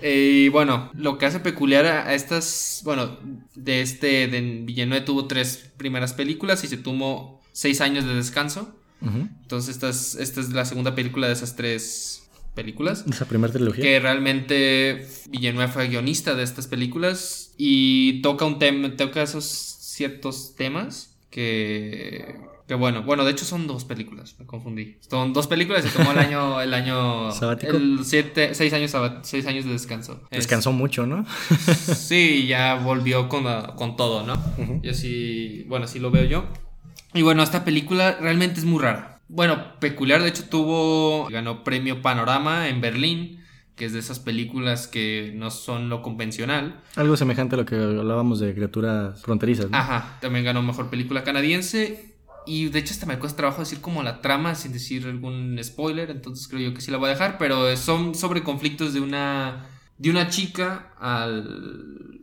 Eh, 0.00 0.44
y 0.44 0.48
bueno, 0.50 0.90
lo 0.92 1.16
que 1.16 1.24
hace 1.24 1.40
peculiar 1.40 1.86
a 1.86 2.12
estas, 2.12 2.82
bueno, 2.84 3.18
de 3.54 3.80
este, 3.80 4.28
de 4.28 4.62
Villeneuve 4.64 5.00
tuvo 5.00 5.26
tres 5.26 5.70
primeras 5.78 6.12
películas 6.12 6.62
y 6.62 6.68
se 6.68 6.76
tomó 6.76 7.40
seis 7.52 7.80
años 7.80 8.04
de 8.04 8.14
descanso. 8.14 8.76
Entonces 9.00 9.74
esta 9.74 9.88
es, 9.90 10.14
esta 10.14 10.40
es 10.40 10.50
la 10.50 10.64
segunda 10.64 10.94
película 10.94 11.26
de 11.26 11.34
esas 11.34 11.56
tres 11.56 12.23
películas. 12.54 13.04
Esa 13.10 13.26
primera 13.26 13.52
trilogía. 13.52 13.82
Que 13.82 14.00
realmente 14.00 15.06
Villeneuve 15.28 15.68
fue 15.68 15.88
guionista 15.88 16.34
de 16.34 16.42
estas 16.42 16.66
películas 16.66 17.52
y 17.58 18.20
toca 18.22 18.44
un 18.44 18.58
tema, 18.58 18.96
toca 18.96 19.22
esos 19.22 19.44
ciertos 19.44 20.54
temas 20.56 21.16
que, 21.30 22.36
que 22.66 22.74
bueno, 22.74 23.02
bueno, 23.02 23.24
de 23.24 23.32
hecho 23.32 23.44
son 23.44 23.66
dos 23.66 23.84
películas, 23.84 24.36
me 24.38 24.46
confundí. 24.46 24.96
Son 25.08 25.32
dos 25.32 25.46
películas 25.46 25.84
y 25.84 25.88
tomó 25.96 26.12
el 26.12 26.18
año, 26.18 26.60
el 26.62 26.72
año, 26.74 27.30
¿Sabático? 27.32 27.76
el 27.76 28.00
siete, 28.04 28.54
seis 28.54 28.72
años, 28.72 28.92
seis 29.22 29.46
años 29.46 29.64
de 29.64 29.72
descanso. 29.72 30.20
Es- 30.30 30.38
Descansó 30.38 30.72
mucho, 30.72 31.06
¿no? 31.06 31.26
Sí, 31.96 32.46
ya 32.46 32.74
volvió 32.76 33.28
con, 33.28 33.44
la- 33.44 33.74
con 33.76 33.96
todo, 33.96 34.24
¿no? 34.26 34.34
Ujú. 34.58 34.80
Y 34.82 34.88
así, 34.88 35.64
bueno, 35.68 35.84
así 35.86 35.98
lo 35.98 36.10
veo 36.10 36.24
yo. 36.24 36.44
Y 37.12 37.22
bueno, 37.22 37.42
esta 37.42 37.64
película 37.64 38.18
realmente 38.20 38.58
es 38.60 38.64
muy 38.66 38.80
rara. 38.82 39.13
Bueno, 39.28 39.78
peculiar, 39.80 40.22
de 40.22 40.28
hecho 40.28 40.44
tuvo, 40.44 41.28
ganó 41.30 41.64
premio 41.64 42.02
Panorama 42.02 42.68
en 42.68 42.80
Berlín, 42.80 43.40
que 43.74 43.86
es 43.86 43.92
de 43.92 43.98
esas 43.98 44.20
películas 44.20 44.86
que 44.86 45.32
no 45.34 45.50
son 45.50 45.88
lo 45.88 46.02
convencional. 46.02 46.80
Algo 46.96 47.16
semejante 47.16 47.56
a 47.56 47.58
lo 47.58 47.66
que 47.66 47.76
hablábamos 47.76 48.40
de 48.40 48.54
criaturas 48.54 49.22
fronterizas, 49.22 49.70
¿no? 49.70 49.76
Ajá, 49.76 50.18
también 50.20 50.44
ganó 50.44 50.62
Mejor 50.62 50.90
Película 50.90 51.24
Canadiense. 51.24 52.14
Y 52.46 52.68
de 52.68 52.78
hecho 52.78 52.92
hasta 52.92 53.06
me 53.06 53.18
cuesta 53.18 53.38
trabajo 53.38 53.60
decir 53.60 53.80
como 53.80 54.02
la 54.02 54.20
trama 54.20 54.54
sin 54.54 54.72
decir 54.72 55.06
algún 55.06 55.58
spoiler, 55.62 56.10
entonces 56.10 56.46
creo 56.46 56.60
yo 56.60 56.74
que 56.74 56.82
sí 56.82 56.90
la 56.90 56.98
voy 56.98 57.06
a 57.06 57.12
dejar, 57.12 57.38
pero 57.38 57.74
son 57.78 58.14
sobre 58.14 58.42
conflictos 58.42 58.92
de 58.92 59.00
una 59.00 59.66
de 59.96 60.10
una 60.10 60.28
chica 60.28 60.92
al 60.98 62.13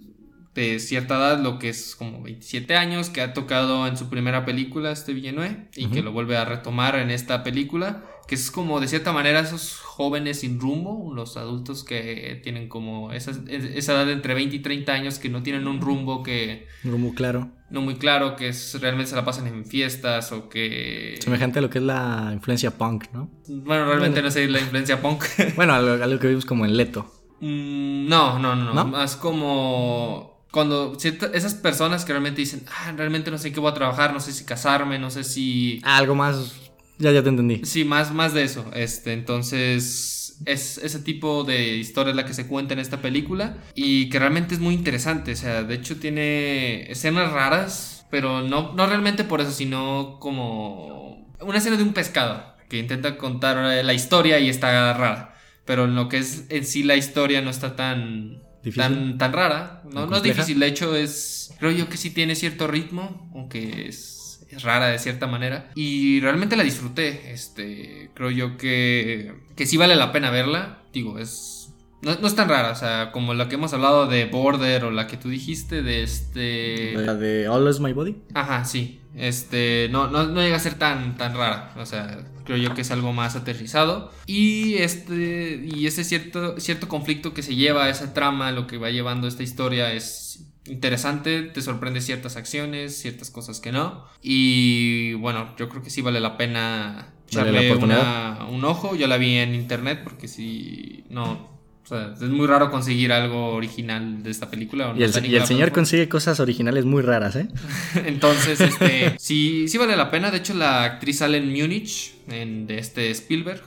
de 0.55 0.79
cierta 0.79 1.15
edad, 1.17 1.39
lo 1.41 1.59
que 1.59 1.69
es 1.69 1.95
como 1.95 2.21
27 2.21 2.75
años, 2.75 3.09
que 3.09 3.21
ha 3.21 3.33
tocado 3.33 3.87
en 3.87 3.95
su 3.97 4.09
primera 4.09 4.43
película 4.45 4.91
este 4.91 5.13
Villeneuve 5.13 5.69
y 5.75 5.87
que 5.87 6.01
lo 6.01 6.11
vuelve 6.11 6.35
a 6.37 6.45
retomar 6.45 6.95
en 6.97 7.09
esta 7.09 7.43
película, 7.43 8.03
que 8.27 8.35
es 8.35 8.51
como 8.51 8.79
de 8.79 8.87
cierta 8.87 9.11
manera 9.13 9.39
esos 9.39 9.77
jóvenes 9.79 10.39
sin 10.41 10.59
rumbo, 10.59 11.13
los 11.13 11.37
adultos 11.37 11.83
que 11.83 12.39
tienen 12.43 12.67
como 12.69 13.11
esa, 13.13 13.31
esa 13.49 13.93
edad 13.93 14.05
de 14.05 14.13
entre 14.13 14.33
20 14.33 14.55
y 14.55 14.59
30 14.59 14.91
años 14.91 15.19
que 15.19 15.29
no 15.29 15.41
tienen 15.43 15.67
un 15.67 15.79
rumbo 15.81 16.21
que 16.23 16.67
Un 16.83 16.91
rumbo 16.91 17.13
claro. 17.13 17.49
no 17.69 17.81
muy 17.81 17.95
claro, 17.95 18.35
que 18.35 18.49
es, 18.49 18.77
realmente 18.81 19.09
se 19.09 19.15
la 19.15 19.23
pasan 19.25 19.47
en 19.47 19.65
fiestas 19.65 20.31
o 20.33 20.49
que... 20.49 21.17
Semejante 21.21 21.59
a 21.59 21.61
lo 21.61 21.69
que 21.69 21.77
es 21.79 21.83
la 21.83 22.31
influencia 22.33 22.71
punk, 22.71 23.05
¿no? 23.13 23.29
Bueno, 23.47 23.85
realmente 23.85 24.21
Bueno. 24.21 24.27
no 24.27 24.31
sé 24.31 24.47
la 24.49 24.59
influencia 24.59 25.01
punk. 25.01 25.23
Bueno, 25.55 25.73
algo, 25.73 26.03
algo 26.03 26.19
que 26.19 26.27
vimos 26.27 26.45
como 26.45 26.65
en 26.65 26.75
Leto. 26.77 27.09
Mm, 27.41 28.07
no, 28.07 28.37
no, 28.39 28.55
no, 28.55 28.73
¿No? 28.73 28.85
Más 28.85 29.15
como 29.15 30.30
cuando 30.51 30.97
esas 30.99 31.55
personas 31.55 32.05
que 32.05 32.13
realmente 32.13 32.41
dicen, 32.41 32.63
ah, 32.67 32.93
realmente 32.95 33.31
no 33.31 33.37
sé 33.37 33.51
qué 33.51 33.59
voy 33.59 33.71
a 33.71 33.73
trabajar, 33.73 34.13
no 34.13 34.19
sé 34.19 34.33
si 34.33 34.43
casarme, 34.43 34.99
no 34.99 35.09
sé 35.09 35.23
si... 35.23 35.79
Ah, 35.83 35.97
algo 35.97 36.15
más. 36.15 36.53
Ya, 36.99 37.11
ya 37.11 37.23
te 37.23 37.29
entendí. 37.29 37.61
Sí, 37.63 37.85
más, 37.85 38.13
más 38.13 38.33
de 38.33 38.43
eso. 38.43 38.65
Este, 38.73 39.13
entonces, 39.13 40.21
es 40.45 40.77
ese 40.79 40.99
tipo 40.99 41.43
de 41.43 41.77
historia 41.77 42.11
es 42.11 42.15
la 42.15 42.25
que 42.25 42.33
se 42.33 42.47
cuenta 42.47 42.73
en 42.73 42.79
esta 42.79 43.01
película 43.01 43.57
y 43.75 44.09
que 44.09 44.19
realmente 44.19 44.53
es 44.53 44.59
muy 44.59 44.73
interesante. 44.73 45.31
O 45.33 45.35
sea, 45.35 45.63
de 45.63 45.75
hecho 45.75 45.97
tiene 45.97 46.91
escenas 46.91 47.31
raras, 47.31 48.05
pero 48.09 48.41
no, 48.41 48.73
no 48.73 48.85
realmente 48.85 49.23
por 49.23 49.41
eso, 49.41 49.51
sino 49.51 50.17
como 50.19 51.31
una 51.39 51.57
escena 51.57 51.77
de 51.77 51.83
un 51.83 51.93
pescado 51.93 52.43
que 52.69 52.77
intenta 52.79 53.17
contar 53.17 53.83
la 53.83 53.93
historia 53.93 54.39
y 54.39 54.49
está 54.49 54.93
rara. 54.93 55.35
pero 55.65 55.85
en 55.85 55.95
lo 55.95 56.07
que 56.07 56.17
es 56.17 56.45
en 56.49 56.65
sí 56.65 56.83
la 56.83 56.95
historia 56.95 57.41
no 57.41 57.49
está 57.49 57.75
tan. 57.75 58.41
Tan, 58.75 59.17
tan 59.17 59.33
rara. 59.33 59.81
No, 59.85 60.01
¿Tan 60.01 60.09
no 60.09 60.17
es 60.17 60.23
difícil, 60.23 60.59
de 60.59 60.67
hecho 60.67 60.95
es. 60.95 61.53
Creo 61.59 61.71
yo 61.71 61.89
que 61.89 61.97
sí 61.97 62.11
tiene 62.11 62.35
cierto 62.35 62.67
ritmo, 62.67 63.29
aunque 63.33 63.87
es, 63.87 64.45
es 64.49 64.63
rara 64.63 64.87
de 64.87 64.99
cierta 64.99 65.27
manera. 65.27 65.71
Y 65.75 66.19
realmente 66.21 66.55
la 66.55 66.63
disfruté. 66.63 67.31
Este. 67.31 68.11
Creo 68.13 68.31
yo 68.31 68.57
que. 68.57 69.33
que 69.55 69.65
sí 69.65 69.77
vale 69.77 69.95
la 69.95 70.11
pena 70.11 70.29
verla. 70.29 70.83
Digo, 70.93 71.19
es. 71.19 71.57
No, 72.01 72.15
no 72.15 72.27
es 72.27 72.35
tan 72.35 72.49
rara, 72.49 72.71
o 72.71 72.75
sea, 72.75 73.11
como 73.11 73.35
la 73.35 73.47
que 73.47 73.55
hemos 73.55 73.73
hablado 73.73 74.07
de 74.07 74.25
Border 74.25 74.85
o 74.85 74.91
la 74.91 75.05
que 75.05 75.17
tú 75.17 75.29
dijiste 75.29 75.83
de 75.83 76.01
este. 76.01 76.93
La 76.93 77.13
de 77.13 77.47
All 77.47 77.69
is 77.69 77.79
My 77.79 77.93
Body. 77.93 78.17
Ajá, 78.33 78.65
sí. 78.65 79.01
Este, 79.15 79.87
no, 79.91 80.07
no, 80.07 80.25
no 80.25 80.41
llega 80.41 80.55
a 80.55 80.59
ser 80.59 80.75
tan, 80.75 81.17
tan 81.17 81.35
rara. 81.35 81.73
O 81.77 81.85
sea, 81.85 82.23
creo 82.43 82.57
yo 82.57 82.73
que 82.73 82.81
es 82.81 82.91
algo 82.91 83.13
más 83.13 83.35
aterrizado. 83.35 84.11
Y 84.25 84.75
este, 84.75 85.63
y 85.65 85.87
ese 85.87 86.03
cierto, 86.03 86.59
cierto 86.59 86.87
conflicto 86.87 87.33
que 87.33 87.43
se 87.43 87.55
lleva, 87.55 87.89
esa 87.89 88.13
trama, 88.13 88.51
lo 88.51 88.67
que 88.67 88.77
va 88.77 88.89
llevando 88.89 89.27
esta 89.27 89.43
historia 89.43 89.93
es 89.93 90.45
interesante. 90.65 91.43
Te 91.43 91.61
sorprende 91.61 92.01
ciertas 92.01 92.35
acciones, 92.35 92.97
ciertas 92.97 93.29
cosas 93.29 93.59
que 93.59 93.71
no. 93.71 94.05
Y 94.21 95.13
bueno, 95.13 95.55
yo 95.57 95.69
creo 95.69 95.81
que 95.83 95.89
sí 95.89 96.01
vale 96.01 96.19
la 96.19 96.37
pena 96.37 97.13
echarle 97.27 97.73
un 97.73 98.65
ojo. 98.65 98.95
Yo 98.95 99.07
la 99.07 99.17
vi 99.17 99.35
en 99.37 99.55
internet 99.55 100.01
porque 100.03 100.27
sí, 100.27 101.05
no. 101.09 101.50
O 101.83 101.87
sea, 101.87 102.13
es 102.13 102.21
muy 102.29 102.47
raro 102.47 102.69
conseguir 102.69 103.11
algo 103.11 103.53
original 103.53 104.23
de 104.23 104.29
esta 104.29 104.49
película. 104.49 104.91
o 104.91 104.95
Y 104.95 105.03
el, 105.03 105.09
y 105.25 105.45
señor 105.45 105.71
consigue 105.71 106.07
cosas 106.07 106.39
originales 106.39 106.85
muy 106.85 107.01
raras, 107.01 107.35
¿eh? 107.35 107.47
Entonces, 108.05 108.61
este, 108.61 109.15
sí, 109.19 109.67
sí 109.67 109.77
vale 109.77 109.97
la 109.97 110.11
pena. 110.11 110.31
De 110.31 110.37
hecho, 110.37 110.53
la 110.53 110.83
actriz 110.83 111.17
sale 111.17 111.37
en 111.37 111.51
Múnich, 111.51 112.13
en, 112.27 112.67
de 112.67 112.77
este 112.77 113.09
Spielberg. 113.11 113.61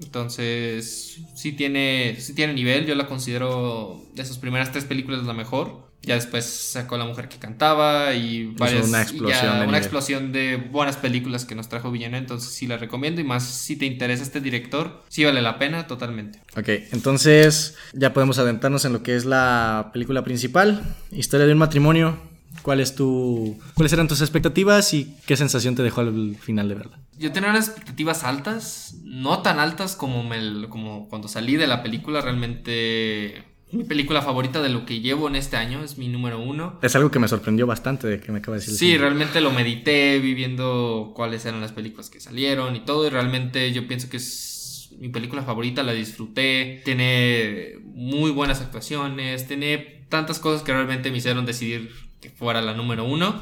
Entonces, 0.00 1.20
sí 1.34 1.52
tiene, 1.52 2.16
sí 2.18 2.34
tiene 2.34 2.54
nivel. 2.54 2.86
Yo 2.86 2.94
la 2.94 3.06
considero 3.06 4.02
de 4.14 4.24
sus 4.24 4.38
primeras 4.38 4.72
tres 4.72 4.86
películas 4.86 5.24
la 5.24 5.34
mejor. 5.34 5.89
Ya 6.02 6.14
después 6.14 6.44
sacó 6.46 6.96
La 6.96 7.04
Mujer 7.04 7.28
que 7.28 7.38
Cantaba 7.38 8.14
y 8.14 8.46
varias. 8.46 8.88
una 8.88 9.02
explosión 9.02 9.60
de 9.60 9.66
una 9.66 9.78
explosión 9.78 10.32
de 10.32 10.56
buenas 10.56 10.96
películas 10.96 11.44
que 11.44 11.54
nos 11.54 11.68
trajo 11.68 11.90
Villena. 11.90 12.16
Entonces, 12.16 12.50
sí 12.52 12.66
la 12.66 12.78
recomiendo. 12.78 13.20
Y 13.20 13.24
más 13.24 13.44
si 13.44 13.76
te 13.76 13.84
interesa 13.86 14.22
este 14.22 14.40
director, 14.40 15.04
sí 15.08 15.24
vale 15.24 15.42
la 15.42 15.58
pena 15.58 15.86
totalmente. 15.86 16.40
Ok, 16.56 16.68
entonces 16.92 17.76
ya 17.92 18.12
podemos 18.12 18.38
adentrarnos 18.38 18.84
en 18.84 18.92
lo 18.92 19.02
que 19.02 19.16
es 19.16 19.24
la 19.24 19.90
película 19.92 20.24
principal, 20.24 20.96
Historia 21.10 21.46
de 21.46 21.52
un 21.52 21.58
matrimonio. 21.58 22.18
¿Cuál 22.62 22.80
es 22.80 22.94
tu, 22.94 23.58
¿Cuáles 23.74 23.92
eran 23.92 24.06
tus 24.06 24.20
expectativas 24.20 24.92
y 24.92 25.16
qué 25.26 25.36
sensación 25.36 25.74
te 25.74 25.82
dejó 25.82 26.02
al 26.02 26.36
final 26.36 26.68
de 26.68 26.74
verla? 26.74 26.98
Yo 27.18 27.32
tenía 27.32 27.50
unas 27.50 27.68
expectativas 27.68 28.24
altas, 28.24 28.96
no 29.02 29.40
tan 29.40 29.58
altas 29.58 29.96
como, 29.96 30.22
me, 30.22 30.68
como 30.68 31.08
cuando 31.08 31.28
salí 31.28 31.56
de 31.56 31.66
la 31.66 31.82
película. 31.82 32.20
Realmente, 32.20 33.44
mi 33.72 33.84
película 33.84 34.22
favorita 34.22 34.60
de 34.62 34.68
lo 34.68 34.84
que 34.84 35.00
llevo 35.00 35.28
en 35.28 35.36
este 35.36 35.56
año 35.56 35.82
es 35.82 35.98
mi 35.98 36.08
número 36.08 36.40
uno. 36.40 36.78
Es 36.82 36.96
algo 36.96 37.10
que 37.10 37.18
me 37.18 37.28
sorprendió 37.28 37.66
bastante 37.66 38.06
de 38.06 38.20
que 38.20 38.32
me 38.32 38.38
acaba 38.38 38.56
de 38.56 38.62
decir. 38.62 38.76
Sí, 38.76 38.98
realmente 38.98 39.40
lo 39.40 39.50
medité 39.52 40.18
viviendo 40.18 41.12
cuáles 41.14 41.44
eran 41.44 41.60
las 41.60 41.72
películas 41.72 42.10
que 42.10 42.20
salieron 42.20 42.74
y 42.76 42.80
todo. 42.80 43.06
Y 43.06 43.10
realmente 43.10 43.72
yo 43.72 43.86
pienso 43.86 44.08
que 44.08 44.16
es 44.16 44.90
mi 44.98 45.08
película 45.08 45.42
favorita, 45.42 45.82
la 45.82 45.92
disfruté. 45.92 46.82
Tiene 46.84 47.74
muy 47.84 48.30
buenas 48.30 48.60
actuaciones, 48.60 49.46
tiene 49.46 50.06
tantas 50.08 50.38
cosas 50.40 50.62
que 50.62 50.72
realmente 50.72 51.10
me 51.10 51.18
hicieron 51.18 51.46
decidir 51.46 51.90
que 52.20 52.30
fuera 52.30 52.60
la 52.60 52.74
número 52.74 53.04
uno. 53.04 53.40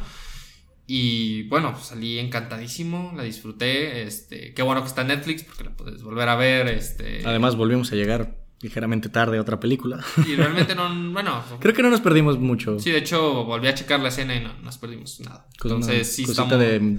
Y 0.87 1.43
bueno, 1.49 1.73
pues, 1.73 1.87
salí 1.87 2.19
encantadísimo, 2.19 3.13
la 3.15 3.23
disfruté. 3.23 4.03
Este, 4.05 4.55
qué 4.55 4.63
bueno 4.63 4.81
que 4.83 4.89
está 4.89 5.03
en 5.03 5.09
Netflix 5.09 5.45
porque 5.45 5.65
la 5.65 5.77
puedes 5.77 6.03
volver 6.03 6.29
a 6.29 6.37
ver. 6.37 6.69
Este, 6.69 7.21
Además, 7.27 7.57
volvimos 7.57 7.93
a 7.93 7.95
llegar 7.95 8.38
ligeramente 8.61 9.09
tarde 9.09 9.39
otra 9.41 9.61
película. 9.61 10.01
y 10.27 10.35
realmente 10.35 10.75
no, 10.75 10.89
bueno, 11.13 11.43
Creo 11.61 11.75
que 11.75 11.83
no 11.83 11.91
nos 11.91 12.01
perdimos 12.01 12.39
mucho. 12.39 12.79
sí, 12.79 12.91
de 12.91 12.99
hecho 12.99 13.45
volví 13.45 13.69
a 13.69 13.75
checar 13.75 14.01
la 14.01 14.09
escena 14.09 14.35
y 14.37 14.41
no 14.41 14.53
nos 14.63 14.79
perdimos 14.79 15.21
nada. 15.21 15.47
Entonces 15.63 16.13
sí 16.15 16.25
cosita 16.25 16.43
estamos. 16.45 16.59
de 16.67 16.99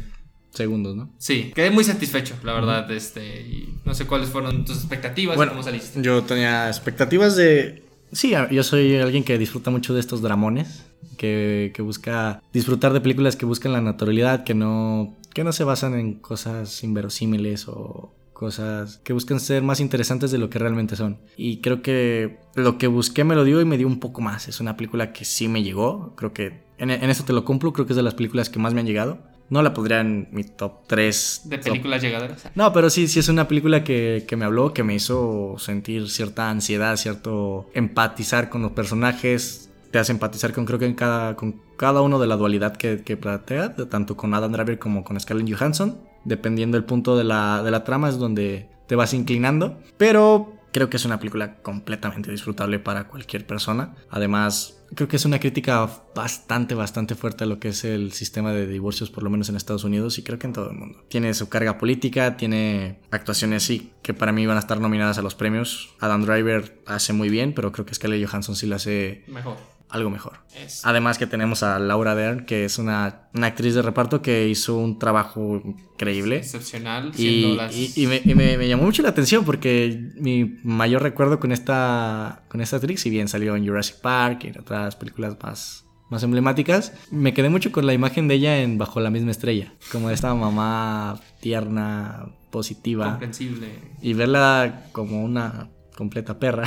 segundos, 0.51 0.95
¿no? 0.95 1.13
Sí, 1.19 1.51
quedé 1.53 1.69
muy 1.69 1.83
satisfecho, 1.83 2.35
la 2.43 2.53
verdad, 2.53 2.89
este, 2.91 3.41
y 3.41 3.75
no 3.85 3.93
sé 3.93 4.07
cuáles 4.07 4.29
fueron 4.29 4.65
tus 4.65 4.77
expectativas 4.77 5.35
y 5.35 5.37
Bueno, 5.37 5.51
cómo 5.51 5.63
saliste. 5.63 6.01
yo 6.01 6.23
tenía 6.23 6.67
expectativas 6.67 7.35
de... 7.35 7.83
Sí, 8.11 8.33
yo 8.49 8.63
soy 8.63 8.95
alguien 8.97 9.23
que 9.23 9.37
disfruta 9.37 9.69
mucho 9.69 9.93
de 9.93 9.99
estos 9.99 10.23
dramones, 10.23 10.85
que, 11.17 11.71
que 11.75 11.83
busca 11.83 12.41
disfrutar 12.51 12.93
de 12.93 13.01
películas 13.01 13.35
que 13.35 13.45
buscan 13.45 13.71
la 13.71 13.81
naturalidad, 13.81 14.43
que 14.43 14.55
no, 14.55 15.15
que 15.35 15.43
no 15.43 15.51
se 15.51 15.63
basan 15.63 15.93
en 15.93 16.15
cosas 16.15 16.83
inverosímiles 16.83 17.67
o 17.67 18.15
cosas 18.39 19.01
que 19.03 19.11
buscan 19.11 19.41
ser 19.41 19.63
más 19.63 19.81
interesantes 19.81 20.31
de 20.31 20.37
lo 20.37 20.49
que 20.49 20.59
realmente 20.59 20.95
son. 20.95 21.19
Y 21.35 21.57
creo 21.57 21.81
que 21.81 22.39
lo 22.55 22.77
que 22.77 22.87
busqué 22.87 23.25
me 23.25 23.35
lo 23.35 23.43
dio 23.43 23.59
y 23.59 23.65
me 23.65 23.77
dio 23.77 23.85
un 23.85 23.99
poco 23.99 24.21
más. 24.21 24.47
Es 24.47 24.61
una 24.61 24.77
película 24.77 25.11
que 25.11 25.25
sí 25.25 25.49
me 25.49 25.61
llegó, 25.61 26.15
creo 26.15 26.31
que 26.31 26.63
en, 26.77 26.89
en 26.89 27.09
eso 27.09 27.25
te 27.25 27.33
lo 27.33 27.43
cumplo, 27.43 27.73
creo 27.73 27.85
que 27.85 27.91
es 27.91 27.97
de 27.97 28.03
las 28.03 28.13
películas 28.13 28.49
que 28.49 28.57
más 28.57 28.73
me 28.73 28.79
han 28.79 28.87
llegado. 28.87 29.19
No 29.49 29.61
la 29.61 29.73
pondría 29.73 29.99
en 29.99 30.29
mi 30.31 30.45
top 30.45 30.87
3 30.87 31.41
De 31.45 31.57
películas 31.57 32.01
llegaderas. 32.01 32.49
no, 32.55 32.71
pero 32.71 32.89
sí, 32.89 33.09
sí 33.09 33.19
es 33.19 33.27
una 33.27 33.49
película 33.49 33.83
que, 33.83 34.23
que 34.25 34.37
me 34.37 34.45
habló, 34.45 34.73
que 34.73 34.83
me 34.83 34.95
hizo 34.95 35.55
sentir 35.57 36.09
cierta 36.09 36.49
ansiedad, 36.49 36.95
cierto 36.95 37.69
empatizar 37.73 38.49
con 38.49 38.61
los 38.61 38.71
personajes. 38.71 39.69
Te 39.91 39.99
hace 39.99 40.13
empatizar 40.13 40.53
con 40.53 40.65
creo 40.65 40.79
que 40.79 40.85
en 40.85 40.93
cada, 40.93 41.35
con 41.35 41.59
cada 41.75 42.01
uno 42.01 42.19
de 42.19 42.27
la 42.27 42.37
dualidad 42.37 42.77
que, 42.77 43.01
que 43.03 43.17
plantea, 43.17 43.75
tanto 43.75 44.15
con 44.15 44.33
Adam 44.33 44.53
Driver 44.53 44.79
como 44.79 45.03
con 45.03 45.19
Scarlett 45.19 45.53
Johansson. 45.53 45.97
Dependiendo 46.25 46.77
del 46.77 46.85
punto 46.85 47.17
de 47.17 47.23
la, 47.23 47.63
de 47.63 47.71
la 47.71 47.83
trama 47.83 48.09
es 48.09 48.17
donde 48.17 48.69
te 48.87 48.95
vas 48.95 49.13
inclinando. 49.13 49.79
Pero 49.97 50.59
creo 50.71 50.89
que 50.89 50.97
es 50.97 51.05
una 51.05 51.19
película 51.19 51.57
completamente 51.61 52.31
disfrutable 52.31 52.79
para 52.79 53.07
cualquier 53.07 53.45
persona. 53.45 53.95
Además, 54.09 54.83
creo 54.95 55.07
que 55.07 55.15
es 55.15 55.25
una 55.25 55.39
crítica 55.39 55.89
bastante, 56.15 56.75
bastante 56.75 57.15
fuerte 57.15 57.43
a 57.43 57.47
lo 57.47 57.59
que 57.59 57.69
es 57.69 57.83
el 57.83 58.11
sistema 58.11 58.51
de 58.51 58.67
divorcios, 58.67 59.09
por 59.09 59.23
lo 59.23 59.29
menos 59.29 59.49
en 59.49 59.55
Estados 59.55 59.83
Unidos 59.83 60.17
y 60.17 60.23
creo 60.23 60.39
que 60.39 60.47
en 60.47 60.53
todo 60.53 60.69
el 60.69 60.77
mundo. 60.77 61.03
Tiene 61.07 61.33
su 61.33 61.49
carga 61.49 61.77
política, 61.77 62.37
tiene 62.37 62.99
actuaciones, 63.11 63.63
sí, 63.63 63.91
que 64.01 64.13
para 64.13 64.31
mí 64.31 64.45
van 64.45 64.57
a 64.57 64.61
estar 64.61 64.79
nominadas 64.79 65.17
a 65.17 65.21
los 65.21 65.35
premios. 65.35 65.95
Adam 65.99 66.25
Driver 66.25 66.81
hace 66.85 67.13
muy 67.13 67.29
bien, 67.29 67.53
pero 67.53 67.71
creo 67.71 67.85
que 67.85 67.93
Scarlett 67.93 68.27
Johansson 68.27 68.55
sí 68.55 68.67
la 68.67 68.77
hace 68.77 69.23
Mejor. 69.27 69.57
Algo 69.89 70.09
mejor. 70.09 70.39
Es- 70.55 70.85
Además 70.85 71.17
que 71.17 71.25
tenemos 71.27 71.63
a 71.63 71.79
Laura 71.79 72.13
Dern, 72.15 72.45
que 72.45 72.63
es 72.65 72.77
una, 72.77 73.29
una 73.33 73.47
actriz 73.47 73.73
de 73.73 73.81
reparto 73.81 74.21
que 74.21 74.47
hizo 74.47 74.77
un 74.77 74.99
trabajo 74.99 75.61
increíble. 75.65 76.37
excepcional. 76.37 77.11
Y, 77.17 77.55
las... 77.55 77.75
y- 77.75 77.91
y 77.95 78.07
me, 78.07 78.21
y 78.23 78.35
me- 78.35 78.57
me 78.57 78.67
llamó 78.67 78.83
mucho 78.83 79.01
la 79.01 79.09
atención 79.09 79.43
porque 79.45 80.11
mi 80.15 80.57
mayor 80.63 81.01
recuerdo 81.01 81.39
con 81.39 81.51
esta, 81.51 82.43
con 82.49 82.61
esta 82.61 82.75
actriz, 82.77 83.01
si 83.01 83.09
bien 83.09 83.27
salió 83.27 83.55
en 83.55 83.65
Jurassic 83.67 83.97
Park 84.01 84.41
y 84.43 84.47
en 84.49 84.59
otras 84.59 84.95
películas 84.95 85.35
más, 85.41 85.85
más 86.11 86.21
emblemáticas, 86.23 86.93
me 87.11 87.33
quedé 87.33 87.49
mucho 87.49 87.71
con 87.71 87.85
la 87.87 87.93
imagen 87.93 88.27
de 88.27 88.35
ella 88.35 88.59
en 88.61 88.77
Bajo 88.77 88.99
la 88.99 89.09
misma 89.09 89.31
estrella, 89.31 89.73
como 89.91 90.09
esta 90.11 90.33
mamá 90.35 91.19
tierna, 91.41 92.25
positiva, 92.51 93.09
comprensible. 93.09 93.69
y 94.01 94.13
verla 94.13 94.85
como 94.91 95.23
una 95.23 95.69
completa 95.95 96.39
perra. 96.39 96.63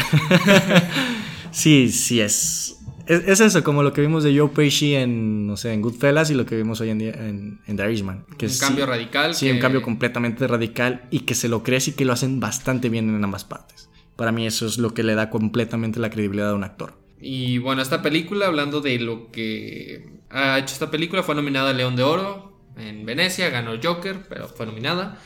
sí, 1.51 1.91
sí 1.91 2.21
es. 2.21 2.79
Es. 3.07 3.27
es 3.29 3.41
eso, 3.41 3.63
como 3.65 3.83
lo 3.83 3.93
que 3.93 4.01
vimos 4.01 4.25
de 4.25 4.37
Joe 4.39 4.49
Pesci 4.49 4.95
en, 4.95 5.47
no 5.47 5.57
sé, 5.57 5.73
en 5.73 5.83
Goodfellas 5.83 6.31
y 6.31 6.35
lo 6.35 6.47
que 6.47 6.57
vimos 6.57 6.81
hoy 6.81 6.91
en 6.91 6.99
día 6.99 7.11
en, 7.13 7.61
en 7.67 7.77
The 7.77 7.85
Irishman. 7.85 8.25
Que 8.39 8.47
un 8.47 8.53
sí- 8.53 8.61
cambio 8.61 8.87
radical. 8.87 9.35
Sí, 9.35 9.47
que- 9.47 9.53
un 9.53 9.59
cambio 9.59 9.83
completamente 9.83 10.47
radical 10.47 11.05
y 11.11 11.21
que 11.21 11.35
se 11.35 11.49
lo 11.49 11.63
crees 11.63 11.89
y 11.89 11.93
que 11.93 12.05
lo 12.05 12.13
hacen 12.13 12.41
bastante 12.41 12.89
bien 12.89 13.09
en 13.15 13.23
ambas 13.25 13.45
partes. 13.45 13.89
Para 14.17 14.31
mí 14.33 14.47
eso 14.47 14.67
es 14.67 14.79
lo 14.79 14.93
que 14.95 15.03
le 15.03 15.15
da 15.15 15.31
completamente 15.31 15.99
la 16.01 16.11
credibilidad 16.11 16.51
a 16.51 16.55
un 16.55 16.65
actor. 16.65 16.95
Y 17.21 17.59
bueno, 17.59 17.83
esta 17.83 18.03
película, 18.03 18.47
hablando 18.47 18.81
de 18.81 18.99
lo 18.99 19.31
que 19.31 20.09
ha 20.31 20.59
hecho 20.59 20.73
esta 20.75 20.91
película, 20.91 21.23
fue 21.23 21.35
nominada 21.35 21.71
al 21.71 21.77
León 21.77 21.95
de 21.97 22.03
Oro 22.03 22.53
en 22.77 23.05
Venecia, 23.07 23.49
ganó 23.51 23.73
Joker, 23.83 24.27
pero 24.29 24.49
fue 24.49 24.67
nominada. 24.67 25.19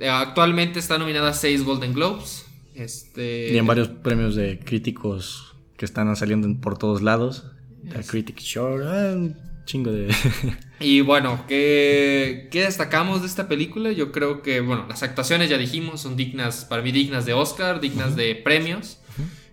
Eh, 0.00 0.08
Actualmente 0.08 0.78
está 0.78 0.98
nominada 0.98 1.30
a 1.30 1.34
seis 1.34 1.62
Golden 1.64 1.92
Globes. 1.94 2.44
Este, 2.74 3.52
Y 3.52 3.58
en 3.58 3.66
varios 3.66 3.88
premios 3.88 4.34
de 4.36 4.58
críticos 4.60 5.47
que 5.78 5.84
están 5.86 6.14
saliendo 6.16 6.60
por 6.60 6.76
todos 6.76 7.00
lados. 7.00 7.46
The 7.90 8.04
Critic 8.04 8.40
Show, 8.40 8.80
ah, 8.82 9.12
un 9.14 9.36
chingo 9.64 9.90
de... 9.90 10.14
Y 10.80 11.00
bueno, 11.00 11.44
¿qué, 11.48 12.48
¿qué 12.50 12.62
destacamos 12.62 13.22
de 13.22 13.28
esta 13.28 13.48
película? 13.48 13.90
Yo 13.92 14.12
creo 14.12 14.42
que, 14.42 14.60
bueno, 14.60 14.86
las 14.88 15.02
actuaciones 15.02 15.48
ya 15.48 15.56
dijimos, 15.56 16.02
son 16.02 16.16
dignas, 16.16 16.64
para 16.64 16.82
mí 16.82 16.92
dignas 16.92 17.24
de 17.26 17.32
Oscar, 17.32 17.80
dignas 17.80 18.14
de 18.14 18.34
premios. 18.34 18.98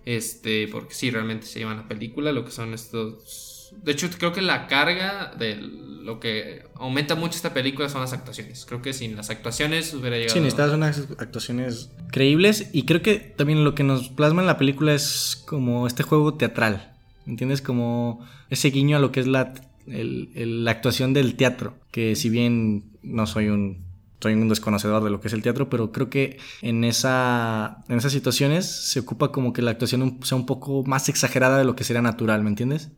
Este, 0.04 0.68
porque 0.68 0.94
sí, 0.94 1.10
realmente 1.10 1.46
se 1.46 1.60
llevan 1.60 1.78
la 1.78 1.88
película, 1.88 2.30
lo 2.32 2.44
que 2.44 2.50
son 2.50 2.74
estos... 2.74 3.45
De 3.72 3.92
hecho, 3.92 4.08
creo 4.18 4.32
que 4.32 4.42
la 4.42 4.66
carga 4.66 5.32
de 5.38 5.56
lo 5.56 6.20
que 6.20 6.62
aumenta 6.76 7.14
mucho 7.16 7.36
esta 7.36 7.52
película 7.52 7.88
son 7.88 8.00
las 8.00 8.12
actuaciones. 8.12 8.64
Creo 8.66 8.80
que 8.82 8.92
sin 8.92 9.16
las 9.16 9.30
actuaciones 9.30 9.92
hubiera 9.94 10.16
llegado... 10.16 10.34
Sí, 10.34 10.40
necesitas 10.40 10.72
unas 10.72 10.98
actuaciones 11.18 11.90
creíbles 12.12 12.70
y 12.72 12.84
creo 12.84 13.02
que 13.02 13.16
también 13.16 13.64
lo 13.64 13.74
que 13.74 13.82
nos 13.82 14.08
plasma 14.10 14.40
en 14.42 14.46
la 14.46 14.56
película 14.58 14.94
es 14.94 15.42
como 15.46 15.86
este 15.86 16.02
juego 16.04 16.34
teatral, 16.34 16.92
¿entiendes? 17.26 17.60
Como 17.60 18.24
ese 18.50 18.70
guiño 18.70 18.96
a 18.96 19.00
lo 19.00 19.10
que 19.10 19.20
es 19.20 19.26
la, 19.26 19.54
el- 19.88 20.64
la 20.64 20.70
actuación 20.70 21.12
del 21.12 21.34
teatro, 21.34 21.76
que 21.90 22.14
si 22.14 22.28
bien 22.30 22.92
no 23.02 23.26
soy 23.26 23.48
un 23.48 23.84
soy 24.18 24.32
un 24.32 24.48
desconocedor 24.48 25.04
de 25.04 25.10
lo 25.10 25.20
que 25.20 25.28
es 25.28 25.34
el 25.34 25.42
teatro, 25.42 25.68
pero 25.68 25.92
creo 25.92 26.08
que 26.08 26.38
en, 26.62 26.84
esa, 26.84 27.84
en 27.88 27.98
esas 27.98 28.12
situaciones 28.12 28.64
se 28.64 29.00
ocupa 29.00 29.30
como 29.30 29.52
que 29.52 29.60
la 29.60 29.72
actuación 29.72 30.20
sea 30.24 30.36
un 30.38 30.46
poco 30.46 30.82
más 30.84 31.08
exagerada 31.10 31.58
de 31.58 31.64
lo 31.64 31.76
que 31.76 31.84
sería 31.84 32.00
natural, 32.00 32.42
¿me 32.42 32.48
entiendes? 32.48 32.90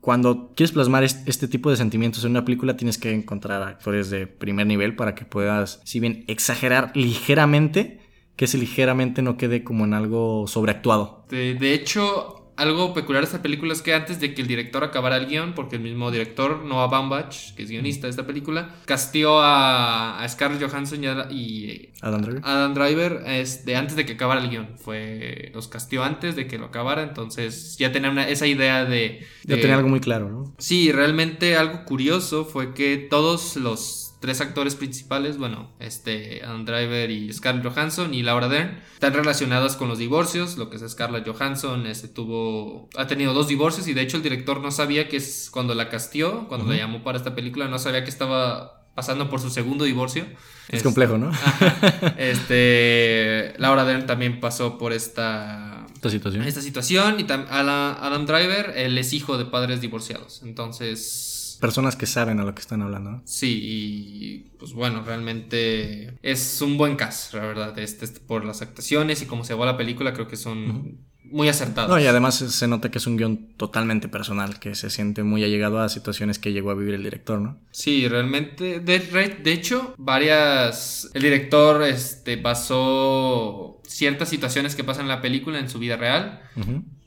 Cuando 0.00 0.52
quieres 0.54 0.72
plasmar 0.72 1.04
est- 1.04 1.28
este 1.28 1.48
tipo 1.48 1.70
de 1.70 1.76
sentimientos 1.76 2.24
en 2.24 2.32
una 2.32 2.44
película, 2.44 2.76
tienes 2.76 2.98
que 2.98 3.12
encontrar 3.12 3.62
actores 3.62 4.10
de 4.10 4.26
primer 4.26 4.66
nivel 4.66 4.96
para 4.96 5.14
que 5.14 5.24
puedas, 5.24 5.80
si 5.84 6.00
bien 6.00 6.24
exagerar 6.26 6.92
ligeramente, 6.94 8.00
que 8.36 8.44
ese 8.44 8.58
ligeramente 8.58 9.22
no 9.22 9.36
quede 9.36 9.64
como 9.64 9.84
en 9.84 9.94
algo 9.94 10.46
sobreactuado. 10.46 11.24
De, 11.30 11.54
de 11.54 11.74
hecho, 11.74 12.35
algo 12.56 12.94
peculiar 12.94 13.22
de 13.22 13.26
esta 13.26 13.42
película 13.42 13.72
es 13.72 13.82
que 13.82 13.94
antes 13.94 14.18
de 14.20 14.34
que 14.34 14.42
el 14.42 14.48
director 14.48 14.82
acabara 14.84 15.16
el 15.16 15.26
guion, 15.26 15.52
porque 15.54 15.76
el 15.76 15.82
mismo 15.82 16.10
director, 16.10 16.64
Noah 16.64 16.86
Baumbach, 16.86 17.54
que 17.54 17.62
es 17.64 17.68
guionista 17.70 18.06
de 18.06 18.10
esta 18.10 18.26
película, 18.26 18.76
castió 18.86 19.40
a, 19.40 20.22
a 20.22 20.28
Scarlett 20.28 20.62
Johansson 20.68 21.02
y, 21.04 21.06
a- 21.06 21.28
y 21.30 21.90
Adam 22.00 22.22
Driver. 22.22 22.40
Adam 22.44 22.74
Driver 22.74 23.22
este, 23.26 23.76
antes 23.76 23.96
de 23.96 24.06
que 24.06 24.14
acabara 24.14 24.40
el 24.42 24.50
guion. 24.50 24.68
Fue, 24.78 25.50
los 25.54 25.68
castió 25.68 26.02
antes 26.04 26.36
de 26.36 26.46
que 26.46 26.58
lo 26.58 26.66
acabara, 26.66 27.02
entonces 27.02 27.76
ya 27.78 27.92
tenía 27.92 28.10
una- 28.10 28.28
esa 28.28 28.46
idea 28.46 28.84
de... 28.84 29.26
Ya 29.44 29.56
de- 29.56 29.60
tenía 29.60 29.76
algo 29.76 29.88
muy 29.88 30.00
claro, 30.00 30.28
¿no? 30.30 30.54
Sí, 30.58 30.92
realmente 30.92 31.56
algo 31.56 31.84
curioso 31.84 32.44
fue 32.44 32.74
que 32.74 32.96
todos 32.96 33.56
los 33.56 34.05
tres 34.20 34.40
actores 34.40 34.74
principales, 34.74 35.36
bueno, 35.38 35.70
este 35.78 36.42
Adam 36.44 36.64
Driver 36.64 37.10
y 37.10 37.32
Scarlett 37.32 37.64
Johansson 37.72 38.14
y 38.14 38.22
Laura 38.22 38.48
Dern, 38.48 38.80
están 38.94 39.12
relacionadas 39.14 39.76
con 39.76 39.88
los 39.88 39.98
divorcios. 39.98 40.56
Lo 40.56 40.70
que 40.70 40.76
es 40.76 40.84
Scarlett 40.90 41.26
Johansson, 41.28 41.86
este 41.86 42.08
tuvo, 42.08 42.88
ha 42.96 43.06
tenido 43.06 43.34
dos 43.34 43.48
divorcios 43.48 43.86
y 43.88 43.94
de 43.94 44.02
hecho 44.02 44.16
el 44.16 44.22
director 44.22 44.60
no 44.60 44.70
sabía 44.70 45.08
que 45.08 45.16
es 45.18 45.48
cuando 45.52 45.74
la 45.74 45.88
castió, 45.88 46.48
cuando 46.48 46.66
la 46.70 46.76
llamó 46.76 47.02
para 47.02 47.18
esta 47.18 47.34
película, 47.34 47.68
no 47.68 47.78
sabía 47.78 48.04
que 48.04 48.10
estaba 48.10 48.84
pasando 48.94 49.28
por 49.28 49.40
su 49.40 49.50
segundo 49.50 49.84
divorcio. 49.84 50.24
Es 50.68 50.76
Este, 50.76 50.82
complejo, 50.84 51.18
¿no? 51.18 51.28
Ajá. 51.28 52.14
Este, 52.16 53.52
Laura 53.58 53.84
Dern 53.84 54.06
también 54.06 54.40
pasó 54.40 54.78
por 54.78 54.92
esta 54.94 55.86
Esta 55.94 56.08
situación. 56.10 56.42
esta 56.44 56.62
situación 56.62 57.20
y 57.20 57.26
Adam 57.30 58.24
Driver, 58.26 58.72
él 58.76 58.96
es 58.96 59.12
hijo 59.12 59.36
de 59.38 59.44
padres 59.44 59.80
divorciados. 59.82 60.40
Entonces, 60.42 61.35
Personas 61.60 61.96
que 61.96 62.06
saben 62.06 62.40
a 62.40 62.44
lo 62.44 62.54
que 62.54 62.60
están 62.60 62.82
hablando, 62.82 63.10
¿no? 63.10 63.22
sí, 63.24 63.60
y 63.62 64.38
pues 64.58 64.72
bueno, 64.72 65.02
realmente 65.02 66.18
es 66.22 66.60
un 66.62 66.76
buen 66.76 66.96
cast, 66.96 67.34
la 67.34 67.46
verdad, 67.46 67.78
este, 67.78 68.04
este, 68.04 68.20
por 68.20 68.44
las 68.44 68.62
actuaciones 68.62 69.22
y 69.22 69.26
cómo 69.26 69.44
se 69.44 69.54
va 69.54 69.66
la 69.66 69.76
película, 69.76 70.12
creo 70.12 70.28
que 70.28 70.36
son 70.36 70.98
muy 71.30 71.48
acertados. 71.48 71.90
No, 71.90 71.98
y 71.98 72.06
además 72.06 72.36
se 72.36 72.68
nota 72.68 72.90
que 72.90 72.98
es 72.98 73.06
un 73.06 73.16
guion 73.16 73.48
totalmente 73.56 74.08
personal, 74.08 74.58
que 74.58 74.74
se 74.74 74.90
siente 74.90 75.22
muy 75.22 75.44
allegado 75.44 75.80
a 75.80 75.88
situaciones 75.88 76.38
que 76.38 76.52
llegó 76.52 76.70
a 76.70 76.74
vivir 76.74 76.94
el 76.94 77.02
director, 77.02 77.40
¿no? 77.40 77.58
Sí, 77.70 78.06
realmente. 78.08 78.80
De, 78.80 79.52
hecho, 79.52 79.94
varias. 79.98 81.10
El 81.14 81.22
director 81.22 81.82
este, 81.82 82.36
basó 82.36 83.80
ciertas 83.86 84.28
situaciones 84.28 84.74
que 84.74 84.84
pasan 84.84 85.04
en 85.04 85.08
la 85.08 85.22
película 85.22 85.58
en 85.58 85.68
su 85.68 85.78
vida 85.78 85.96
real. 85.96 86.42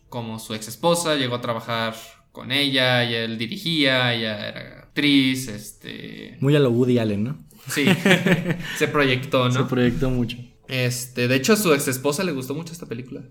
Como 0.09 0.39
su 0.39 0.53
ex 0.53 0.67
esposa, 0.67 1.15
llegó 1.15 1.35
a 1.35 1.41
trabajar 1.41 1.95
con 2.31 2.51
ella, 2.51 3.03
y 3.09 3.13
él 3.15 3.37
dirigía, 3.37 4.13
ella 4.13 4.47
era 4.49 4.79
actriz, 4.79 5.47
este. 5.47 6.37
Muy 6.39 6.55
a 6.55 6.59
lo 6.59 6.69
Woody 6.71 6.99
Allen, 6.99 7.23
¿no? 7.23 7.37
Sí, 7.67 7.85
se 8.77 8.87
proyectó, 8.87 9.51
Se 9.51 9.59
¿no? 9.59 9.67
proyectó 9.67 10.09
mucho. 10.09 10.37
Este, 10.67 11.27
de 11.27 11.35
hecho, 11.35 11.53
a 11.53 11.55
su 11.55 11.73
ex 11.73 11.87
esposa 11.87 12.23
le 12.23 12.31
gustó 12.31 12.53
mucho 12.53 12.71
esta 12.73 12.85
película. 12.85 13.23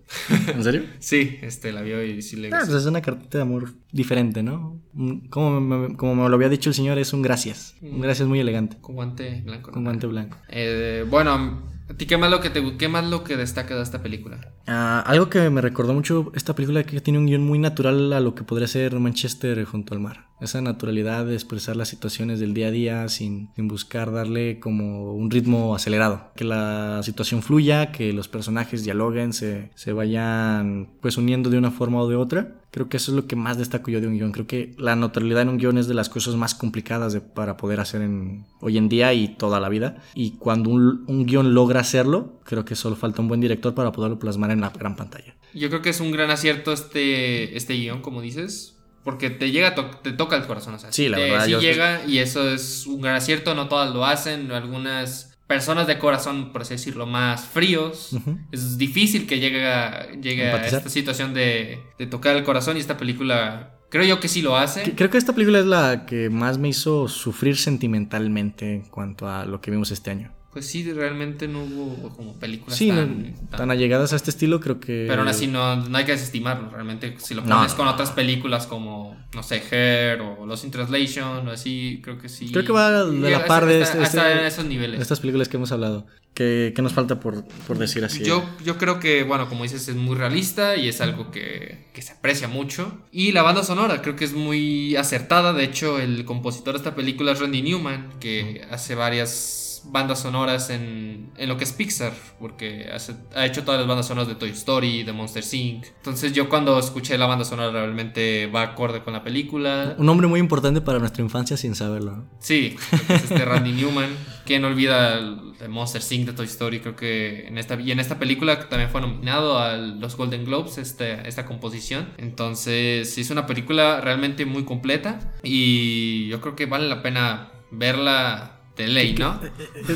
¿En 0.53 0.65
serio? 0.65 0.83
Sí, 0.99 1.39
este, 1.43 1.71
la 1.73 1.83
vio 1.83 2.03
y 2.05 2.21
sí 2.21 2.35
le 2.37 2.49
Ah, 2.49 2.59
gustó. 2.59 2.73
pues 2.73 2.83
es 2.83 2.89
una 2.89 3.01
cartita 3.01 3.39
de 3.39 3.43
amor 3.43 3.75
diferente, 3.93 4.43
¿no? 4.43 4.83
Un- 4.93 5.29
Como 5.29 5.61
me, 5.61 5.97
como 5.97 6.17
me 6.17 6.29
lo 6.29 6.35
había 6.35 6.49
dicho 6.49 6.69
el 6.71 6.75
señor, 6.75 6.99
es 6.99 7.13
un 7.13 7.23
gracias. 7.23 7.77
Un 7.81 8.01
gracias 8.01 8.27
muy 8.29 8.41
elegante, 8.41 8.77
Con 8.81 8.97
guante 8.97 9.41
blanco. 9.45 9.71
con 9.71 9.85
¿no? 9.85 9.91
guante 9.91 10.09
blanco. 10.09 10.37
Eh, 10.49 11.05
bueno, 11.09 11.63
¿a 11.89 11.95
ti 11.95 12.07
qué 12.07 12.17
más 12.17 12.31
lo 12.31 12.41
que 12.41 12.51
te 12.51 12.77
qué 12.77 12.89
más 12.89 13.09
lo 13.09 13.25
que 13.25 13.37
destaca 13.37 13.75
de 13.75 13.83
esta 13.83 14.03
película? 14.03 14.53
Ah, 14.67 15.03
algo 15.07 15.29
que 15.29 15.49
me 15.51 15.61
recordó 15.61 15.95
mucho 15.95 16.31
esta 16.35 16.55
película 16.55 16.85
que 16.85 17.01
tiene 17.01 17.19
un 17.19 17.27
guion 17.27 17.43
muy 17.43 17.59
natural 17.59 18.13
a 18.13 18.21
lo 18.21 18.35
que 18.35 18.45
podría 18.45 18.69
ser 18.69 18.99
Manchester 18.99 19.65
junto 19.65 19.95
al 19.95 20.01
mar. 20.01 20.29
Esa 20.41 20.61
naturalidad 20.61 21.27
de 21.27 21.35
expresar 21.35 21.77
las 21.77 21.89
situaciones 21.89 22.39
del 22.39 22.55
día 22.55 22.69
a 22.69 22.71
día 22.71 23.09
sin, 23.09 23.51
sin 23.57 23.67
buscar 23.67 24.13
darle 24.13 24.61
como 24.61 25.13
un 25.15 25.31
ritmo 25.31 25.75
acelerado. 25.75 26.31
Que 26.37 26.45
la 26.45 27.01
situación 27.03 27.43
fluya, 27.43 27.91
que 27.91 28.13
los 28.13 28.29
personajes 28.29 28.85
dialoguen, 28.85 29.33
se, 29.33 29.71
se 29.75 29.93
vayan 29.93 30.91
pues 31.01 31.17
uniendo 31.17 31.51
de 31.51 31.59
una 31.59 31.71
forma 31.71 32.01
o 32.01 32.09
de 32.09 32.17
otra. 32.17 32.58
Creo 32.71 32.89
que 32.89 32.99
eso 32.99 33.13
es 33.13 33.17
lo 33.17 33.27
que 33.27 33.35
más 33.35 33.57
destaco 33.57 33.91
yo 33.91 34.01
de 34.01 34.07
un 34.07 34.17
guion. 34.19 34.31
Creo 34.33 34.47
que 34.47 34.75
la 34.79 34.95
naturalidad 34.95 35.43
en 35.43 35.49
un 35.49 35.57
guion 35.59 35.79
es 35.79 35.89
de 35.89 35.95
las 35.95 36.09
cosas 36.09 36.35
más 36.37 36.55
complicadas 36.55 37.13
de- 37.15 37.21
para 37.23 37.57
poder 37.57 37.81
hacer 37.81 38.03
en, 38.03 38.45
hoy 38.61 38.77
en 38.77 38.89
día 38.91 39.15
y 39.15 39.29
toda 39.37 39.59
la 39.59 39.69
vida. 39.69 39.97
Y 40.15 40.33
cuando 40.33 40.69
un, 40.71 41.05
un 41.07 41.25
guion 41.27 41.55
logra 41.55 41.81
hacerlo, 41.81 42.41
creo 42.45 42.65
que 42.67 42.75
solo 42.77 42.95
falta 42.95 43.23
un 43.23 43.29
buen 43.29 43.41
director 43.41 43.75
para 43.75 43.91
poderlo 43.93 44.19
plasmar 44.19 44.51
en 44.51 44.61
la 44.61 44.69
gran 44.71 44.97
pantalla. 44.97 45.35
Yo 45.55 45.69
creo 45.71 45.81
que 45.81 45.89
es 45.91 46.01
un 46.01 46.13
gran 46.13 46.31
acierto 46.31 46.73
este, 46.73 47.57
este 47.57 47.75
guion, 47.75 48.03
como 48.03 48.21
dices. 48.21 48.75
Porque 49.03 49.31
te 49.31 49.51
llega, 49.51 49.75
to- 49.75 49.91
te 50.03 50.13
toca 50.13 50.37
el 50.37 50.45
corazón. 50.47 50.75
O 50.75 50.79
sea, 50.79 50.93
Sí, 50.93 51.09
la 51.09 51.17
te- 51.17 51.23
verdad, 51.31 51.45
sí 51.47 51.51
yo- 51.53 51.61
llega 51.61 52.05
y 52.07 52.19
eso 52.19 52.47
es 52.51 52.87
un 52.87 53.01
gran 53.01 53.15
acierto. 53.17 53.55
No 53.55 53.69
todas 53.69 53.95
lo 53.95 54.05
hacen. 54.05 54.51
Algunas 54.53 55.28
personas 55.49 55.87
de 55.89 55.99
corazón, 55.99 56.53
por 56.53 56.63
así 56.63 56.75
decirlo, 56.75 57.07
más 57.07 57.45
fríos. 57.45 58.11
Es 58.53 58.79
difícil 58.79 59.27
que 59.27 59.41
llegue 59.41 59.67
a, 59.67 60.13
llegue 60.13 60.49
a 60.49 60.65
esta 60.65 60.89
situación 60.89 61.35
de, 61.35 61.81
de 61.99 62.07
tocar 62.07 62.37
el 62.37 62.45
corazón. 62.45 62.77
Y 62.77 62.81
esta 62.81 62.97
película, 62.97 63.75
creo 63.89 64.05
yo 64.05 64.21
que 64.21 64.29
sí 64.29 64.43
lo 64.43 64.57
hace. 64.57 64.95
Creo 64.95 65.11
que 65.11 65.19
esta 65.19 65.33
película 65.33 65.59
es 65.59 65.67
la 65.67 66.07
que 66.07 66.31
más 66.31 66.59
me 66.59 66.69
hizo 66.69 67.09
sufrir 67.09 67.57
sentimentalmente 67.57 68.75
en 68.75 68.83
cuanto 68.83 69.27
a 69.27 69.47
lo 69.47 69.61
que 69.61 69.73
vimos 69.73 69.91
este 69.91 70.11
año. 70.13 70.38
Pues 70.53 70.67
sí, 70.67 70.91
realmente 70.93 71.47
no 71.47 71.63
hubo 71.63 72.09
como 72.17 72.33
películas 72.35 72.77
Sí, 72.79 72.89
tan, 72.89 73.23
no- 73.33 73.49
tan- 73.51 73.59
tan 73.59 73.71
allegadas 73.71 74.13
a 74.13 74.17
este 74.17 74.31
estilo, 74.31 74.61
creo 74.61 74.81
que. 74.81 75.05
Pero 75.07 75.21
aún 75.21 75.29
así 75.29 75.47
no, 75.47 75.77
no 75.77 75.99
hay 75.99 76.05
que 76.07 76.13
desestimarlo. 76.13 76.71
Realmente, 76.71 77.15
si 77.19 77.35
lo 77.35 77.43
pones 77.45 77.71
no, 77.73 77.77
con 77.77 77.87
otras 77.87 78.11
películas 78.13 78.67
como, 78.67 79.15
no 79.35 79.43
sé, 79.43 79.63
Hair 79.71 80.21
o 80.23 80.47
Lost 80.47 80.65
in 80.65 80.71
Translation 80.71 81.47
o 81.47 81.51
así, 81.51 82.01
creo 82.03 82.19
que 82.19 82.29
sí. 82.31 82.51
Creo 82.51 82.65
que 82.65 82.73
va 82.73 83.05
de 83.05 83.31
la 83.31 83.45
par 83.47 83.67
de 83.67 83.83
hasta, 83.83 84.03
este- 84.03 84.19
este- 84.19 84.47
esos 84.47 84.65
niveles. 84.65 85.01
Estas 85.01 85.21
películas 85.21 85.49
que 85.49 85.59
hemos 85.59 85.71
hablado. 85.71 86.07
¿Qué, 86.33 86.73
qué 86.75 86.83
nos 86.83 86.93
falta 86.93 87.19
por, 87.21 87.45
por 87.67 87.79
decir 87.79 88.05
así? 88.05 88.23
Yo, 88.25 88.49
yo 88.65 88.79
creo 88.79 89.01
que, 89.01 89.25
bueno, 89.25 89.49
como 89.49 89.65
dices, 89.65 89.87
es 89.89 89.97
muy 89.97 90.17
realista 90.17 90.77
y 90.77 90.89
es 90.89 91.01
algo 91.01 91.31
que, 91.33 91.89
que 91.93 92.01
se 92.01 92.13
aprecia 92.13 92.47
mucho. 92.49 92.97
Y 93.11 93.33
la 93.33 93.43
banda 93.43 93.65
sonora 93.65 94.03
creo 94.03 94.15
que 94.17 94.25
es 94.25 94.33
muy 94.35 94.95
acertada. 94.97 95.53
De 95.53 95.65
hecho, 95.65 95.99
el 96.01 96.25
compositor 96.25 96.75
de 96.75 96.79
esta 96.79 96.95
película 96.95 97.33
es 97.33 97.41
Randy 97.41 97.63
Newman, 97.63 98.13
que 98.21 98.65
hace 98.71 98.95
varias 98.95 99.68
bandas 99.91 100.21
sonoras 100.21 100.71
en, 100.71 101.31
en 101.37 101.49
lo 101.49 101.57
que 101.57 101.65
es 101.65 101.73
Pixar, 101.73 102.13
porque 102.39 102.89
hace- 102.93 103.17
ha 103.35 103.47
hecho 103.47 103.65
todas 103.65 103.81
las 103.81 103.89
bandas 103.89 104.07
sonoras 104.07 104.29
de 104.29 104.35
Toy 104.35 104.51
Story, 104.51 105.03
de 105.03 105.13
Monster 105.13 105.45
Inc. 105.53 105.87
Entonces 105.97 106.33
yo 106.33 106.49
cuando 106.49 106.79
escuché 106.79 107.17
la 107.19 107.27
banda 107.27 107.45
sonora 107.45 107.71
realmente 107.71 108.47
va 108.47 108.63
acorde 108.63 109.03
con 109.03 109.13
la 109.13 109.23
película. 109.25 109.95
Un 109.99 110.07
nombre 110.07 110.27
muy 110.27 110.41
importante 110.41 110.81
para 110.81 110.99
nuestra 110.99 111.23
infancia 111.23 111.57
sin 111.57 111.75
saberlo. 111.75 112.17
¿no? 112.17 112.29
Sí, 112.39 112.77
es 113.09 113.25
este 113.25 113.45
Randy 113.45 113.73
Newman. 113.73 114.11
¿Quién 114.45 114.65
olvida 114.65 115.19
el 115.19 115.59
de 115.59 115.69
Monster 115.69 116.01
Inc. 116.11 116.27
de 116.27 116.33
Toy 116.33 116.47
Story? 116.47 116.81
Creo 116.81 116.97
que 116.97 117.47
en 117.47 117.59
esta, 117.59 117.79
y 117.81 117.91
en 117.93 118.01
esta 118.01 118.19
película 118.19 118.69
también 118.69 118.91
fue 118.91 119.01
nominado 119.01 119.59
a 119.59 119.77
los 119.77 120.17
Golden 120.17 120.45
Globes 120.45 120.79
este, 120.79 121.29
esta 121.29 121.45
composición. 121.47 122.09
Entonces, 122.17 123.19
es 123.19 123.31
una 123.31 123.47
película 123.47 124.01
realmente 124.01 124.47
muy 124.47 124.65
completa 124.65 125.33
y 125.43 126.29
yo 126.29 126.41
creo 126.41 126.57
que 126.57 126.67
vale 126.67 126.89
la 126.89 127.03
pena 127.03 127.51
verla 127.71 128.58
de 128.79 128.87
ley, 128.89 129.15
¿no? 129.19 129.39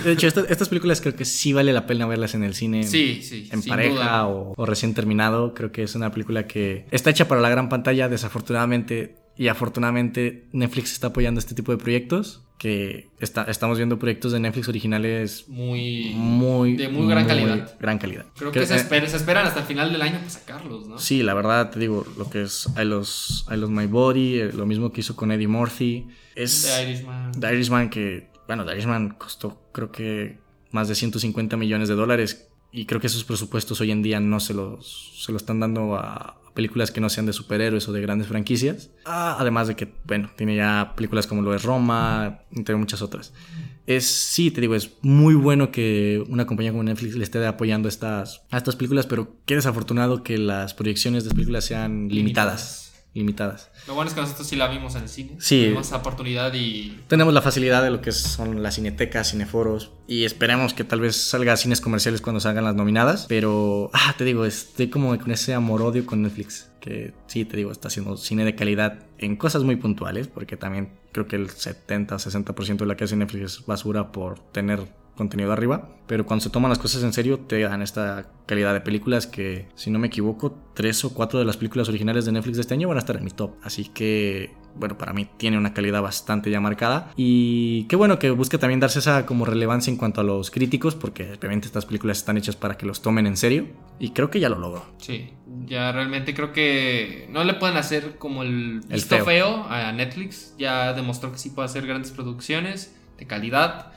De 0.04 0.12
hecho, 0.12 0.26
esta- 0.26 0.44
estas 0.48 0.68
películas 0.68 1.00
creo 1.00 1.16
que 1.16 1.24
sí 1.24 1.52
vale 1.54 1.72
la 1.72 1.86
pena 1.86 2.06
verlas 2.06 2.34
en 2.34 2.42
el 2.44 2.54
cine. 2.54 2.82
Sí, 2.82 3.22
sí, 3.22 3.48
En 3.50 3.62
pareja 3.62 4.26
o, 4.26 4.52
o 4.56 4.66
recién 4.66 4.92
terminado. 4.92 5.54
Creo 5.54 5.72
que 5.72 5.82
es 5.84 5.94
una 5.94 6.10
película 6.10 6.46
que 6.46 6.84
está 6.90 7.08
hecha 7.10 7.26
para 7.28 7.40
la 7.40 7.48
gran 7.48 7.68
pantalla. 7.70 8.08
Desafortunadamente 8.08 9.16
y 9.36 9.48
afortunadamente, 9.48 10.46
Netflix 10.52 10.92
está 10.92 11.06
apoyando 11.08 11.38
este 11.38 11.54
tipo 11.54 11.72
de 11.72 11.78
proyectos. 11.78 12.42
Que 12.58 13.08
está, 13.18 13.42
estamos 13.44 13.76
viendo 13.76 13.98
proyectos 13.98 14.30
de 14.30 14.38
Netflix 14.38 14.68
originales 14.68 15.46
Muy, 15.48 16.12
muy. 16.14 16.76
de 16.76 16.88
muy 16.90 17.08
gran 17.08 17.26
calidad. 17.26 17.76
Gran 17.80 17.98
calidad. 17.98 18.26
Creo 18.36 18.52
que 18.52 18.64
se, 18.66 18.76
eh, 18.76 19.08
se 19.08 19.16
esperan 19.16 19.46
hasta 19.48 19.60
el 19.60 19.66
final 19.66 19.90
del 19.92 20.00
año 20.00 20.18
para 20.18 20.30
sacarlos, 20.30 20.86
¿no? 20.86 20.96
Sí, 20.96 21.24
la 21.24 21.34
verdad, 21.34 21.70
te 21.70 21.80
digo, 21.80 22.06
lo 22.16 22.30
que 22.30 22.42
es 22.42 22.68
I 22.80 22.84
Lost 22.84 23.48
My 23.48 23.86
Body, 23.86 24.38
eh, 24.38 24.52
lo 24.52 24.64
mismo 24.64 24.92
que 24.92 25.00
hizo 25.00 25.16
con 25.16 25.32
Eddie 25.32 25.48
Murphy. 25.48 26.06
Es 26.36 26.62
The 26.62 26.82
Irishman. 26.88 27.32
The 27.32 27.52
Irishman 27.52 27.90
que, 27.90 28.28
bueno, 28.46 28.64
The 28.64 28.72
Irishman 28.72 29.10
costó 29.18 29.62
creo 29.72 29.90
que 29.90 30.38
más 30.70 30.88
de 30.88 30.94
150 30.94 31.56
millones 31.56 31.88
de 31.88 31.94
dólares 31.94 32.48
y 32.72 32.86
creo 32.86 33.00
que 33.00 33.06
esos 33.06 33.24
presupuestos 33.24 33.80
hoy 33.80 33.90
en 33.90 34.02
día 34.02 34.20
no 34.20 34.40
se 34.40 34.54
los, 34.54 35.12
se 35.22 35.32
lo 35.32 35.36
están 35.36 35.60
dando 35.60 35.96
a 35.96 36.38
películas 36.54 36.90
que 36.90 37.00
no 37.00 37.08
sean 37.08 37.26
de 37.26 37.32
superhéroes 37.32 37.88
o 37.88 37.92
de 37.92 38.00
grandes 38.00 38.28
franquicias. 38.28 38.90
Ah, 39.04 39.36
además 39.38 39.68
de 39.68 39.76
que, 39.76 39.92
bueno, 40.04 40.30
tiene 40.36 40.56
ya 40.56 40.92
películas 40.96 41.26
como 41.26 41.42
lo 41.42 41.54
es 41.54 41.62
Roma, 41.62 42.40
entre 42.52 42.76
muchas 42.76 43.02
otras. 43.02 43.32
Es, 43.86 44.06
sí, 44.06 44.50
te 44.50 44.60
digo, 44.60 44.74
es 44.74 44.92
muy 45.02 45.34
bueno 45.34 45.72
que 45.72 46.22
una 46.28 46.46
compañía 46.46 46.72
como 46.72 46.84
Netflix 46.84 47.16
le 47.16 47.24
esté 47.24 47.44
apoyando 47.46 47.88
estas, 47.88 48.42
a 48.50 48.58
estas 48.58 48.76
películas, 48.76 49.06
pero 49.06 49.36
qué 49.44 49.54
desafortunado 49.56 50.22
que 50.22 50.38
las 50.38 50.74
proyecciones 50.74 51.24
de 51.24 51.30
las 51.30 51.34
películas 51.34 51.64
sean 51.64 52.08
limitadas. 52.08 53.06
limitadas. 53.12 53.70
Lo 53.86 53.94
bueno 53.94 54.08
es 54.08 54.14
que 54.14 54.20
nosotros 54.20 54.46
sí 54.46 54.56
la 54.56 54.68
vimos 54.68 54.94
en 54.94 55.02
el 55.02 55.08
cine. 55.08 55.36
Sí. 55.38 55.62
Tuvimos 55.64 55.88
esa 55.88 55.96
oportunidad 55.96 56.52
y 56.54 57.00
Tenemos 57.08 57.34
la 57.34 57.42
facilidad 57.42 57.82
de 57.82 57.90
lo 57.90 58.00
que 58.00 58.12
son 58.12 58.62
las 58.62 58.76
cinetecas, 58.76 59.30
cineforos 59.30 59.90
y 60.06 60.24
esperemos 60.24 60.74
que 60.74 60.84
tal 60.84 61.00
vez 61.00 61.16
salga 61.16 61.52
a 61.52 61.56
cines 61.56 61.80
comerciales 61.80 62.20
cuando 62.20 62.40
salgan 62.40 62.64
las 62.64 62.74
nominadas. 62.74 63.26
Pero, 63.28 63.90
ah, 63.92 64.14
te 64.16 64.24
digo, 64.24 64.44
estoy 64.44 64.88
como 64.88 65.18
con 65.18 65.30
ese 65.30 65.54
amor-odio 65.54 66.06
con 66.06 66.22
Netflix. 66.22 66.70
Que 66.80 67.14
sí, 67.26 67.44
te 67.44 67.56
digo, 67.56 67.70
está 67.70 67.88
haciendo 67.88 68.16
cine 68.16 68.44
de 68.44 68.54
calidad 68.54 69.06
en 69.18 69.36
cosas 69.36 69.62
muy 69.62 69.76
puntuales, 69.76 70.28
porque 70.28 70.56
también 70.56 70.92
creo 71.12 71.26
que 71.26 71.36
el 71.36 71.50
70 71.50 72.16
o 72.16 72.18
60% 72.18 72.76
de 72.78 72.86
la 72.86 72.96
que 72.96 73.04
hace 73.04 73.16
Netflix 73.16 73.44
es 73.44 73.66
basura 73.66 74.12
por 74.12 74.38
tener 74.52 74.86
contenido 75.16 75.52
arriba, 75.52 75.90
pero 76.06 76.24
cuando 76.26 76.42
se 76.42 76.50
toman 76.50 76.68
las 76.70 76.78
cosas 76.78 77.02
en 77.02 77.12
serio 77.12 77.40
te 77.40 77.60
dan 77.60 77.82
esta 77.82 78.30
calidad 78.46 78.72
de 78.72 78.80
películas 78.80 79.26
que, 79.26 79.68
si 79.74 79.90
no 79.90 79.98
me 79.98 80.06
equivoco, 80.08 80.58
tres 80.74 81.04
o 81.04 81.12
cuatro 81.14 81.38
de 81.38 81.44
las 81.44 81.56
películas 81.56 81.88
originales 81.88 82.24
de 82.24 82.32
Netflix 82.32 82.56
de 82.56 82.60
este 82.62 82.74
año 82.74 82.88
van 82.88 82.96
a 82.96 83.00
estar 83.00 83.16
en 83.16 83.24
mi 83.24 83.30
top, 83.30 83.52
así 83.62 83.84
que, 83.84 84.54
bueno, 84.74 84.96
para 84.96 85.12
mí 85.12 85.28
tiene 85.36 85.58
una 85.58 85.74
calidad 85.74 86.00
bastante 86.02 86.50
ya 86.50 86.60
marcada 86.60 87.12
y 87.16 87.84
qué 87.84 87.96
bueno 87.96 88.18
que 88.18 88.30
busque 88.30 88.56
también 88.58 88.80
darse 88.80 89.00
esa 89.00 89.26
como 89.26 89.44
relevancia 89.44 89.90
en 89.90 89.96
cuanto 89.98 90.20
a 90.22 90.24
los 90.24 90.50
críticos, 90.50 90.94
porque 90.94 91.32
obviamente 91.34 91.66
estas 91.66 91.84
películas 91.86 92.18
están 92.18 92.36
hechas 92.38 92.56
para 92.56 92.76
que 92.76 92.86
los 92.86 93.02
tomen 93.02 93.26
en 93.26 93.36
serio 93.36 93.66
y 93.98 94.10
creo 94.10 94.30
que 94.30 94.40
ya 94.40 94.48
lo 94.48 94.58
logró. 94.58 94.84
sí, 94.98 95.30
ya 95.66 95.92
realmente 95.92 96.34
creo 96.34 96.52
que 96.52 97.28
no 97.30 97.44
le 97.44 97.54
pueden 97.54 97.76
hacer 97.76 98.16
como 98.18 98.42
el 98.42 98.80
El 98.88 98.94
visto 98.94 99.14
feo. 99.16 99.24
feo. 99.24 99.64
a 99.68 99.92
Netflix. 99.92 100.54
Ya 100.58 100.94
demostró 100.94 101.30
que 101.30 101.38
sí 101.38 101.50
puede 101.50 101.66
hacer 101.66 101.86
grandes 101.86 102.10
producciones 102.10 102.96
de 103.18 103.26
calidad 103.26 103.92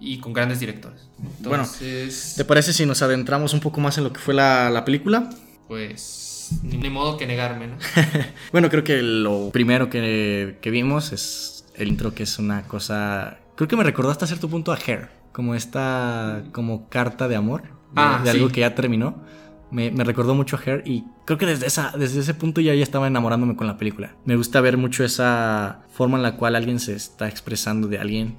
y 0.00 0.18
con 0.18 0.32
grandes 0.32 0.60
directores. 0.60 1.08
Bueno, 1.40 1.64
Entonces, 1.64 2.34
¿Te 2.36 2.44
parece 2.44 2.72
si 2.72 2.86
nos 2.86 3.02
adentramos 3.02 3.52
un 3.54 3.60
poco 3.60 3.80
más 3.80 3.98
en 3.98 4.04
lo 4.04 4.12
que 4.12 4.20
fue 4.20 4.34
la, 4.34 4.70
la 4.70 4.84
película? 4.84 5.30
pues 5.66 6.50
ni 6.62 6.88
modo 6.88 7.18
que 7.18 7.26
negarme, 7.26 7.66
¿no? 7.66 7.76
Bueno, 8.52 8.70
creo 8.70 8.82
que 8.84 9.02
lo 9.02 9.50
primero 9.52 9.90
que, 9.90 10.58
que 10.62 10.70
vimos 10.70 11.12
es 11.12 11.66
el 11.76 11.88
intro, 11.88 12.14
que 12.14 12.22
es 12.22 12.38
una 12.38 12.62
cosa. 12.62 13.38
Creo 13.54 13.68
que 13.68 13.76
me 13.76 13.84
recordó 13.84 14.10
hasta 14.10 14.26
cierto 14.26 14.48
punto 14.48 14.72
a 14.72 14.76
Hair, 14.78 15.10
como 15.32 15.54
esta 15.54 16.44
como 16.52 16.88
carta 16.88 17.28
de 17.28 17.36
amor, 17.36 17.62
de, 17.64 17.68
Ah, 17.96 18.20
de 18.24 18.30
algo 18.30 18.46
sí. 18.48 18.54
que 18.54 18.60
ya 18.60 18.74
terminó. 18.74 19.22
Me, 19.70 19.90
me 19.90 20.02
recordó 20.04 20.34
mucho 20.34 20.56
a 20.56 20.60
Hair 20.64 20.82
y 20.86 21.04
creo 21.26 21.36
que 21.36 21.44
desde, 21.44 21.66
esa, 21.66 21.92
desde 21.98 22.20
ese 22.20 22.32
punto 22.32 22.62
ya, 22.62 22.74
ya 22.74 22.82
estaba 22.82 23.06
enamorándome 23.06 23.54
con 23.54 23.66
la 23.66 23.76
película. 23.76 24.16
Me 24.24 24.34
gusta 24.36 24.62
ver 24.62 24.78
mucho 24.78 25.04
esa 25.04 25.82
forma 25.92 26.16
en 26.16 26.22
la 26.22 26.36
cual 26.36 26.56
alguien 26.56 26.80
se 26.80 26.94
está 26.94 27.28
expresando 27.28 27.86
de 27.88 27.98
alguien, 27.98 28.38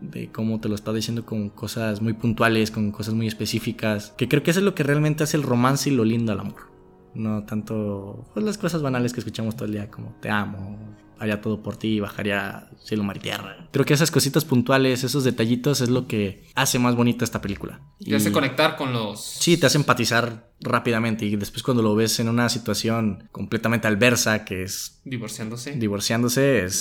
de 0.00 0.30
cómo 0.30 0.60
te 0.60 0.68
lo 0.68 0.74
está 0.74 0.92
diciendo 0.92 1.24
con 1.24 1.48
cosas 1.48 2.02
muy 2.02 2.12
puntuales, 2.12 2.70
con 2.70 2.92
cosas 2.92 3.14
muy 3.14 3.26
específicas, 3.26 4.12
que 4.16 4.28
creo 4.28 4.42
que 4.42 4.50
eso 4.50 4.60
es 4.60 4.64
lo 4.64 4.74
que 4.74 4.82
realmente 4.82 5.24
hace 5.24 5.36
el 5.36 5.42
romance 5.42 5.90
y 5.90 5.94
lo 5.94 6.04
lindo 6.04 6.32
al 6.32 6.40
amor. 6.40 6.70
No 7.14 7.44
tanto 7.44 8.26
pues, 8.34 8.44
las 8.44 8.58
cosas 8.58 8.82
banales 8.82 9.12
que 9.12 9.20
escuchamos 9.20 9.56
todo 9.56 9.64
el 9.64 9.72
día, 9.72 9.90
como 9.90 10.14
te 10.20 10.28
amo, 10.28 10.78
haría 11.18 11.40
todo 11.40 11.62
por 11.62 11.76
ti, 11.76 12.00
bajaría 12.00 12.68
cielo, 12.84 13.02
mar 13.04 13.16
y 13.16 13.20
tierra. 13.20 13.68
Creo 13.72 13.84
que 13.84 13.94
esas 13.94 14.10
cositas 14.10 14.44
puntuales, 14.44 15.02
esos 15.04 15.24
detallitos 15.24 15.80
es 15.80 15.88
lo 15.88 16.06
que 16.06 16.44
hace 16.54 16.78
más 16.78 16.94
bonita 16.94 17.24
esta 17.24 17.40
película. 17.40 17.80
Te 18.04 18.14
hace 18.14 18.28
Y- 18.28 18.32
conectar 18.32 18.76
con 18.76 18.92
los... 18.92 19.20
Sí, 19.24 19.56
te 19.56 19.66
hace 19.66 19.78
empatizar 19.78 20.50
rápidamente 20.60 21.24
y 21.26 21.36
después 21.36 21.62
cuando 21.62 21.82
lo 21.82 21.94
ves 21.94 22.18
en 22.20 22.28
una 22.28 22.48
situación 22.48 23.28
completamente 23.32 23.88
adversa, 23.88 24.44
que 24.44 24.62
es 24.62 25.00
Divorciándose. 25.04 25.72
divorciándose, 25.72 26.64
es... 26.64 26.74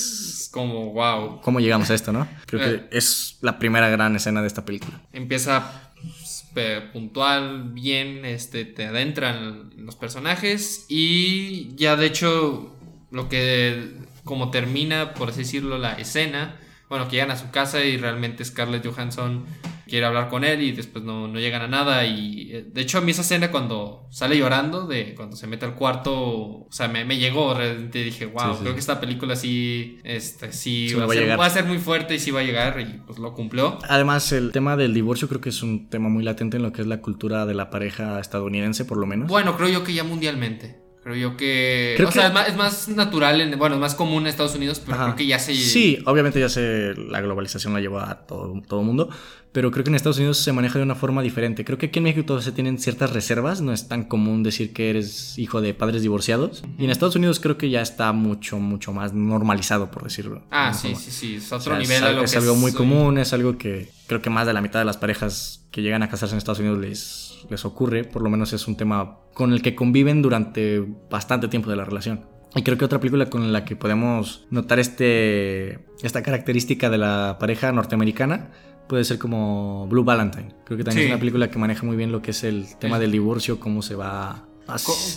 es 0.44 0.50
como, 0.52 0.94
wow. 0.94 1.42
¿Cómo 1.42 1.60
llegamos 1.60 1.90
a 1.90 1.94
esto, 1.96 2.12
no? 2.14 2.28
Creo 2.46 2.62
Eh. 2.62 2.88
que 2.90 2.98
es 2.98 3.38
la 3.42 3.58
primera 3.60 3.90
gran 3.90 4.16
escena 4.16 4.42
de 4.42 4.48
esta 4.48 4.64
película. 4.66 5.02
Empieza 5.12 5.92
pues, 6.02 6.82
puntual, 6.94 7.72
bien, 7.74 8.24
este, 8.26 8.64
te 8.66 8.86
adentran 8.86 9.72
los 9.78 9.96
personajes 9.96 10.86
y 10.88 11.76
ya 11.76 11.96
de 11.96 12.06
hecho 12.06 12.72
lo 13.12 13.28
que 13.30 13.92
como 14.26 14.52
termina, 14.52 15.14
por 15.14 15.30
así 15.30 15.40
decirlo, 15.40 15.78
la 15.78 15.94
escena, 15.94 16.60
bueno, 16.90 17.06
que 17.08 17.14
llegan 17.14 17.32
a 17.32 17.38
su 17.38 17.50
casa 17.50 17.84
y 17.84 17.98
realmente 17.98 18.44
Scarlett 18.46 18.86
Johansson 18.86 19.46
quiere 19.88 20.06
hablar 20.06 20.30
con 20.30 20.44
él 20.44 20.62
y 20.62 20.72
después 20.72 21.04
no, 21.04 21.28
no 21.28 21.40
llegan 21.40 21.62
a 21.62 21.68
nada 21.68 22.06
y 22.06 22.50
eh, 22.52 22.66
de 22.72 22.82
hecho 22.82 22.98
a 22.98 23.02
mí 23.02 23.12
esa 23.12 23.22
escena 23.22 23.52
cuando 23.52 24.08
sale 24.12 24.38
llorando, 24.38 24.88
de 24.88 25.14
cuando 25.16 25.36
se 25.36 25.46
mete 25.48 25.66
al 25.66 25.76
cuarto, 25.76 26.14
o 26.14 26.68
sea, 26.72 26.88
me, 26.88 27.06
me 27.06 27.18
llegó, 27.18 27.54
realmente 27.54 28.04
dije, 28.04 28.26
wow, 28.26 28.50
Sí, 28.52 28.54
sí. 28.54 28.60
creo 28.62 28.74
que 28.74 28.80
esta 28.80 29.00
película 29.00 29.36
sí, 29.36 29.98
este, 30.04 30.52
sí, 30.52 30.90
Sí 30.90 30.96
va, 30.96 31.06
va 31.06 31.14
a 31.14 31.16
ser, 31.16 31.40
va 31.40 31.46
a 31.46 31.50
ser 31.50 31.66
muy 31.66 31.78
fuerte 31.80 32.16
y 32.16 32.20
sí 32.20 32.32
va 32.32 32.42
a 32.42 32.44
llegar 32.44 32.80
y 32.80 33.00
pues 33.06 33.20
lo 33.20 33.34
cumplió. 33.34 33.78
Además, 33.88 34.32
el 34.32 34.52
tema 34.52 34.76
del 34.76 34.94
divorcio 34.94 35.28
creo 35.28 35.42
que 35.42 35.50
es 35.50 35.62
un 35.64 35.90
tema 35.90 36.10
muy 36.10 36.24
latente 36.24 36.58
en 36.58 36.64
lo 36.64 36.72
que 36.72 36.82
es 36.82 36.88
la 36.88 37.02
cultura 37.02 37.46
de 37.46 37.54
la 37.54 37.70
pareja 37.70 38.20
estadounidense, 38.20 38.86
por 38.86 38.98
lo 38.98 39.06
menos. 39.06 39.28
Bueno, 39.30 39.56
creo 39.58 39.70
yo 39.70 39.84
que 39.84 39.94
ya 39.94 40.04
mundialmente. 40.04 40.85
Creo 41.06 41.16
yo 41.16 41.38
que. 41.38 41.94
Creo 41.98 42.10
o 42.10 42.12
sea, 42.12 42.24
que- 42.24 42.28
es 42.30 42.34
más, 42.34 42.48
es 42.50 42.56
más 42.58 42.88
natural, 42.98 43.40
en, 43.40 43.58
bueno, 43.60 43.76
es 43.76 43.82
más 43.82 43.94
común 43.94 44.24
en 44.24 44.28
Estados 44.28 44.56
Unidos, 44.56 44.82
pero 44.84 44.96
Ajá. 44.96 45.04
creo 45.06 45.16
que 45.18 45.28
ya 45.28 45.38
se. 45.38 45.54
Sí, 45.54 46.00
obviamente 46.08 46.40
ya 46.40 46.50
sé, 46.50 46.96
la 46.96 47.22
globalización 47.22 47.74
la 47.76 47.80
lleva 47.80 48.10
a 48.10 48.26
todo 48.26 48.60
todo 48.68 48.82
mundo, 48.82 49.10
pero 49.52 49.70
creo 49.70 49.84
que 49.84 49.92
en 49.92 49.96
Estados 49.96 50.18
Unidos 50.18 50.40
se 50.40 50.52
maneja 50.52 50.80
de 50.80 50.84
una 50.84 50.96
forma 50.96 51.22
diferente. 51.22 51.64
Creo 51.64 51.78
que 51.78 51.86
aquí 51.86 52.00
en 52.00 52.06
México 52.06 52.42
se 52.42 52.52
tienen 52.52 52.80
ciertas 52.80 53.14
reservas, 53.14 53.62
no 53.62 53.72
es 53.72 53.88
tan 53.88 54.04
común 54.06 54.42
decir 54.42 54.74
que 54.74 54.90
eres 54.90 55.38
hijo 55.38 55.62
de 55.62 55.76
padres 55.76 56.02
divorciados. 56.02 56.64
Y 56.80 56.86
en 56.86 56.90
Estados 56.90 57.16
Unidos 57.16 57.40
creo 57.40 57.56
que 57.60 57.70
ya 57.70 57.84
está 57.84 58.12
mucho, 58.12 58.58
mucho 58.58 58.92
más 58.92 59.14
normalizado, 59.14 59.92
por 59.92 60.04
decirlo. 60.06 60.36
de 60.38 60.42
Ah, 60.50 60.74
sí, 60.74 60.88
forma. 60.88 61.00
sí, 61.04 61.12
sí. 61.12 61.36
Es 61.36 61.52
O 61.52 61.58
otro 61.58 61.74
sea, 61.74 61.80
nivel 61.80 61.98
es, 61.98 62.02
a 62.04 62.12
lo 62.14 62.24
es 62.24 62.32
que 62.32 62.38
algo 62.40 62.56
muy 62.56 62.72
soy. 62.72 62.78
común, 62.80 63.20
es 63.20 63.32
algo 63.32 63.60
que 63.60 63.90
creo 64.08 64.24
que 64.24 64.32
más 64.32 64.48
de 64.48 64.54
la 64.54 64.62
mitad 64.62 64.80
de 64.80 64.86
las 64.86 64.98
parejas 64.98 65.62
que 65.72 65.82
llegan 65.84 66.02
a 66.04 66.10
casarse 66.10 66.34
en 66.34 66.40
Estados 66.40 66.60
Unidos 66.60 66.80
les, 66.80 67.25
les 67.50 67.66
ocurre, 67.66 68.04
por 68.04 68.22
lo 68.22 68.30
menos 68.30 68.54
es 68.54 68.68
un 68.68 68.76
tema 68.78 69.20
con 69.34 69.54
el 69.54 69.62
que 69.62 69.76
conviven 69.76 70.22
durante 70.22 70.84
bastante 71.10 71.48
tiempo 71.48 71.70
de 71.70 71.76
la 71.76 71.86
relación. 71.86 72.26
Y 72.56 72.64
creo 72.64 72.78
que 72.78 72.86
otra 72.86 73.00
película 73.00 73.30
con 73.30 73.52
la 73.52 73.66
que 73.66 73.76
podemos 73.76 74.46
notar 74.50 74.80
este, 74.80 75.80
esta 76.02 76.24
característica 76.24 76.90
de 76.90 76.98
la 76.98 77.38
pareja 77.40 77.72
norteamericana 77.72 78.52
puede 78.88 79.04
ser 79.04 79.18
como 79.18 79.88
Blue 79.88 80.04
Valentine. 80.06 80.54
Creo 80.64 80.78
que 80.78 80.84
también 80.84 81.04
Sí. 81.04 81.08
es 81.08 81.12
una 81.12 81.20
película 81.20 81.50
que 81.52 81.58
maneja 81.60 81.84
muy 81.86 81.98
bien 81.98 82.12
lo 82.12 82.22
que 82.22 82.32
es 82.32 82.44
el 82.44 82.66
tema 82.80 82.98
del 83.00 83.12
divorcio, 83.12 83.60
cómo 83.60 83.82
se 83.82 83.96
va... 83.96 84.48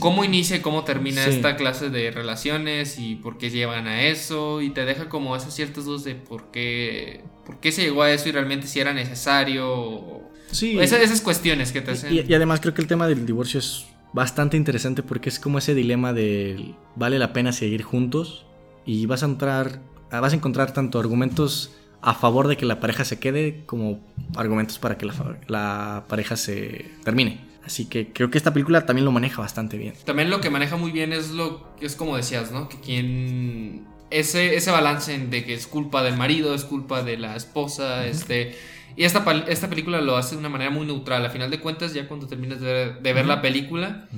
¿Cómo 0.00 0.24
inicia 0.24 0.56
y 0.56 0.60
cómo 0.60 0.84
termina 0.84 1.22
Sí. 1.24 1.30
esta 1.30 1.56
clase 1.56 1.88
de 1.88 2.10
relaciones 2.10 2.98
y 2.98 3.14
por 3.16 3.38
qué 3.38 3.48
llevan 3.50 3.86
a 3.86 4.02
eso? 4.02 4.60
Y 4.60 4.70
te 4.70 4.84
deja 4.84 5.08
como 5.08 5.34
esas 5.36 5.54
ciertas 5.54 5.86
dudas 5.86 6.04
de 6.04 6.14
por 6.16 6.50
qué, 6.50 7.24
por 7.46 7.58
qué 7.58 7.72
se 7.72 7.80
llegó 7.82 8.02
a 8.02 8.10
eso 8.12 8.28
y 8.28 8.32
realmente 8.32 8.66
si 8.66 8.80
era 8.80 8.92
necesario. 8.92 9.72
o- 9.72 10.30
Sí. 10.50 10.78
Esas, 10.78 11.00
esas 11.00 11.20
cuestiones 11.20 11.72
que 11.72 11.80
te 11.80 11.92
hacen. 11.92 12.12
Y, 12.12 12.20
y 12.20 12.34
además 12.34 12.60
creo 12.60 12.74
que 12.74 12.82
el 12.82 12.88
tema 12.88 13.06
del 13.06 13.26
divorcio 13.26 13.60
es 13.60 13.86
bastante 14.12 14.56
interesante 14.56 15.02
porque 15.02 15.28
es 15.28 15.38
como 15.38 15.58
ese 15.58 15.74
dilema 15.74 16.12
de 16.12 16.74
vale 16.96 17.18
la 17.18 17.32
pena 17.32 17.52
seguir 17.52 17.82
juntos 17.82 18.46
y 18.86 19.06
vas 19.06 19.22
a 19.22 19.26
entrar 19.26 19.80
vas 20.10 20.32
a 20.32 20.36
encontrar 20.36 20.72
tanto 20.72 20.98
argumentos 20.98 21.72
a 22.00 22.14
favor 22.14 22.48
de 22.48 22.56
que 22.56 22.64
la 22.64 22.80
pareja 22.80 23.04
se 23.04 23.18
quede 23.18 23.64
como 23.66 24.00
argumentos 24.36 24.78
para 24.78 24.96
que 24.96 25.06
la, 25.06 25.14
la 25.48 26.04
pareja 26.08 26.36
se 26.36 26.90
termine. 27.04 27.40
Así 27.64 27.84
que 27.86 28.12
creo 28.12 28.30
que 28.30 28.38
esta 28.38 28.52
película 28.52 28.86
también 28.86 29.04
lo 29.04 29.12
maneja 29.12 29.42
bastante 29.42 29.76
bien. 29.76 29.94
También 30.04 30.30
lo 30.30 30.40
que 30.40 30.48
maneja 30.48 30.76
muy 30.76 30.90
bien 30.90 31.12
es 31.12 31.30
lo 31.30 31.76
que 31.76 31.86
es 31.86 31.96
como 31.96 32.16
decías, 32.16 32.50
¿no? 32.50 32.68
Que 32.68 32.78
quien 32.80 33.84
ese 34.10 34.56
ese 34.56 34.70
balance 34.70 35.18
de 35.18 35.44
que 35.44 35.52
es 35.52 35.66
culpa 35.66 36.02
del 36.02 36.16
marido, 36.16 36.54
es 36.54 36.64
culpa 36.64 37.02
de 37.02 37.18
la 37.18 37.36
esposa, 37.36 38.06
este 38.06 38.56
y 38.98 39.04
esta 39.04 39.24
esta 39.48 39.68
película 39.70 40.00
lo 40.00 40.16
hace 40.16 40.34
de 40.34 40.40
una 40.40 40.48
manera 40.48 40.70
muy 40.70 40.84
neutral. 40.86 41.24
A 41.24 41.30
final 41.30 41.50
de 41.50 41.60
cuentas, 41.60 41.94
ya 41.94 42.06
cuando 42.08 42.26
terminas 42.26 42.60
de, 42.60 42.94
de 43.00 43.12
ver 43.12 43.26
la 43.26 43.40
película, 43.40 44.08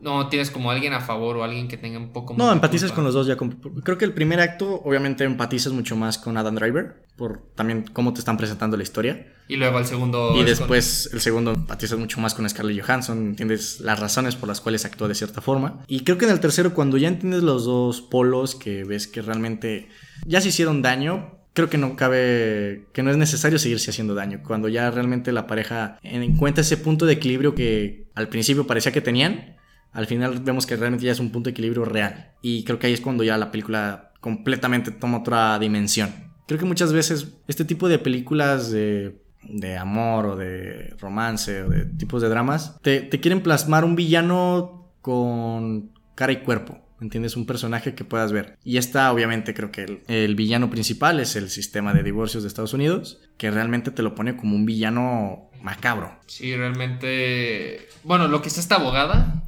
no 0.00 0.28
tienes 0.28 0.50
como 0.50 0.70
alguien 0.72 0.94
a 0.94 1.00
favor 1.00 1.36
o 1.36 1.44
alguien 1.44 1.68
que 1.68 1.76
tenga 1.76 1.96
un 1.98 2.12
poco 2.12 2.34
más 2.34 2.44
No, 2.44 2.52
empatizas 2.52 2.90
culpa. 2.90 2.96
con 2.96 3.04
los 3.04 3.14
dos 3.14 3.26
ya. 3.28 3.36
creo 3.84 3.98
que 3.98 4.04
el 4.04 4.12
primer 4.12 4.40
acto 4.40 4.80
obviamente 4.84 5.22
empatizas 5.22 5.72
mucho 5.72 5.94
más 5.94 6.18
con 6.18 6.36
Adam 6.36 6.56
Driver 6.56 7.04
por 7.16 7.42
también 7.54 7.84
cómo 7.92 8.12
te 8.12 8.18
están 8.18 8.36
presentando 8.36 8.76
la 8.76 8.82
historia. 8.82 9.32
Y 9.46 9.56
luego 9.56 9.76
al 9.78 9.86
segundo 9.86 10.32
Y 10.34 10.40
es 10.40 10.46
después 10.46 11.10
el 11.12 11.20
segundo 11.20 11.52
empatizas 11.52 11.98
mucho 11.98 12.18
más 12.20 12.34
con 12.34 12.48
Scarlett 12.48 12.82
Johansson, 12.84 13.18
entiendes 13.28 13.80
las 13.80 14.00
razones 14.00 14.34
por 14.34 14.48
las 14.48 14.60
cuales 14.60 14.84
actúa 14.84 15.06
de 15.08 15.14
cierta 15.14 15.40
forma. 15.40 15.84
Y 15.86 16.00
creo 16.04 16.18
que 16.18 16.24
en 16.24 16.32
el 16.32 16.40
tercero, 16.40 16.74
cuando 16.74 16.96
ya 16.96 17.06
entiendes 17.08 17.42
los 17.44 17.64
dos 17.64 18.00
polos, 18.00 18.54
que 18.56 18.82
ves 18.84 19.06
que 19.06 19.22
realmente 19.22 19.88
ya 20.26 20.40
se 20.40 20.48
hicieron 20.48 20.82
daño, 20.82 21.41
creo 21.52 21.68
que 21.68 21.78
no 21.78 21.96
cabe, 21.96 22.86
que 22.92 23.02
no 23.02 23.10
es 23.10 23.16
necesario 23.16 23.58
seguirse 23.58 23.90
haciendo 23.90 24.14
daño. 24.14 24.40
Cuando 24.46 24.68
ya 24.68 24.90
realmente 24.90 25.32
la 25.32 25.46
pareja 25.46 25.98
encuentra 26.02 26.62
ese 26.62 26.76
punto 26.76 27.06
de 27.06 27.14
equilibrio 27.14 27.54
que 27.54 28.06
al 28.14 28.28
principio 28.28 28.66
parecía 28.66 28.92
que 28.92 29.00
tenían, 29.00 29.56
al 29.92 30.06
final 30.06 30.40
vemos 30.40 30.66
que 30.66 30.76
realmente 30.76 31.04
ya 31.04 31.12
es 31.12 31.20
un 31.20 31.30
punto 31.30 31.48
de 31.48 31.52
equilibrio 31.52 31.84
real. 31.84 32.32
Y 32.40 32.64
creo 32.64 32.78
que 32.78 32.86
ahí 32.86 32.92
es 32.92 33.00
cuando 33.00 33.24
ya 33.24 33.36
la 33.36 33.50
película 33.50 34.12
completamente 34.20 34.90
toma 34.90 35.18
otra 35.18 35.58
dimensión. 35.58 36.10
Creo 36.46 36.58
que 36.58 36.64
muchas 36.66 36.92
veces 36.92 37.34
este 37.46 37.64
tipo 37.64 37.88
de 37.88 37.98
películas 37.98 38.70
de, 38.70 39.20
de 39.42 39.76
amor 39.76 40.26
o 40.26 40.36
de 40.36 40.94
romance 40.98 41.62
o 41.62 41.68
de 41.68 41.84
tipos 41.84 42.22
de 42.22 42.28
dramas 42.28 42.78
te, 42.82 43.00
te 43.00 43.20
quieren 43.20 43.42
plasmar 43.42 43.84
un 43.84 43.96
villano 43.96 44.92
con 45.02 45.90
cara 46.14 46.32
y 46.32 46.38
cuerpo. 46.38 46.78
¿Entiendes? 47.02 47.36
Un 47.36 47.46
personaje 47.46 47.94
que 47.94 48.04
puedas 48.04 48.30
ver. 48.32 48.56
Y 48.64 48.76
esta, 48.76 49.12
obviamente, 49.12 49.54
creo 49.54 49.72
que 49.72 49.82
el, 49.82 50.02
el 50.06 50.36
villano 50.36 50.70
principal 50.70 51.18
es 51.18 51.34
el 51.34 51.50
sistema 51.50 51.92
de 51.92 52.04
divorcios 52.04 52.44
de 52.44 52.48
Estados 52.48 52.74
Unidos, 52.74 53.20
que 53.36 53.50
realmente 53.50 53.90
te 53.90 54.02
lo 54.02 54.14
pone 54.14 54.36
como 54.36 54.54
un 54.54 54.64
villano 54.64 55.50
macabro. 55.60 56.16
Sí, 56.26 56.54
realmente. 56.54 57.88
Bueno, 58.04 58.28
lo 58.28 58.40
que 58.40 58.48
es 58.48 58.58
esta 58.58 58.76
abogada. 58.76 59.42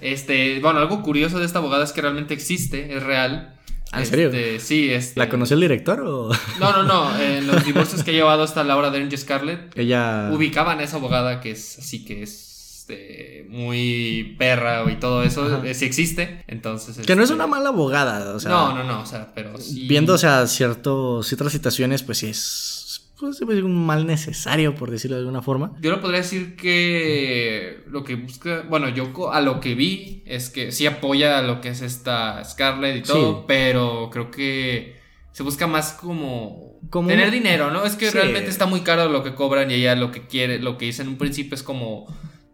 Este, 0.00 0.58
bueno, 0.60 0.80
algo 0.80 1.02
curioso 1.02 1.38
de 1.38 1.46
esta 1.46 1.60
abogada 1.60 1.84
es 1.84 1.92
que 1.92 2.02
realmente 2.02 2.34
existe, 2.34 2.96
es 2.96 3.02
real. 3.02 3.54
¿Ah, 3.92 4.00
en 4.00 4.06
serio? 4.06 4.26
Este, 4.26 4.58
sí, 4.58 4.92
este, 4.92 5.18
¿La 5.18 5.28
conoció 5.28 5.54
el 5.54 5.60
director 5.60 6.00
o 6.00 6.30
No, 6.58 6.72
no, 6.72 6.82
no. 6.82 7.18
En 7.20 7.46
los 7.46 7.64
divorcios 7.64 8.02
que 8.02 8.10
ha 8.10 8.14
llevado 8.14 8.42
hasta 8.42 8.64
Laura 8.64 8.90
Dern 8.90 9.08
y 9.10 9.16
Scarlett, 9.16 9.78
ella... 9.78 10.28
ubicaban 10.32 10.80
a 10.80 10.82
esa 10.82 10.96
abogada 10.96 11.40
que 11.40 11.52
es 11.52 11.78
así 11.78 12.04
que 12.04 12.24
es 12.24 12.45
este, 12.88 13.46
muy 13.48 14.36
perra 14.38 14.84
y 14.90 14.96
todo 14.96 15.22
eso, 15.22 15.44
Ajá. 15.44 15.62
eh, 15.66 15.74
sí 15.74 15.84
existe. 15.84 16.44
Entonces. 16.46 16.98
Que 17.06 17.16
no 17.16 17.22
es 17.22 17.30
este, 17.30 17.34
una 17.34 17.46
mala 17.46 17.70
abogada, 17.70 18.34
o 18.34 18.40
sea... 18.40 18.50
no, 18.50 18.74
no, 18.74 18.84
no, 18.84 19.00
o 19.00 19.06
sea, 19.06 19.32
pero 19.34 19.58
sí. 19.58 19.86
Viendo, 19.88 20.14
o 20.14 20.18
sea, 20.18 20.46
ciertos, 20.46 21.26
ciertas 21.26 21.52
situaciones, 21.52 22.02
pues 22.02 22.18
sí 22.18 22.28
es 22.28 23.08
pues, 23.18 23.40
un 23.40 23.86
mal 23.86 24.06
necesario, 24.06 24.74
por 24.74 24.90
decirlo 24.90 25.16
de 25.16 25.20
alguna 25.22 25.42
forma. 25.42 25.72
Yo 25.80 25.90
le 25.90 25.98
podría 25.98 26.20
decir 26.20 26.54
que 26.56 27.80
lo 27.88 28.04
que 28.04 28.14
busca, 28.14 28.62
bueno, 28.68 28.88
yo 28.88 29.32
a 29.32 29.40
lo 29.40 29.58
que 29.60 29.74
vi 29.74 30.22
es 30.26 30.50
que 30.50 30.70
sí 30.70 30.86
apoya 30.86 31.38
a 31.38 31.42
lo 31.42 31.60
que 31.60 31.70
es 31.70 31.82
esta 31.82 32.44
Scarlett 32.44 32.96
y 32.98 33.02
todo, 33.02 33.38
Sí. 33.40 33.44
pero 33.48 34.10
creo 34.12 34.30
que 34.30 34.96
se 35.32 35.42
busca 35.42 35.66
más 35.66 35.92
como, 35.92 36.78
Como 36.90 37.08
tener 37.08 37.26
un- 37.26 37.32
dinero, 37.34 37.70
¿no? 37.70 37.84
Es 37.84 37.96
que 37.96 38.10
Sí. 38.10 38.16
realmente 38.16 38.48
está 38.50 38.66
muy 38.66 38.80
caro 38.80 39.08
lo 39.08 39.22
que 39.24 39.34
cobran 39.34 39.70
y 39.70 39.74
ella 39.74 39.94
lo 39.96 40.12
que 40.12 40.26
quiere, 40.26 40.58
lo 40.60 40.78
que 40.78 40.86
dice 40.86 41.02
en 41.02 41.08
un 41.08 41.16
principio 41.18 41.54
es 41.54 41.62
como 41.62 42.06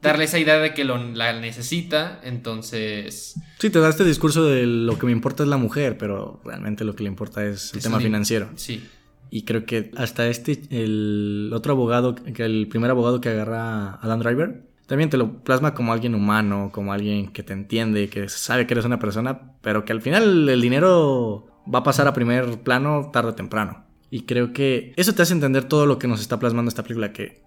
darle 0.02 0.24
esa 0.24 0.38
idea 0.38 0.58
de 0.58 0.74
que 0.74 0.84
lo, 0.84 0.98
la 0.98 1.38
necesita, 1.40 2.20
entonces... 2.24 3.34
Sí, 3.58 3.70
te 3.70 3.78
da 3.78 3.88
este 3.88 4.04
discurso 4.04 4.44
de 4.44 4.66
lo 4.66 4.98
que 4.98 5.06
me 5.06 5.12
importa 5.12 5.42
es 5.44 5.48
la 5.48 5.56
mujer, 5.56 5.96
pero 5.96 6.40
realmente 6.44 6.84
lo 6.84 6.94
que 6.94 7.04
le 7.04 7.08
importa 7.08 7.44
es 7.46 7.72
el 7.72 7.78
Es 7.78 7.84
tema 7.84 7.96
un- 7.98 8.02
financiero. 8.02 8.48
Sí. 8.56 8.86
Y 9.30 9.44
creo 9.44 9.64
que 9.64 9.90
hasta 9.96 10.28
este, 10.28 10.60
el 10.70 11.50
otro 11.54 11.72
abogado, 11.72 12.14
que 12.16 12.44
el 12.44 12.68
primer 12.68 12.90
abogado 12.90 13.20
que 13.20 13.30
agarra 13.30 13.92
a 13.92 13.94
Adam 14.02 14.20
Driver, 14.20 14.62
también 14.86 15.08
te 15.08 15.16
lo 15.16 15.42
plasma 15.42 15.72
como 15.72 15.92
alguien 15.94 16.14
humano, 16.14 16.70
como 16.72 16.92
alguien 16.92 17.32
que 17.32 17.42
te 17.42 17.54
entiende, 17.54 18.08
que 18.10 18.28
sabe 18.28 18.66
que 18.66 18.74
eres 18.74 18.84
una 18.84 18.98
persona, 18.98 19.52
pero 19.62 19.86
que 19.86 19.92
al 19.92 20.02
final 20.02 20.48
el 20.48 20.60
dinero 20.60 21.46
va 21.72 21.78
a 21.78 21.82
pasar 21.82 22.06
a 22.08 22.12
primer 22.12 22.58
plano 22.62 23.08
tarde 23.12 23.30
o 23.30 23.34
temprano. 23.34 23.86
Y 24.10 24.24
creo 24.24 24.52
que 24.52 24.92
eso 24.96 25.14
te 25.14 25.22
hace 25.22 25.32
entender 25.32 25.64
todo 25.64 25.86
lo 25.86 25.98
que 25.98 26.08
nos 26.08 26.20
está 26.20 26.38
plasmando 26.38 26.68
esta 26.68 26.82
película, 26.82 27.14
que 27.14 27.40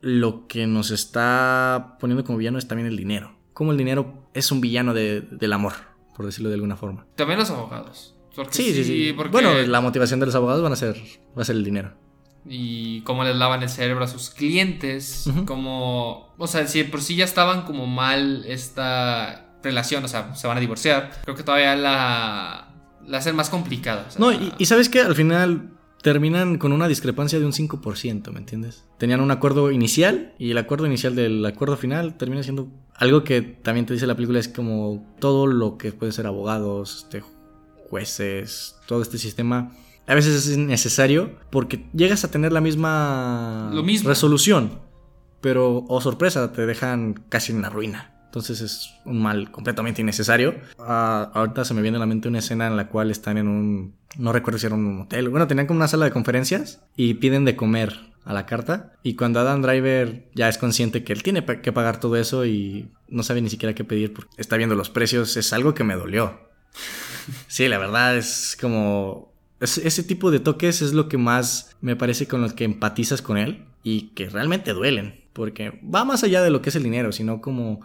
lo 0.00 0.46
que 0.46 0.66
nos 0.66 0.90
está 0.90 1.96
poniendo 2.00 2.24
como 2.24 2.38
villano 2.38 2.58
es 2.58 2.68
también 2.68 2.86
el 2.88 2.96
dinero. 2.96 3.36
Como 3.52 3.72
el 3.72 3.78
dinero 3.78 4.28
es 4.34 4.52
un 4.52 4.60
villano 4.60 4.92
de- 4.94 5.22
del 5.22 5.52
amor, 5.52 5.72
por 6.16 6.26
decirlo 6.26 6.48
de 6.50 6.54
alguna 6.56 6.76
forma. 6.76 7.06
También 7.16 7.38
los 7.38 7.50
abogados. 7.50 8.14
Sí, 8.50 8.72
sí, 8.74 8.84
sí. 8.84 9.12
porque- 9.16 9.32
Bueno, 9.32 9.54
la 9.66 9.80
motivación 9.80 10.20
de 10.20 10.26
los 10.26 10.34
abogados 10.34 10.62
van 10.62 10.72
a 10.72 10.76
ser, 10.76 10.94
va 11.36 11.42
a 11.42 11.44
ser 11.44 11.56
el 11.56 11.64
dinero. 11.64 11.94
y 12.48 13.00
cómo 13.00 13.24
les 13.24 13.34
lavan 13.34 13.64
el 13.64 13.68
cerebro 13.68 14.04
a 14.04 14.06
sus 14.06 14.30
clientes, 14.30 15.28
como, 15.46 16.32
o 16.38 16.46
sea, 16.46 16.64
si 16.68 16.84
por 16.84 17.02
sí 17.02 17.16
ya 17.16 17.24
estaban 17.24 17.62
como 17.62 17.88
mal 17.88 18.44
esta 18.46 19.56
relación, 19.64 20.04
o 20.04 20.08
sea, 20.08 20.32
se 20.36 20.46
van 20.46 20.56
a 20.56 20.60
divorciar, 20.60 21.10
creo 21.24 21.34
que 21.34 21.42
todavía 21.42 21.74
la, 21.74 22.68
la 23.04 23.18
hacen 23.18 23.34
más 23.34 23.50
complicada. 23.50 24.04
o 24.06 24.10
sea, 24.12 24.20
No, 24.20 24.30
y, 24.32 24.52
y 24.58 24.66
sabes 24.66 24.88
que 24.88 25.00
al 25.00 25.16
final 25.16 25.70
terminan 26.06 26.56
con 26.58 26.72
una 26.72 26.86
discrepancia 26.86 27.40
de 27.40 27.44
un 27.44 27.50
5%, 27.50 28.30
¿me 28.30 28.38
entiendes? 28.38 28.84
Tenían 28.96 29.20
un 29.20 29.32
acuerdo 29.32 29.72
inicial 29.72 30.34
y 30.38 30.52
el 30.52 30.58
acuerdo 30.58 30.86
inicial 30.86 31.16
del 31.16 31.44
acuerdo 31.44 31.76
final 31.76 32.16
termina 32.16 32.44
siendo 32.44 32.68
algo 32.94 33.24
que 33.24 33.42
también 33.42 33.86
te 33.86 33.94
dice 33.94 34.06
la 34.06 34.14
película, 34.14 34.38
es 34.38 34.46
como 34.46 35.04
todo 35.18 35.48
lo 35.48 35.78
que 35.78 35.90
puede 35.90 36.12
ser 36.12 36.28
abogados, 36.28 36.98
este, 37.02 37.24
jueces, 37.90 38.76
todo 38.86 39.02
este 39.02 39.18
sistema. 39.18 39.72
A 40.06 40.14
veces 40.14 40.46
es 40.46 40.56
innecesario 40.56 41.40
porque 41.50 41.88
llegas 41.92 42.22
a 42.22 42.30
tener 42.30 42.52
la 42.52 42.60
misma 42.60 43.72
Lo 43.74 43.82
mismo. 43.82 44.08
resolución, 44.08 44.78
pero, 45.40 45.86
oh 45.88 46.00
sorpresa, 46.00 46.52
te 46.52 46.66
dejan 46.66 47.14
casi 47.28 47.50
en 47.50 47.62
la 47.62 47.68
ruina. 47.68 48.15
Entonces 48.36 48.60
es 48.60 48.90
un 49.06 49.18
mal 49.22 49.50
completamente 49.50 50.02
innecesario. 50.02 50.56
Ah, 50.78 51.30
ahorita 51.32 51.64
se 51.64 51.72
me 51.72 51.80
viene 51.80 51.96
a 51.96 52.00
la 52.00 52.04
mente 52.04 52.28
una 52.28 52.40
escena 52.40 52.66
en 52.66 52.76
la 52.76 52.88
cual 52.88 53.10
están 53.10 53.38
en 53.38 53.48
un... 53.48 53.94
No 54.18 54.30
recuerdo 54.30 54.58
si 54.58 54.66
era 54.66 54.74
un 54.74 55.00
hotel. 55.00 55.30
Bueno, 55.30 55.46
tenían 55.46 55.66
como 55.66 55.78
una 55.78 55.88
sala 55.88 56.04
de 56.04 56.10
conferencias 56.10 56.82
y 56.96 57.14
piden 57.14 57.46
de 57.46 57.56
comer 57.56 57.94
a 58.26 58.34
la 58.34 58.44
carta. 58.44 58.92
Y 59.02 59.14
cuando 59.16 59.40
Adam 59.40 59.62
Driver 59.62 60.28
ya 60.34 60.50
es 60.50 60.58
consciente 60.58 61.02
que 61.02 61.14
él 61.14 61.22
tiene 61.22 61.46
que 61.46 61.72
pagar 61.72 61.98
todo 61.98 62.14
eso 62.16 62.44
y 62.44 62.90
no 63.08 63.22
sabe 63.22 63.40
ni 63.40 63.48
siquiera 63.48 63.74
qué 63.74 63.84
pedir 63.84 64.12
porque 64.12 64.28
está 64.36 64.58
viendo 64.58 64.74
los 64.74 64.90
precios, 64.90 65.34
es 65.38 65.54
algo 65.54 65.72
que 65.72 65.84
me 65.84 65.94
dolió. 65.94 66.38
Sí, 67.46 67.68
la 67.68 67.78
verdad 67.78 68.18
es 68.18 68.54
como... 68.60 69.32
es- 69.60 69.78
ese 69.78 70.02
tipo 70.02 70.30
de 70.30 70.40
toques 70.40 70.82
es 70.82 70.92
lo 70.92 71.08
que 71.08 71.16
más 71.16 71.74
me 71.80 71.96
parece 71.96 72.28
con 72.28 72.42
los 72.42 72.52
que 72.52 72.64
empatizas 72.64 73.22
con 73.22 73.38
él 73.38 73.64
y 73.82 74.08
que 74.08 74.28
realmente 74.28 74.74
duelen. 74.74 75.24
Porque 75.32 75.80
va 75.82 76.04
más 76.04 76.22
allá 76.22 76.42
de 76.42 76.50
lo 76.50 76.60
que 76.60 76.68
es 76.68 76.76
el 76.76 76.82
dinero, 76.82 77.12
sino 77.12 77.40
como 77.40 77.80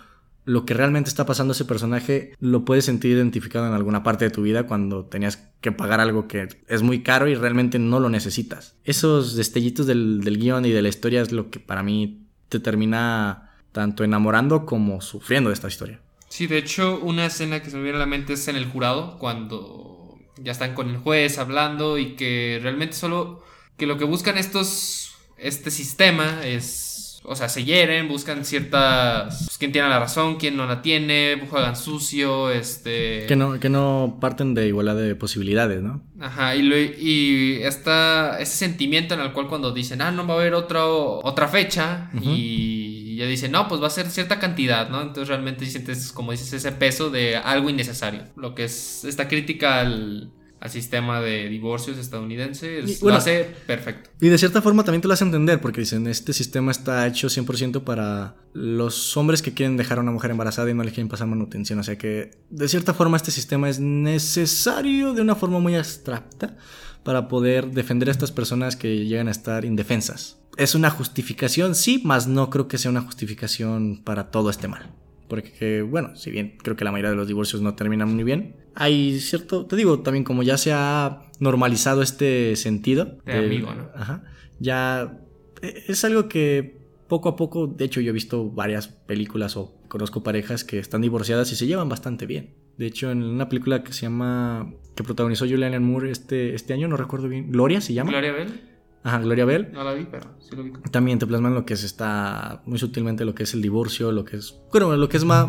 lo 0.46 0.66
que 0.66 0.74
realmente 0.74 1.10
está 1.10 1.26
pasando 1.26 1.52
a 1.52 1.56
ese 1.56 1.66
personaje 1.66 2.34
lo 2.40 2.66
puedes 2.66 2.86
sentir 2.86 3.12
identificado 3.12 3.68
en 3.68 3.74
alguna 3.74 4.04
parte 4.04 4.26
de 4.26 4.32
tu 4.32 4.42
vida 4.42 4.68
cuando 4.68 5.06
tenías 5.06 5.38
que 5.62 5.72
pagar 5.72 6.00
algo 6.00 6.28
que 6.28 6.48
es 6.68 6.82
muy 6.82 7.04
caro 7.04 7.28
y 7.28 7.36
realmente 7.36 7.80
no 7.80 8.00
lo 8.00 8.10
necesitas. 8.10 8.76
Esos 8.84 9.36
destellitos 9.36 9.86
del, 9.86 10.22
del 10.24 10.38
guion 10.38 10.66
y 10.66 10.72
de 10.72 10.82
la 10.82 10.90
historia 10.90 11.22
es 11.22 11.32
lo 11.32 11.50
que 11.50 11.60
para 11.60 11.84
mí 11.84 12.28
te 12.50 12.60
termina 12.60 13.52
tanto 13.72 14.04
enamorando 14.04 14.66
como 14.66 15.02
sufriendo 15.02 15.50
de 15.50 15.54
esta 15.54 15.68
historia. 15.68 16.02
Sí, 16.28 16.48
de 16.48 16.58
hecho, 16.58 17.00
una 17.02 17.26
escena 17.26 17.62
que 17.62 17.70
se 17.70 17.78
me 17.78 17.84
viene 17.84 17.98
a 17.98 18.00
la 18.00 18.06
mente 18.06 18.34
es 18.34 18.48
en 18.48 18.56
el 18.56 18.66
jurado, 18.66 19.18
cuando 19.20 20.18
ya 20.38 20.52
están 20.52 20.74
con 20.74 20.90
el 20.90 20.98
juez 20.98 21.38
hablando 21.38 21.98
y 21.98 22.16
que 22.16 22.60
realmente 22.62 22.96
solo 22.96 23.44
que 23.78 23.86
lo 23.86 23.98
que 23.98 24.06
buscan 24.06 24.38
estos, 24.38 25.16
este 25.38 25.72
sistema 25.72 26.46
es, 26.46 26.91
o 27.24 27.36
sea, 27.36 27.50
se 27.50 27.64
hieren, 27.64 28.08
buscan 28.08 28.44
ciertas, 28.46 29.46
pues, 29.46 29.58
quién 29.58 29.72
tiene 29.72 29.88
la 29.90 30.00
razón, 30.00 30.38
quién 30.38 30.58
no 30.58 30.66
la 30.66 30.82
tiene, 30.82 31.42
juegan 31.50 31.76
sucio, 31.76 32.50
este... 32.50 33.26
Que 33.28 33.36
no, 33.36 33.60
que 33.60 33.70
no 33.70 34.18
parten 34.20 34.54
de 34.54 34.68
igualdad 34.68 34.96
de 34.96 35.16
posibilidades, 35.16 35.82
¿no? 35.82 36.02
Ajá, 36.20 36.56
y, 36.56 36.62
lo- 36.64 36.78
y 36.78 37.60
esta, 37.64 38.40
ese 38.40 38.56
sentimiento 38.58 39.14
en 39.14 39.20
el 39.22 39.34
cual 39.34 39.48
cuando 39.48 39.72
dicen, 39.72 40.02
ah, 40.02 40.12
no 40.12 40.26
va 40.26 40.34
a 40.34 40.38
haber 40.38 40.54
otro, 40.56 41.20
otra 41.24 41.48
fecha, 41.48 42.10
y 42.22 43.16
ya 43.18 43.26
dicen, 43.26 43.52
no, 43.52 43.68
pues 43.68 43.82
va 43.82 43.88
a 43.88 43.92
ser 43.92 44.08
cierta 44.10 44.40
cantidad, 44.40 44.90
¿no? 44.90 45.02
Entonces 45.02 45.28
realmente 45.28 45.66
sientes, 45.66 46.12
como 46.12 46.32
dices, 46.32 46.52
ese 46.54 46.72
peso 46.72 47.10
de 47.10 47.38
algo 47.38 47.70
innecesario. 47.70 48.24
Lo 48.36 48.56
que 48.56 48.64
es 48.66 49.04
esta 49.04 49.28
crítica 49.28 49.80
al, 49.82 50.32
al 50.62 50.70
sistema 50.70 51.20
de 51.22 51.50
divorcios 51.50 51.98
estadounidense 51.98 52.80
es- 52.80 52.90
Y, 53.00 53.04
bueno, 53.04 53.16
lo 53.16 53.22
hace 53.22 53.48
perfecto. 53.66 54.12
Y 54.22 54.30
de 54.30 54.38
cierta 54.38 54.62
forma 54.62 54.84
también 54.84 55.02
te 55.02 55.08
lo 55.08 55.14
hace 55.16 55.24
entender, 55.26 55.60
porque 55.60 55.82
dicen, 55.82 56.08
este 56.08 56.32
sistema 56.34 56.72
está 56.72 57.06
hecho 57.08 57.28
100% 57.30 57.84
para 57.84 58.36
los 58.54 59.18
hombres 59.18 59.42
que 59.42 59.54
quieren 59.54 59.76
dejar 59.76 59.98
a 59.98 60.02
una 60.02 60.12
mujer 60.12 60.32
embarazada 60.32 60.70
y 60.70 60.74
no 60.74 60.84
le 60.84 60.92
quieren 60.92 61.10
pasar 61.10 61.28
manutención. 61.28 61.80
O 61.80 61.84
sea 61.84 61.98
que, 61.98 62.32
de 62.50 62.68
cierta 62.70 62.94
forma, 62.94 63.18
este 63.18 63.32
sistema 63.32 63.70
es 63.70 63.80
necesario 63.80 65.14
de 65.14 65.22
una 65.22 65.36
forma 65.36 65.60
muy 65.60 65.76
abstracta 65.76 66.58
para 67.04 67.28
poder 67.28 67.72
defender 67.72 68.08
a 68.10 68.12
estas 68.12 68.32
personas 68.32 68.76
que 68.76 69.06
llegan 69.06 69.28
a 69.28 69.32
estar 69.32 69.66
indefensas. 69.66 70.38
Es 70.58 70.76
una 70.76 70.90
justificación, 70.90 71.74
sí, 71.76 72.02
mas 72.06 72.28
no 72.28 72.50
creo 72.50 72.68
que 72.68 72.78
sea 72.78 72.92
una 72.92 73.02
justificación 73.02 74.02
para 74.04 74.30
todo 74.32 74.50
este 74.50 74.68
mal. 74.68 74.92
Porque, 75.28 75.82
bueno, 75.82 76.16
si 76.16 76.30
bien 76.30 76.58
creo 76.62 76.76
que 76.76 76.84
la 76.84 76.92
mayoría 76.92 77.12
de 77.12 77.16
los 77.16 77.28
divorcios 77.28 77.62
no 77.62 77.74
terminan 77.74 78.14
muy 78.14 78.24
bien, 78.24 78.58
hay 78.76 79.20
cierto, 79.20 79.66
te 79.66 79.76
digo, 79.76 80.00
también 80.02 80.24
como 80.24 80.44
ya 80.44 80.58
se 80.58 80.72
ha 80.74 81.24
normalizado 81.40 82.02
este 82.02 82.56
sentido. 82.56 83.18
De 83.26 83.34
amigo, 83.34 83.74
¿no? 83.74 83.90
Ajá. 83.96 84.24
Ya 84.60 85.20
eh, 85.62 85.84
es 85.88 86.04
algo 86.06 86.28
que 86.30 86.80
poco 87.08 87.30
a 87.30 87.36
poco, 87.36 87.68
de 87.68 87.86
hecho 87.86 88.00
yo 88.00 88.12
he 88.12 88.14
visto 88.14 88.50
varias 88.52 88.88
películas 88.88 89.58
o 89.58 89.82
conozco 89.90 90.24
parejas 90.24 90.64
que 90.64 90.80
están 90.80 91.02
divorciadas 91.02 91.52
y 91.52 91.56
se 91.56 91.68
llevan 91.68 91.90
bastante 91.90 92.26
bien. 92.26 92.56
De 92.78 92.86
hecho, 92.86 93.12
en 93.12 93.22
una 93.22 93.50
película 93.50 93.84
que 93.84 93.92
se 93.92 94.04
llama, 94.04 94.74
que 94.96 95.04
protagonizó 95.04 95.46
Julianne 95.46 95.80
Moore 95.80 96.10
este, 96.10 96.56
este 96.56 96.74
año, 96.74 96.88
no 96.88 96.96
recuerdo 96.96 97.28
bien, 97.28 97.52
Gloria 97.52 97.82
se 97.82 97.94
llama. 97.94 98.12
Gloria 98.12 98.32
Bell, 98.32 98.62
Ajá, 99.04 99.20
Gloria 99.20 99.46
Bell. 99.46 99.72
no 99.74 99.84
la 99.84 99.94
vi, 99.94 100.08
pero 100.10 100.36
sí 100.40 100.56
lo 100.56 100.64
vi. 100.64 100.72
También 100.92 101.20
te 101.20 101.28
plasman 101.28 101.54
lo 101.54 101.66
que 101.66 101.74
es 101.74 101.84
está 101.84 102.62
muy 102.66 102.78
sutilmente 102.80 103.26
lo 103.26 103.34
que 103.36 103.44
es 103.44 103.54
el 103.54 103.62
divorcio, 103.62 104.12
lo 104.12 104.24
que 104.24 104.38
es, 104.38 104.58
bueno, 104.72 104.96
lo 104.96 105.10
que 105.10 105.18
es 105.18 105.26
más 105.26 105.48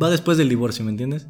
va 0.00 0.10
después 0.10 0.38
del 0.38 0.48
divorcio, 0.48 0.84
¿me 0.84 0.90
entiendes? 0.90 1.26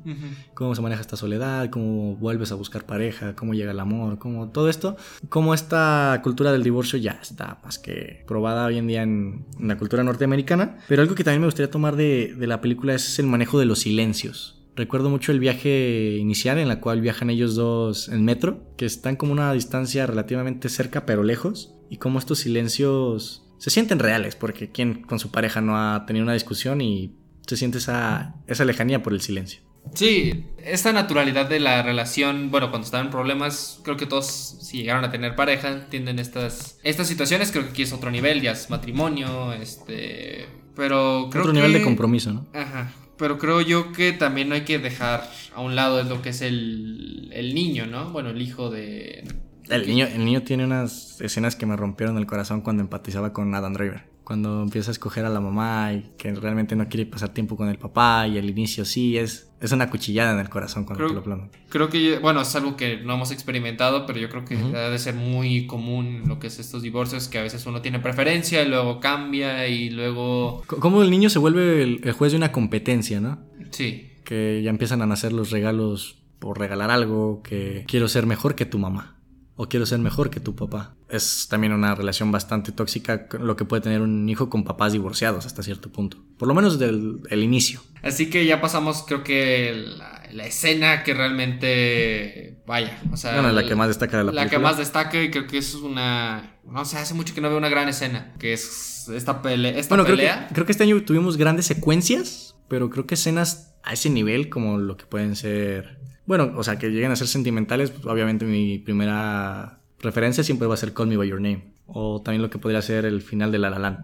Cómo 0.55 0.75
se 0.75 0.83
maneja 0.83 1.01
esta 1.01 1.17
soledad, 1.17 1.71
cómo 1.71 2.17
vuelves 2.17 2.53
a 2.53 2.55
buscar 2.55 2.87
pareja, 2.87 3.35
cómo 3.35 3.55
llega 3.55 3.73
el 3.73 3.81
amor, 3.81 4.19
cómo 4.19 4.49
todo 4.51 4.69
esto, 4.69 4.97
cómo 5.29 5.55
esta 5.55 6.21
cultura 6.23 6.53
del 6.53 6.62
divorcio 6.62 6.99
ya 6.99 7.19
está 7.23 7.61
más 7.65 7.79
que 7.79 8.25
probada 8.27 8.67
hoy 8.67 8.79
en 8.79 8.87
día 8.87 9.03
en, 9.03 9.45
en 9.59 9.69
la 9.69 9.77
cultura 9.77 10.03
norteamericana. 10.03 10.79
Pero 10.89 11.03
algo 11.03 11.15
que 11.15 11.25
también 11.25 11.41
me 11.41 11.47
gustaría 11.47 11.71
tomar 11.71 11.97
de, 11.97 12.35
de 12.37 12.47
la 12.47 12.61
película 12.61 12.95
es 12.95 13.19
el 13.19 13.27
manejo 13.27 13.59
de 13.59 13.67
los 13.67 13.81
silencios. 13.81 14.61
Recuerdo 14.77 15.09
mucho 15.09 15.31
el 15.31 15.39
viaje 15.39 16.17
inicial 16.19 16.59
en 16.59 16.67
la 16.67 16.81
cual 16.81 17.01
viajan 17.01 17.31
ellos 17.31 17.55
dos 17.55 18.09
en 18.09 18.25
metro, 18.25 18.75
que 18.77 18.87
están 18.87 19.15
como 19.15 19.33
una 19.33 19.53
distancia 19.53 20.05
relativamente 20.05 20.69
cerca 20.69 21.07
pero 21.07 21.23
lejos, 21.23 21.75
y 21.91 21.99
cómo 21.99 22.19
estos 22.19 22.39
silencios 22.39 23.47
se 23.59 23.71
sienten 23.71 24.01
reales, 24.01 24.35
porque 24.35 24.73
quien 24.73 25.03
con 25.03 25.21
su 25.21 25.31
pareja 25.31 25.61
no 25.61 25.79
ha 25.79 26.05
tenido 26.07 26.25
una 26.25 26.33
discusión 26.33 26.81
y 26.81 27.15
se 27.47 27.57
siente 27.57 27.78
esa, 27.78 28.34
esa 28.47 28.64
lejanía 28.64 29.03
por 29.03 29.12
el 29.12 29.20
silencio. 29.20 29.61
Sí, 29.92 30.47
esta 30.64 30.92
naturalidad 30.92 31.47
de 31.49 31.61
la 31.61 31.82
relación, 31.82 32.51
bueno, 32.51 32.70
cuando 32.70 32.86
están 32.86 33.07
en 33.07 33.11
problemas, 33.11 33.80
creo 33.84 33.97
que 33.99 34.07
todos, 34.07 34.26
si 34.26 34.78
llegaron 34.78 35.05
a 35.05 35.11
tener 35.11 35.36
pareja, 35.36 35.70
entienden 35.70 36.18
estas, 36.18 36.78
estas 36.82 37.07
situaciones. 37.07 37.53
Creo 37.53 37.64
que 37.64 37.70
aquí 37.70 37.82
es 37.82 37.92
otro 37.92 38.11
nivel, 38.11 38.40
ya 38.40 38.53
es 38.53 38.70
matrimonio, 38.70 39.53
este. 39.53 40.47
Pero 40.74 41.28
creo 41.30 41.42
Otro 41.42 41.53
que. 41.53 41.59
nivel 41.59 41.72
de 41.74 41.82
compromiso, 41.82 42.32
¿no? 42.32 42.47
Ajá. 42.55 42.92
pero 43.16 43.38
creo 43.38 43.61
yo 43.61 43.92
que 43.92 44.12
también 44.12 44.49
no 44.49 44.55
hay 44.57 44.62
que 44.62 44.78
dejar 44.78 45.30
a 45.55 45.61
un 45.61 45.76
lado 45.76 46.03
lo 46.03 46.20
que 46.22 46.30
es 46.30 46.40
el, 46.40 47.30
el 47.32 47.55
niño, 47.55 47.86
¿no? 47.86 48.11
Bueno, 48.11 48.30
el 48.30 48.42
hijo 48.42 48.70
de... 48.70 49.22
El 49.68 49.86
niño, 49.86 50.07
el 50.07 50.24
niño 50.24 50.42
tiene 50.42 50.64
unas 50.64 51.20
escenas 51.20 51.57
que 51.57 51.64
me 51.66 51.76
rompieron 51.76 52.18
el 52.18 52.26
corazón 52.26 52.61
cuando 52.62 52.82
empatizaba 52.82 53.32
con 53.32 53.55
Adam 53.55 53.72
Driver. 53.74 54.14
Cuando 54.25 54.62
empieza 54.62 54.91
a 54.91 54.93
escoger 54.93 55.25
a 55.27 55.29
la 55.29 55.41
mamá 55.41 55.93
y 55.93 56.12
que 56.16 56.33
realmente 56.35 56.75
no 56.75 56.89
quiere 56.89 57.05
pasar 57.05 57.35
tiempo 57.35 57.57
con 57.59 57.68
el 57.68 57.77
papá 57.79 58.27
y 58.27 58.39
al 58.39 58.49
inicio 58.49 58.87
sí, 58.87 59.18
es, 59.18 59.51
es 59.61 59.70
una 59.72 59.91
cuchillada 59.91 60.33
en 60.33 60.39
el 60.39 60.49
corazón 60.49 60.85
cuando 60.85 61.01
Creo- 61.05 61.09
te 61.11 61.14
lo 61.16 61.22
plasman. 61.22 61.51
Creo 61.68 61.91
que, 61.91 62.18
bueno, 62.20 62.41
es 62.41 62.57
algo 62.57 62.75
que 62.77 62.97
no 63.03 63.14
hemos 63.14 63.31
experimentado, 63.33 64.07
pero 64.07 64.18
yo 64.18 64.31
creo 64.31 64.45
que 64.47 64.57
debe 64.57 64.91
de 64.91 64.99
ser 64.99 65.14
muy 65.14 65.66
común 65.66 66.22
lo 66.27 66.39
que 66.39 66.47
es 66.47 66.59
estos 66.59 66.81
divorcios, 66.83 67.29
que 67.29 67.39
a 67.39 67.43
veces 67.43 67.66
uno 67.66 67.83
tiene 67.83 67.99
preferencia 68.01 68.62
y 68.62 68.68
luego 68.68 68.99
cambia 68.99 69.68
y 69.68 69.91
luego... 69.91 70.62
C- 70.70 70.77
Cómo 70.77 71.03
el 71.03 71.11
niño 71.11 71.29
se 71.29 71.39
vuelve 71.39 71.83
el, 71.83 72.01
el 72.03 72.12
juez 72.12 72.33
de 72.33 72.39
una 72.39 72.51
competencia, 72.51 73.20
¿no? 73.20 73.39
Sí, 73.70 74.11
Que 74.25 74.62
ya 74.64 74.70
empiezan 74.70 75.03
a 75.03 75.07
nacer 75.07 75.33
los 75.35 75.51
regalos 75.51 76.16
por 76.39 76.59
regalar 76.59 76.91
algo, 76.91 77.43
que 77.43 77.85
quiero 77.87 78.09
ser 78.09 78.25
mejor 78.27 78.55
que 78.55 78.64
tu 78.66 78.79
mamá. 78.79 79.14
O 79.57 79.68
quiero 79.68 79.86
ser 79.86 80.00
mejor 80.00 80.30
que 80.30 80.40
tu 80.40 80.57
papá. 80.57 80.96
Es 81.09 81.46
también 81.48 81.72
una 81.72 81.94
relación 81.94 82.32
bastante 82.32 82.72
tóxica 82.72 83.28
lo 83.38 83.55
que 83.55 83.64
puede 83.64 83.82
tener 83.82 84.00
un 84.00 84.28
hijo 84.28 84.50
con 84.50 84.64
papás 84.64 84.92
divorciados 84.92 85.46
hasta 85.46 85.62
cierto 85.62 85.92
punto. 85.92 86.24
Por 86.38 86.48
lo 86.48 86.55
menos 86.55 86.78
del 86.78 87.20
el 87.30 87.42
inicio. 87.42 87.80
Así 88.02 88.30
que 88.30 88.46
ya 88.46 88.61
pasamos, 88.61 89.05
creo 89.07 89.22
que 89.22 89.72
la, 89.96 90.24
la 90.32 90.46
escena 90.46 91.05
que 91.05 91.14
realmente, 91.14 92.62
vaya, 92.66 93.00
o 93.12 93.16
sea, 93.16 93.34
Bueno, 93.34 93.52
la 93.52 93.64
que 93.64 93.74
más 93.76 93.88
destaca 93.88 94.18
de 94.18 94.24
la, 94.24 94.32
la 94.32 94.48
que 94.48 94.59
más 94.59 94.76
destaca 94.76 95.22
y 95.22 95.30
creo 95.30 95.46
que 95.46 95.59
es 95.59 95.74
una, 95.74 96.59
no 96.64 96.84
sé, 96.84 96.98
hace 96.98 97.14
mucho 97.14 97.34
que 97.34 97.40
no 97.40 97.48
veo 97.48 97.59
una 97.59 97.68
gran 97.68 97.88
escena, 97.88 98.34
que 98.38 98.52
es 98.52 99.09
esta, 99.09 99.42
pele 99.42 99.78
esta 99.78 99.94
Bueno, 99.94 100.05
creo 100.05 100.16
que, 100.16 100.55
creo 100.55 100.66
que 100.66 100.72
este 100.72 100.84
año 100.84 101.02
tuvimos 101.05 101.36
grandes 101.36 101.66
secuencias, 101.66 102.57
pero 102.68 102.90
creo 102.90 103.07
que 103.07 103.14
escenas 103.14 103.74
a 103.84 103.92
ese 103.92 104.11
nivel, 104.11 104.48
como 104.48 104.78
lo 104.78 104.96
que 104.96 105.07
pueden 105.07 105.36
ser. 105.36 105.98
Bueno, 106.27 106.53
o 106.57 106.62
sea, 106.64 106.79
que 106.79 106.89
lleguen 106.91 107.11
a 107.12 107.16
ser 107.16 107.27
sentimentales, 107.29 107.91
pues, 107.91 108.07
obviamente 108.07 108.45
mi 108.45 108.79
primera 108.79 109.81
referencia 110.01 110.43
siempre 110.45 110.66
va 110.66 110.75
a 110.75 110.79
ser 110.79 110.93
Call 110.95 111.07
Me 111.09 111.16
By 111.16 111.29
Your 111.29 111.41
Name. 111.41 111.72
O 111.87 112.22
también 112.22 112.41
lo 112.43 112.49
que 112.51 112.59
podría 112.59 112.81
ser 112.83 113.05
el 113.05 113.20
final 113.22 113.53
de 113.53 113.59
La 113.59 113.70
La 113.70 113.79
Land. 113.79 113.99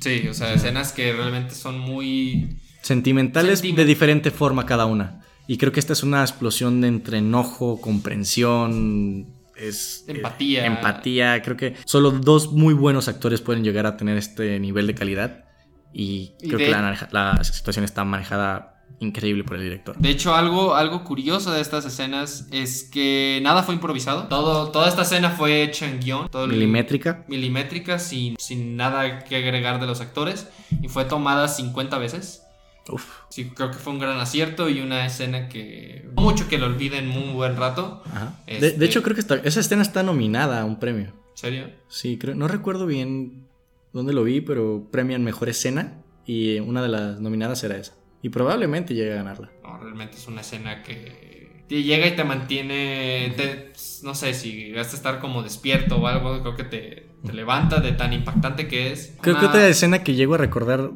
Sí, 0.00 0.28
o 0.28 0.34
sea, 0.34 0.54
escenas 0.54 0.92
que 0.92 1.12
realmente 1.12 1.54
son 1.54 1.78
muy... 1.80 2.56
Sentimentales 2.80 3.62
Sentiment- 3.62 3.76
de 3.76 3.84
diferente 3.84 4.30
forma 4.30 4.66
cada 4.66 4.86
una. 4.86 5.20
Y 5.48 5.56
creo 5.58 5.72
que 5.72 5.80
esta 5.80 5.92
es 5.92 6.02
una 6.04 6.22
explosión 6.22 6.80
de 6.80 6.88
entre 6.88 7.18
enojo, 7.18 7.80
comprensión, 7.80 9.26
es 9.56 10.04
Empatía. 10.08 10.62
eh, 10.64 10.66
empatía. 10.66 11.42
Creo 11.42 11.56
que 11.56 11.74
solo 11.84 12.10
dos 12.12 12.52
muy 12.52 12.74
buenos 12.74 13.08
actores 13.08 13.40
pueden 13.40 13.62
llegar 13.64 13.86
a 13.86 13.96
tener 13.96 14.16
este 14.16 14.58
nivel 14.60 14.86
de 14.86 14.94
calidad. 14.94 15.44
Y 15.92 16.32
Y 16.40 16.46
creo 16.48 16.58
de- 16.58 16.64
que 16.66 16.70
la, 16.70 17.08
la 17.12 17.44
situación 17.44 17.84
está 17.84 18.04
manejada 18.04 18.71
increíble 19.02 19.44
por 19.44 19.56
el 19.56 19.62
director. 19.62 19.96
De 19.98 20.10
hecho, 20.10 20.34
algo, 20.34 20.74
algo 20.74 21.04
curioso 21.04 21.50
de 21.52 21.60
estas 21.60 21.84
escenas 21.84 22.46
es 22.50 22.84
que 22.84 23.40
nada 23.42 23.62
fue 23.62 23.74
improvisado. 23.74 24.28
Todo, 24.28 24.70
toda 24.70 24.88
esta 24.88 25.02
escena 25.02 25.30
fue 25.30 25.62
hecha 25.62 25.86
en 25.88 26.00
guion. 26.00 26.28
Todo 26.28 26.44
el- 26.44 26.52
Milimétrica. 26.52 27.24
milimétrica, 27.28 27.98
sin, 27.98 28.36
sin 28.38 28.76
nada 28.76 29.24
que 29.24 29.36
agregar 29.36 29.80
de 29.80 29.86
los 29.86 30.00
actores. 30.00 30.48
Y 30.82 30.88
fue 30.88 31.04
tomada 31.04 31.48
50 31.48 31.98
veces. 31.98 32.42
Uf. 32.88 33.04
Sí, 33.28 33.50
creo 33.54 33.70
que 33.70 33.78
fue 33.78 33.92
un 33.92 33.98
gran 34.00 34.18
acierto 34.18 34.68
y 34.68 34.80
una 34.80 35.06
escena 35.06 35.48
que... 35.48 36.08
no 36.16 36.22
Mucho 36.22 36.48
que 36.48 36.58
lo 36.58 36.66
olviden 36.66 37.06
muy 37.08 37.32
buen 37.32 37.56
rato. 37.56 38.02
Ajá. 38.06 38.34
De, 38.46 38.54
Este- 38.54 38.72
de 38.78 38.86
hecho, 38.86 39.02
creo 39.02 39.14
que 39.16 39.20
esa 39.48 39.60
escena 39.60 39.82
está 39.82 40.02
nominada 40.02 40.60
a 40.60 40.64
un 40.64 40.78
premio. 40.80 41.06
¿En 41.06 41.36
serio? 41.36 41.70
Sí, 41.88 42.18
creo, 42.18 42.34
no 42.34 42.48
recuerdo 42.48 42.86
bien 42.86 43.46
dónde 43.92 44.12
lo 44.12 44.24
vi, 44.24 44.40
pero 44.40 44.88
premian 44.90 45.22
mejor 45.24 45.48
escena. 45.48 45.98
Y 46.26 46.58
una 46.60 46.82
de 46.82 46.88
las 46.88 47.20
nominadas 47.20 47.62
era 47.64 47.76
esa. 47.76 47.94
Y 48.22 48.28
probablemente 48.28 48.94
llegue 48.94 49.12
a 49.12 49.16
ganarla. 49.16 49.50
No, 49.62 49.78
realmente 49.78 50.16
es 50.16 50.26
una 50.28 50.40
escena 50.42 50.82
que 50.82 51.64
te 51.68 51.82
llega 51.82 52.06
y 52.06 52.14
te 52.16 52.24
mantiene, 52.24 53.32
te- 53.36 53.72
no 54.02 54.14
sé, 54.14 54.34
si 54.34 54.72
vas 54.72 54.92
a 54.92 54.96
estar 54.96 55.18
como 55.20 55.42
despierto 55.42 55.96
o 55.96 56.06
algo, 56.06 56.40
creo 56.42 56.54
que 56.56 56.64
te, 56.64 57.06
te 57.24 57.32
levanta 57.32 57.80
de 57.80 57.92
tan 57.92 58.12
impactante 58.12 58.68
que 58.68 58.92
es. 58.92 59.16
Creo 59.20 59.38
que 59.38 59.46
otra 59.46 59.66
escena 59.68 60.02
que 60.04 60.14
llego 60.14 60.34
a 60.34 60.38
recordar 60.38 60.90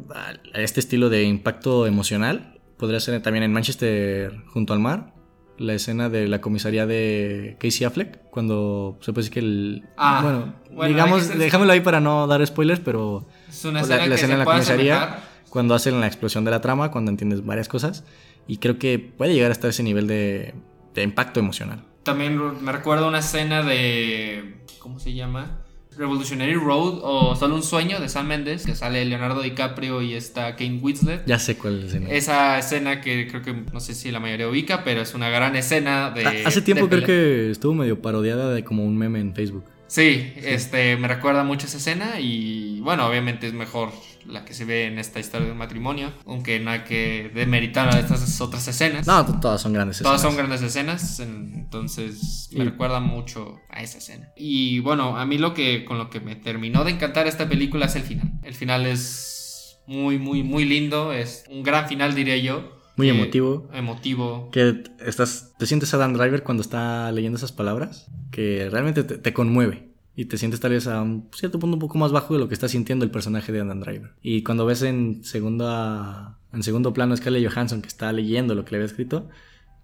a 0.55 0.61
este 0.61 0.81
estilo 0.81 1.09
de 1.09 1.25
impacto 1.25 1.87
emocional 1.87 2.61
podría 2.77 3.01
ser 3.01 3.21
también 3.23 3.43
en 3.43 3.53
Manchester 3.53 4.37
junto 4.49 4.73
al 4.73 4.81
mar. 4.81 5.15
La 5.59 5.73
escena 5.73 6.11
de 6.11 6.29
la 6.29 6.43
comisaría 6.43 6.85
de 6.87 7.57
Casey 7.59 7.87
Affleck, 7.87 8.29
cuando 8.31 8.99
se 9.01 9.15
puede 9.15 9.23
decir 9.29 9.33
que 9.33 9.41
el... 9.41 9.85
Ah, 9.97 10.21
bueno, 10.23 10.55
bueno, 10.71 10.89
digamos, 10.95 11.23
ser- 11.23 11.71
ahí 11.71 11.81
para 11.81 11.99
no 12.01 12.27
dar 12.27 12.47
spoilers, 12.47 12.81
pero 12.81 13.27
Es 13.49 13.65
una 13.65 13.81
la- 13.81 13.81
escena 13.81 14.01
la 14.03 14.09
que 14.09 14.15
escena 14.15 14.27
se 14.29 14.33
en 14.35 14.39
la 14.41 14.45
puede 14.45 14.57
comisaría. 14.59 14.97
asemejar. 15.03 15.36
Cuando 15.51 15.75
hacen 15.75 16.01
la 16.01 16.07
explosión 16.07 16.45
de 16.45 16.51
la 16.51 16.61
trama, 16.61 16.91
cuando 16.91 17.11
entiendes 17.11 17.45
varias 17.45 17.69
cosas. 17.69 18.05
Y 18.49 18.59
creo 18.59 18.79
que 18.79 18.99
puede 18.99 19.35
llegar 19.35 19.51
hasta 19.51 19.69
ese 19.69 19.83
nivel 19.83 20.07
de, 20.07 20.55
de 20.95 21.03
impacto 21.03 21.41
emocional. 21.41 21.85
También 22.05 22.63
me 22.63 22.73
recuerda 22.73 23.07
una 23.07 23.19
escena 23.19 23.63
de. 23.63 24.57
¿Cómo 24.79 25.01
se 25.01 25.13
llama? 25.15 25.63
Revolutionary 25.97 26.55
Road 26.55 27.01
o 27.03 27.35
Solo 27.37 27.55
un 27.55 27.63
sueño 27.63 28.01
de 28.01 28.09
Sam 28.09 28.27
Mendes, 28.29 28.67
que 28.67 28.75
sale 28.75 29.05
Leonardo 29.05 29.41
DiCaprio 29.41 30.03
y 30.03 30.15
está 30.15 30.55
Kane 30.57 30.79
Winslet. 30.83 31.25
Ya 31.27 31.39
sé 31.39 31.57
cuál 31.57 31.77
es 31.77 31.81
la 31.81 31.87
escena. 31.87 32.11
Esa 32.11 32.59
escena 32.59 33.01
que 33.01 33.27
creo 33.29 33.43
que 33.43 33.53
no 33.73 33.81
sé 33.81 33.95
si 33.95 34.11
la 34.11 34.21
mayoría 34.21 34.49
ubica, 34.49 34.85
pero 34.85 35.01
es 35.01 35.15
una 35.15 35.29
gran 35.31 35.57
escena 35.57 36.11
de. 36.11 36.27
Ah, 36.27 36.35
Hace 36.45 36.63
tiempo 36.63 36.87
de 36.87 37.03
creo 37.03 37.07
que 37.07 37.51
estuvo 37.51 37.75
medio 37.75 38.01
parodiada 38.01 38.53
de 38.53 38.63
como 38.63 38.85
un 38.85 38.97
meme 38.97 39.21
en 39.21 39.35
Facebook. 39.35 39.65
Sí, 39.89 40.33
este 40.37 40.97
me 40.97 41.09
recuerda 41.09 41.45
mucho 41.45 41.67
esa 41.67 41.79
escena 41.79 42.21
y 42.21 42.81
bueno, 42.81 43.07
obviamente 43.07 43.47
es 43.47 43.53
mejor 43.53 43.91
la 44.29 44.45
que 44.45 44.55
se 44.55 44.65
ve 44.65 44.87
en 44.87 44.99
esta 44.99 45.21
historia 45.21 45.47
del 45.49 45.57
matrimonio, 45.57 46.13
aunque 46.27 46.59
no 46.61 46.71
hay 46.71 46.81
que 46.81 47.31
demeritar 47.35 47.95
a 47.95 47.99
estas 47.99 48.41
otras 48.41 48.67
escenas. 48.69 49.07
No, 49.07 49.25
todas 49.41 49.61
son 49.61 49.73
grandes 49.73 49.99
Todas 49.99 50.21
son 50.21 50.33
escenas. 50.33 50.49
grandes 50.49 50.69
escenas, 50.71 51.21
entonces 51.21 52.49
me 52.53 52.65
Y- 52.65 52.69
recuerda 52.69 53.01
mucho 53.01 53.61
a 53.71 53.83
esa 53.83 53.99
escena. 53.99 54.29
Y 54.37 54.81
bueno, 54.81 55.17
a 55.17 55.27
mí 55.27 55.39
lo 55.39 55.55
que 55.55 55.85
con 55.85 55.99
lo 55.99 56.11
que 56.11 56.21
me 56.21 56.37
terminó 56.37 56.85
de 56.85 56.93
encantar 56.93 57.27
esta 57.27 57.49
película 57.49 57.87
es 57.87 57.97
el 57.97 58.03
final. 58.03 58.33
El 58.43 58.55
final 58.55 58.87
es 58.87 59.79
muy 59.87 60.19
muy 60.19 60.43
muy 60.43 60.65
lindo, 60.65 61.13
es 61.13 61.45
un 61.51 61.63
gran 61.63 61.89
final 61.89 62.15
diría 62.15 62.37
yo. 62.37 62.77
Muy 62.97 63.09
Que- 63.09 63.15
emotivo. 63.15 63.69
Emotivo. 63.75 64.51
Que 64.51 64.83
estás, 65.05 65.53
te 65.59 65.67
sientes 65.67 65.93
a 65.93 65.99
Dan 65.99 66.15
Driver 66.15 66.43
cuando 66.43 66.63
está 66.63 67.13
leyendo 67.13 67.37
esas 67.37 67.53
palabras, 67.53 68.07
que 68.31 68.69
realmente 68.71 69.05
te, 69.05 69.19
te 69.19 69.33
conmueve. 69.35 69.86
Y 70.19 70.25
te 70.25 70.39
sientes 70.39 70.61
tal 70.61 70.73
vez 70.73 70.87
a 70.87 71.03
un 71.03 71.29
cierto 71.35 71.59
punto 71.59 71.77
un 71.77 71.81
poco 71.81 71.99
más 71.99 72.11
bajo 72.11 72.33
de 72.33 72.41
lo 72.41 72.49
que 72.49 72.55
está 72.55 72.69
sintiendo 72.69 73.05
el 73.05 73.11
personaje 73.11 73.53
de 73.53 73.59
Dan 73.63 73.81
Driver. 73.81 74.15
Y 74.23 74.43
cuando 74.43 74.65
ves 74.65 74.81
en, 74.81 75.23
segunda, 75.23 76.39
en 76.55 76.63
segundo 76.63 76.95
plano 76.95 77.13
a 77.13 77.19
Scarlett 77.19 77.47
Johansson 77.47 77.83
que 77.83 77.89
está 77.89 78.11
leyendo 78.13 78.55
lo 78.55 78.65
que 78.65 78.71
le 78.73 78.77
había 78.79 78.87
escrito, 78.87 79.29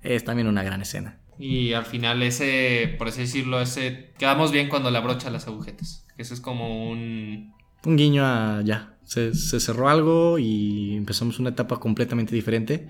es 0.01 0.25
también 0.25 0.49
una 0.49 0.63
gran 0.63 0.81
escena. 0.81 1.19
Y 1.39 1.75
al 1.75 1.85
final 1.85 2.23
ese, 2.23 2.95
por 2.99 3.09
así 3.09 3.21
decirlo, 3.21 3.61
ese 3.61 4.13
quedamos 4.19 4.53
bien 4.53 4.71
cuando 4.71 4.91
le 4.91 4.97
abrocha 4.97 5.29
las 5.31 5.47
agujetas. 5.49 6.07
Eso 6.17 6.33
es 6.33 6.41
como 6.41 6.91
un 6.91 7.53
Un 7.85 7.97
guiño 7.97 8.25
a 8.25 8.63
ya. 8.65 8.97
Se, 9.05 9.35
se 9.35 9.61
cerró 9.61 9.91
algo 9.91 10.39
y 10.39 10.97
empezamos 10.97 11.39
una 11.41 11.51
etapa 11.51 11.79
completamente 11.79 12.35
diferente 12.35 12.89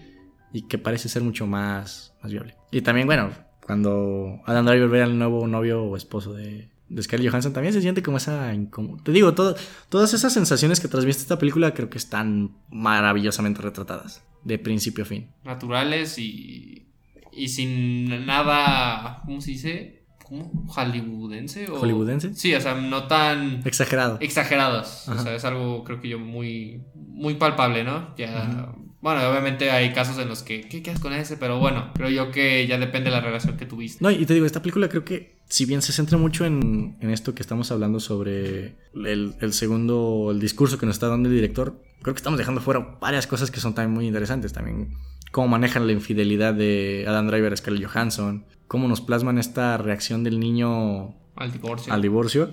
y 0.53 0.63
que 0.69 0.79
parece 0.79 1.09
ser 1.09 1.23
mucho 1.23 1.49
más, 1.49 2.15
más 2.23 2.31
viable. 2.31 2.55
Y 2.71 2.83
también, 2.83 3.07
bueno, 3.07 3.33
cuando 3.67 4.41
Adam 4.47 4.67
Driver 4.67 4.89
ve 4.89 5.03
al 5.03 5.19
nuevo 5.19 5.49
novio 5.49 5.83
o 5.83 5.97
esposo 5.97 6.35
de, 6.35 6.69
de 6.95 7.03
Scarlett 7.03 7.31
Johansson, 7.31 7.53
también 7.53 7.73
se 7.73 7.81
siente 7.81 8.03
como 8.03 8.17
esa 8.19 8.53
incómoda. 8.55 9.03
Te 9.03 9.13
digo, 9.13 9.35
todo- 9.35 9.55
todas 9.89 10.13
esas 10.15 10.33
sensaciones 10.33 10.81
que 10.81 10.89
transmite 10.89 11.19
esta 11.19 11.39
película 11.39 11.73
creo 11.75 11.89
que 11.91 11.99
están 11.99 12.53
maravillosamente 12.71 13.63
retratadas, 13.63 14.23
de 14.45 14.59
principio 14.59 15.05
a 15.05 15.07
fin. 15.07 15.29
naturales 15.45 16.19
y, 16.19 16.87
y 17.33 17.49
sin 17.49 18.27
nada, 18.27 19.21
¿cómo 19.25 19.41
se 19.41 19.53
dice? 19.53 20.03
¿Cómo? 20.25 20.51
¿Hollywoodense? 20.69 21.69
O- 21.71 21.79
¿Hollywoodense? 21.81 22.35
Sí, 22.35 22.55
o 22.55 22.61
sea, 22.61 22.75
no 22.75 23.07
tan 23.07 23.63
Exagerado. 23.67 24.19
exagerados. 24.21 25.09
O 25.09 25.19
sea, 25.19 25.35
es 25.35 25.45
algo 25.45 25.85
creo 25.85 26.01
que 26.01 26.09
yo 26.09 26.19
muy, 26.19 26.83
muy 26.95 27.35
palpable, 27.35 27.85
¿no? 27.85 28.15
Ya, 28.17 28.73
Bueno, 29.03 29.29
obviamente 29.29 29.73
hay 29.73 29.93
casos 29.93 30.17
en 30.19 30.29
los 30.29 30.45
que, 30.45 30.69
¿qué, 30.69 30.79
haces 30.89 31.01
con 31.01 31.13
ese? 31.13 31.37
Pero 31.37 31.59
bueno, 31.59 31.91
creo 31.93 32.09
yo 32.09 32.31
que 32.31 32.69
ya 32.69 32.79
depende 32.79 33.11
de 33.11 33.17
la 33.17 33.21
relación 33.21 33.57
que 33.57 33.67
tuviste. 33.67 33.99
No, 34.01 34.13
y 34.13 34.25
te 34.25 34.33
digo, 34.33 34.47
esta 34.47 34.63
película 34.63 34.89
creo 34.89 35.05
que, 35.05 35.41
si 35.49 35.65
bien 35.65 35.83
se 35.83 35.93
centra 35.93 36.17
mucho 36.19 36.45
en, 36.45 36.97
en 37.01 37.11
esto 37.11 37.35
que 37.35 37.43
estamos 37.43 37.73
hablando 37.73 37.99
sobre 37.99 38.77
el, 38.95 39.35
el 39.41 39.53
segundo, 39.53 40.29
el 40.31 40.39
discurso 40.39 40.79
que 40.79 40.87
nos 40.87 40.95
está 40.95 41.09
dando 41.09 41.29
el 41.29 41.35
director, 41.35 41.83
creo 42.01 42.15
que 42.15 42.19
estamos 42.19 42.39
dejando 42.39 42.61
fuera 42.61 42.97
varias 43.01 43.27
cosas 43.27 43.51
que 43.51 43.59
son 43.59 43.75
también 43.75 43.93
muy 43.93 44.07
interesantes. 44.07 44.53
También 44.53 44.97
cómo 45.33 45.49
manejan 45.49 45.89
la 45.89 45.93
infidelidad 45.95 46.55
de 46.55 47.05
Adam 47.09 47.27
Driver 47.27 47.53
a 47.53 47.57
Scarlett 47.57 47.91
Johansson, 47.91 48.45
cómo 48.69 48.87
nos 48.87 49.01
plasman 49.01 49.39
esta 49.39 49.79
reacción 49.79 50.23
del 50.23 50.39
niño 50.39 51.17
Al 51.35 51.51
divorcio. 51.51 51.93
al 51.93 52.03
divorcio. 52.03 52.53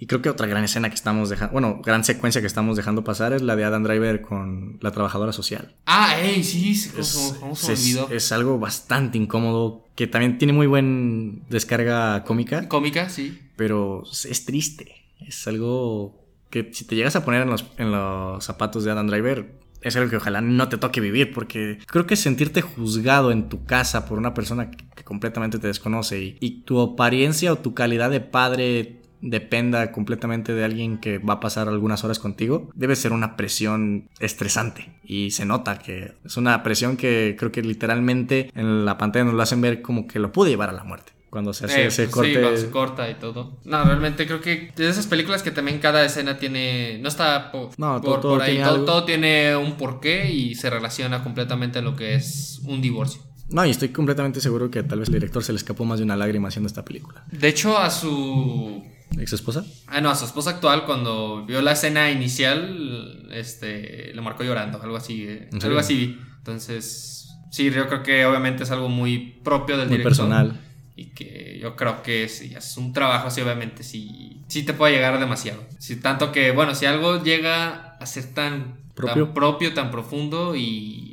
Y 0.00 0.06
creo 0.06 0.22
que 0.22 0.30
otra 0.30 0.46
gran 0.46 0.62
escena 0.62 0.88
que 0.88 0.94
estamos 0.94 1.28
dejando, 1.28 1.52
bueno, 1.52 1.80
gran 1.84 2.04
secuencia 2.04 2.40
que 2.40 2.46
estamos 2.46 2.76
dejando 2.76 3.02
pasar 3.02 3.32
es 3.32 3.42
la 3.42 3.56
de 3.56 3.64
Adam 3.64 3.82
Driver 3.82 4.20
con 4.22 4.78
la 4.80 4.92
trabajadora 4.92 5.32
social. 5.32 5.74
Ah, 5.86 6.16
ey, 6.20 6.44
sí, 6.44 6.74
sí, 6.76 6.90
¿cómo, 6.90 7.00
Es, 7.02 7.36
cómo 7.40 7.56
se 7.56 7.72
es- 7.72 7.98
es 8.10 8.32
algo 8.32 8.58
bastante 8.60 9.18
incómodo, 9.18 9.84
que 9.96 10.06
también 10.06 10.38
tiene 10.38 10.52
muy 10.52 10.68
buen 10.68 11.42
descarga 11.50 12.22
cómica, 12.24 12.68
Cómica, 12.68 13.08
sí. 13.08 13.38
pero 13.56 14.04
es 14.04 14.44
triste. 14.44 14.94
Es 15.26 15.48
algo 15.48 16.24
que 16.50 16.70
si 16.72 16.84
te 16.84 16.94
llegas 16.94 17.16
a 17.16 17.24
poner 17.24 17.42
en 17.42 17.50
los, 17.50 17.66
en 17.76 17.90
los 17.90 18.44
zapatos 18.44 18.84
de 18.84 18.92
Adam 18.92 19.08
Driver, 19.08 19.58
es 19.82 19.94
algo 19.96 20.10
que 20.10 20.16
ojalá 20.16 20.40
no 20.40 20.68
te 20.68 20.76
toque 20.76 21.00
vivir, 21.00 21.32
porque 21.32 21.78
creo 21.86 22.06
que 22.06 22.16
sentirte 22.16 22.62
juzgado 22.62 23.30
en 23.32 23.48
tu 23.48 23.64
casa 23.64 24.06
por 24.06 24.18
una 24.18 24.32
persona 24.34 24.70
que, 24.70 24.88
que 24.94 25.04
completamente 25.04 25.58
te 25.58 25.66
desconoce 25.66 26.20
y, 26.20 26.36
y 26.40 26.62
tu 26.62 26.80
apariencia 26.80 27.52
o 27.52 27.58
tu 27.58 27.74
calidad 27.74 28.10
de 28.10 28.20
padre 28.20 28.97
dependa 29.20 29.92
completamente 29.92 30.54
de 30.54 30.64
alguien 30.64 30.98
que 30.98 31.18
va 31.18 31.34
a 31.34 31.40
pasar 31.40 31.68
algunas 31.68 32.04
horas 32.04 32.18
contigo, 32.18 32.70
debe 32.74 32.96
ser 32.96 33.12
una 33.12 33.36
presión 33.36 34.08
estresante. 34.20 34.92
Y 35.04 35.30
se 35.32 35.44
nota 35.44 35.78
que 35.78 36.14
es 36.24 36.36
una 36.36 36.62
presión 36.62 36.96
que 36.96 37.36
creo 37.38 37.50
que 37.52 37.62
literalmente 37.62 38.50
en 38.54 38.84
la 38.84 38.98
pantalla 38.98 39.24
nos 39.24 39.34
lo 39.34 39.42
hacen 39.42 39.60
ver 39.60 39.82
como 39.82 40.06
que 40.06 40.18
lo 40.18 40.32
pude 40.32 40.50
llevar 40.50 40.68
a 40.70 40.72
la 40.72 40.84
muerte. 40.84 41.12
Cuando 41.30 41.52
se 41.52 41.66
hace 41.66 41.82
Eh, 41.82 41.86
ese 41.88 42.08
corte. 42.10 42.32
Sí, 42.34 42.40
cuando 42.40 42.56
se 42.58 42.70
corta 42.70 43.10
y 43.10 43.14
todo. 43.16 43.58
No, 43.66 43.84
realmente 43.84 44.24
creo 44.26 44.40
que 44.40 44.72
de 44.74 44.88
esas 44.88 45.06
películas 45.06 45.42
que 45.42 45.50
también 45.50 45.78
cada 45.78 46.02
escena 46.02 46.38
tiene. 46.38 46.98
No 47.02 47.08
está 47.08 47.52
po- 47.52 47.70
No, 47.76 48.00
por, 48.00 48.20
todo- 48.22 48.32
por 48.38 48.42
ahí. 48.42 48.54
tiene 48.54 48.64
todo 48.70 49.04
tiene 49.04 49.54
un 49.54 49.76
porqué 49.76 50.30
y 50.30 50.54
se 50.54 50.70
relaciona 50.70 51.22
completamente 51.22 51.80
a 51.80 51.82
lo 51.82 51.94
que 51.96 52.14
es 52.14 52.62
un 52.64 52.80
divorcio. 52.80 53.20
No, 53.50 53.64
y 53.66 53.70
estoy 53.70 53.90
completamente 53.90 54.40
seguro 54.40 54.70
que 54.70 54.82
tal 54.82 55.00
vez 55.00 55.08
el 55.08 55.14
director 55.14 55.42
se 55.44 55.52
le 55.52 55.58
escapó 55.58 55.84
más 55.84 55.98
de 55.98 56.04
una 56.06 56.16
lágrima 56.16 56.48
haciendo 56.48 56.66
esta 56.66 56.82
película. 56.84 57.24
De 57.30 57.48
hecho, 57.48 57.76
a 57.78 57.90
su. 57.90 58.82
¿Ex 59.18 59.32
esposa? 59.32 59.64
Ah, 59.86 60.00
no, 60.00 60.10
a 60.10 60.14
su 60.14 60.24
esposa 60.24 60.50
actual, 60.50 60.84
cuando 60.84 61.44
vio 61.46 61.62
la 61.62 61.72
escena 61.72 62.10
inicial, 62.10 63.28
este, 63.32 64.12
le 64.14 64.20
marcó 64.20 64.44
llorando, 64.44 64.80
algo 64.82 64.96
así. 64.96 65.24
eh. 65.26 65.48
Algo 65.62 65.78
así 65.78 65.94
vi. 65.96 66.18
Entonces, 66.38 67.28
sí, 67.50 67.70
yo 67.70 67.86
creo 67.88 68.02
que 68.02 68.24
obviamente 68.26 68.62
es 68.62 68.70
algo 68.70 68.88
muy 68.88 69.40
propio 69.42 69.76
del 69.76 69.88
Muy 69.88 69.98
director. 69.98 70.10
personal. 70.26 70.60
Y 70.96 71.06
que 71.14 71.58
yo 71.62 71.76
creo 71.76 72.02
que 72.02 72.24
haces 72.24 72.76
un 72.76 72.92
trabajo 72.92 73.28
así, 73.28 73.40
obviamente 73.40 73.82
sí, 73.84 74.42
sí 74.48 74.64
te 74.64 74.72
puede 74.74 74.94
llegar 74.94 75.18
demasiado. 75.20 75.62
Si, 75.78 75.96
tanto 75.96 76.32
que, 76.32 76.50
bueno, 76.50 76.74
si 76.74 76.86
algo 76.86 77.22
llega 77.22 77.96
a 78.00 78.06
ser 78.06 78.34
tan 78.34 78.78
Propio. 78.94 79.26
tan, 79.26 79.34
propio, 79.34 79.74
tan 79.74 79.90
profundo 79.92 80.56
y 80.56 81.07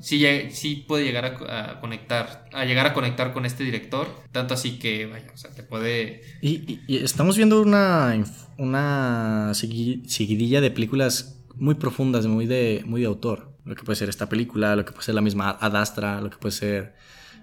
sí, 0.00 0.84
puede 0.86 1.04
llegar 1.04 1.24
a, 1.24 1.70
a 1.72 1.80
conectar, 1.80 2.46
a 2.52 2.64
llegar 2.64 2.86
a 2.86 2.94
conectar 2.94 3.32
con 3.32 3.44
este 3.46 3.64
director, 3.64 4.06
tanto 4.32 4.54
así 4.54 4.78
que, 4.78 5.06
vaya, 5.06 5.26
o 5.32 5.36
sea, 5.36 5.50
te 5.50 5.62
puede... 5.62 6.22
Y, 6.42 6.50
y- 6.72 6.80
y 6.86 6.96
estamos 6.98 7.36
viendo 7.36 7.60
una, 7.60 8.14
una 8.58 9.50
segui- 9.52 10.04
seguidilla 10.06 10.60
de 10.60 10.70
películas 10.70 11.40
muy 11.56 11.74
profundas, 11.74 12.26
muy 12.26 12.46
de, 12.46 12.82
muy 12.86 13.00
de 13.00 13.06
autor. 13.06 13.52
Lo 13.64 13.74
que 13.74 13.82
puede 13.82 13.96
ser 13.96 14.08
esta 14.08 14.28
película, 14.28 14.76
lo 14.76 14.84
que 14.84 14.92
puede 14.92 15.04
ser 15.04 15.14
la 15.14 15.20
misma 15.20 15.50
Ad 15.60 15.76
Astra, 15.76 16.20
lo 16.20 16.30
que 16.30 16.38
puede 16.38 16.52
ser 16.52 16.94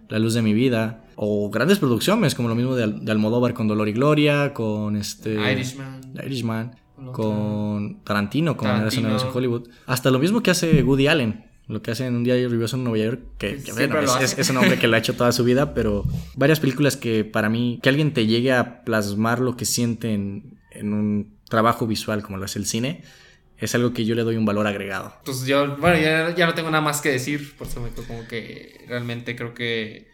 La 0.09 0.17
luz 0.19 0.33
de 0.33 0.41
mi 0.41 0.53
vida. 0.53 1.03
O 1.15 1.49
grandes 1.49 1.79
producciones, 1.79 2.35
como 2.35 2.47
lo 2.49 2.55
mismo 2.55 2.75
de, 2.75 2.83
Al- 2.83 3.05
de 3.05 3.11
Almodóvar 3.11 3.53
con 3.53 3.67
Dolor 3.67 3.87
y 3.89 3.93
Gloria, 3.93 4.53
con 4.53 4.95
este... 4.95 5.33
Irishman. 5.51 6.01
Irishman, 6.25 6.75
Con 7.11 8.01
Tarantino, 8.03 8.55
con. 8.57 8.67
Tarantino. 8.67 9.09
en 9.09 9.27
Hollywood. 9.33 9.67
Hasta 9.85 10.11
lo 10.11 10.19
mismo 10.19 10.41
que 10.41 10.51
hace 10.51 10.81
Woody 10.83 11.07
Allen. 11.07 11.44
Lo 11.67 11.81
que 11.81 11.91
hace 11.91 12.05
en 12.05 12.15
un 12.15 12.23
día 12.23 12.37
lluvioso 12.37 12.75
en 12.75 12.83
Nueva 12.83 13.03
York, 13.03 13.19
que, 13.39 13.59
bueno, 13.73 13.99
es, 13.99 14.09
hace. 14.11 14.25
es- 14.25 14.37
es 14.37 14.49
un 14.51 14.57
hombre 14.57 14.77
que 14.77 14.87
lo 14.87 14.95
ha 14.95 14.99
hecho 14.99 15.15
toda 15.15 15.31
su 15.31 15.43
vida, 15.43 15.73
pero 15.73 16.03
varias 16.35 16.59
películas 16.59 16.95
que 16.95 17.23
para 17.25 17.49
mí, 17.49 17.79
que 17.81 17.89
alguien 17.89 18.13
te 18.13 18.27
llegue 18.27 18.53
a 18.53 18.83
plasmar 18.83 19.39
lo 19.39 19.57
que 19.57 19.65
siente 19.65 20.13
en, 20.13 20.59
en 20.71 20.93
un 20.93 21.35
trabajo 21.49 21.87
visual 21.87 22.21
como 22.21 22.37
lo 22.37 22.45
es 22.45 22.55
el 22.55 22.65
cine, 22.67 23.03
es 23.57 23.73
algo 23.73 23.93
que 23.93 24.05
yo 24.05 24.13
le 24.15 24.23
doy 24.23 24.35
un 24.35 24.45
valor 24.45 24.67
agregado. 24.67 25.13
Pues 25.25 25.45
yo, 25.45 25.75
bueno, 25.77 25.97
ya, 25.99 26.35
ya 26.35 26.45
no 26.45 26.53
tengo 26.53 26.69
nada 26.69 26.81
más 26.81 27.01
que 27.01 27.09
decir, 27.09 27.55
por 27.57 27.65
eso 27.67 27.79
me 27.81 27.89
quedo 27.89 28.05
como 28.05 28.27
que 28.27 28.83
realmente 28.87 29.35
creo 29.35 29.53
que 29.55 30.07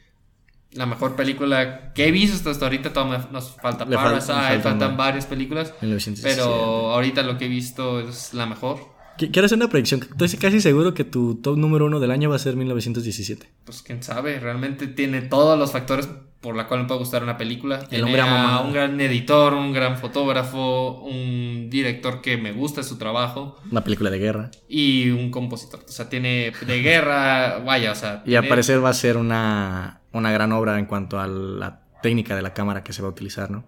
la 0.74 0.86
mejor 0.86 1.18
película 1.18 1.92
que 1.94 2.08
he 2.08 2.12
visto 2.12 2.50
hasta 2.50 2.64
ahorita, 2.66 2.94
todavía 2.94 3.28
nos 3.32 3.56
falta 3.56 3.86
Parasite, 3.86 4.32
faltan 4.34 4.62
faltan 4.62 4.96
varias 4.96 5.26
películas, 5.26 5.74
1917. 5.82 6.34
pero 6.40 6.94
ahorita 6.94 7.24
lo 7.24 7.38
que 7.38 7.46
he 7.46 7.50
visto 7.50 8.00
es 8.08 8.34
la 8.34 8.46
mejor. 8.46 8.90
Qu- 9.28 9.32
Quiero 9.32 9.46
hacer 9.46 9.58
una 9.58 9.70
predicción. 9.70 10.02
Estoy 10.02 10.30
casi 10.40 10.62
seguro 10.62 10.94
que 10.94 11.04
tu 11.04 11.36
top 11.36 11.58
número 11.58 11.86
uno 11.86 12.00
del 12.00 12.12
año 12.12 12.30
va 12.30 12.36
a 12.36 12.40
ser 12.40 12.56
1917. 12.56 13.50
Pues 13.66 13.82
quién 13.82 14.02
sabe, 14.04 14.40
realmente 14.40 14.88
tiene 14.88 15.22
todos 15.22 15.58
los 15.60 15.72
factores 15.72 16.10
por 16.42 16.56
la 16.56 16.68
cual 16.68 16.82
me 16.82 16.86
puede 16.88 17.00
gustar 17.02 17.22
una 17.22 17.38
película. 17.38 17.88
Tiene 17.88 18.04
hombre 18.06 18.22
a 18.22 18.62
un 18.62 18.74
gran 18.74 19.00
editor, 19.00 19.54
un 19.54 19.74
gran 19.74 19.98
fotógrafo, 19.98 21.02
un 21.04 21.70
director 21.70 22.22
que 22.22 22.38
me 22.38 22.52
gusta 22.52 22.82
su 22.82 22.98
trabajo 22.98 23.58
Una 23.72 23.84
película 23.84 24.10
de 24.10 24.18
guerra. 24.18 24.52
y 24.68 25.10
un 25.12 25.30
compositor. 25.30 25.82
O 25.88 25.92
sea, 25.92 26.10
tiene 26.10 26.52
de 26.66 26.82
guerra, 26.82 27.60
vaya, 27.66 27.92
o 27.92 27.96
sea. 27.96 28.24
Y 28.26 28.36
al 28.36 28.48
parecer 28.48 28.84
va 28.84 28.90
a 28.90 28.94
ser 28.94 29.18
una, 29.18 30.02
una 30.14 30.32
gran 30.32 30.52
obra 30.52 30.80
en 30.80 30.86
cuanto 30.88 31.20
a 31.20 31.28
la 31.28 31.82
técnica 32.02 32.36
de 32.36 32.42
la 32.42 32.54
cámara 32.56 32.84
que 32.84 32.94
se 32.94 33.04
va 33.04 33.10
a 33.10 33.12
utilizar, 33.12 33.52
¿no? 33.52 33.64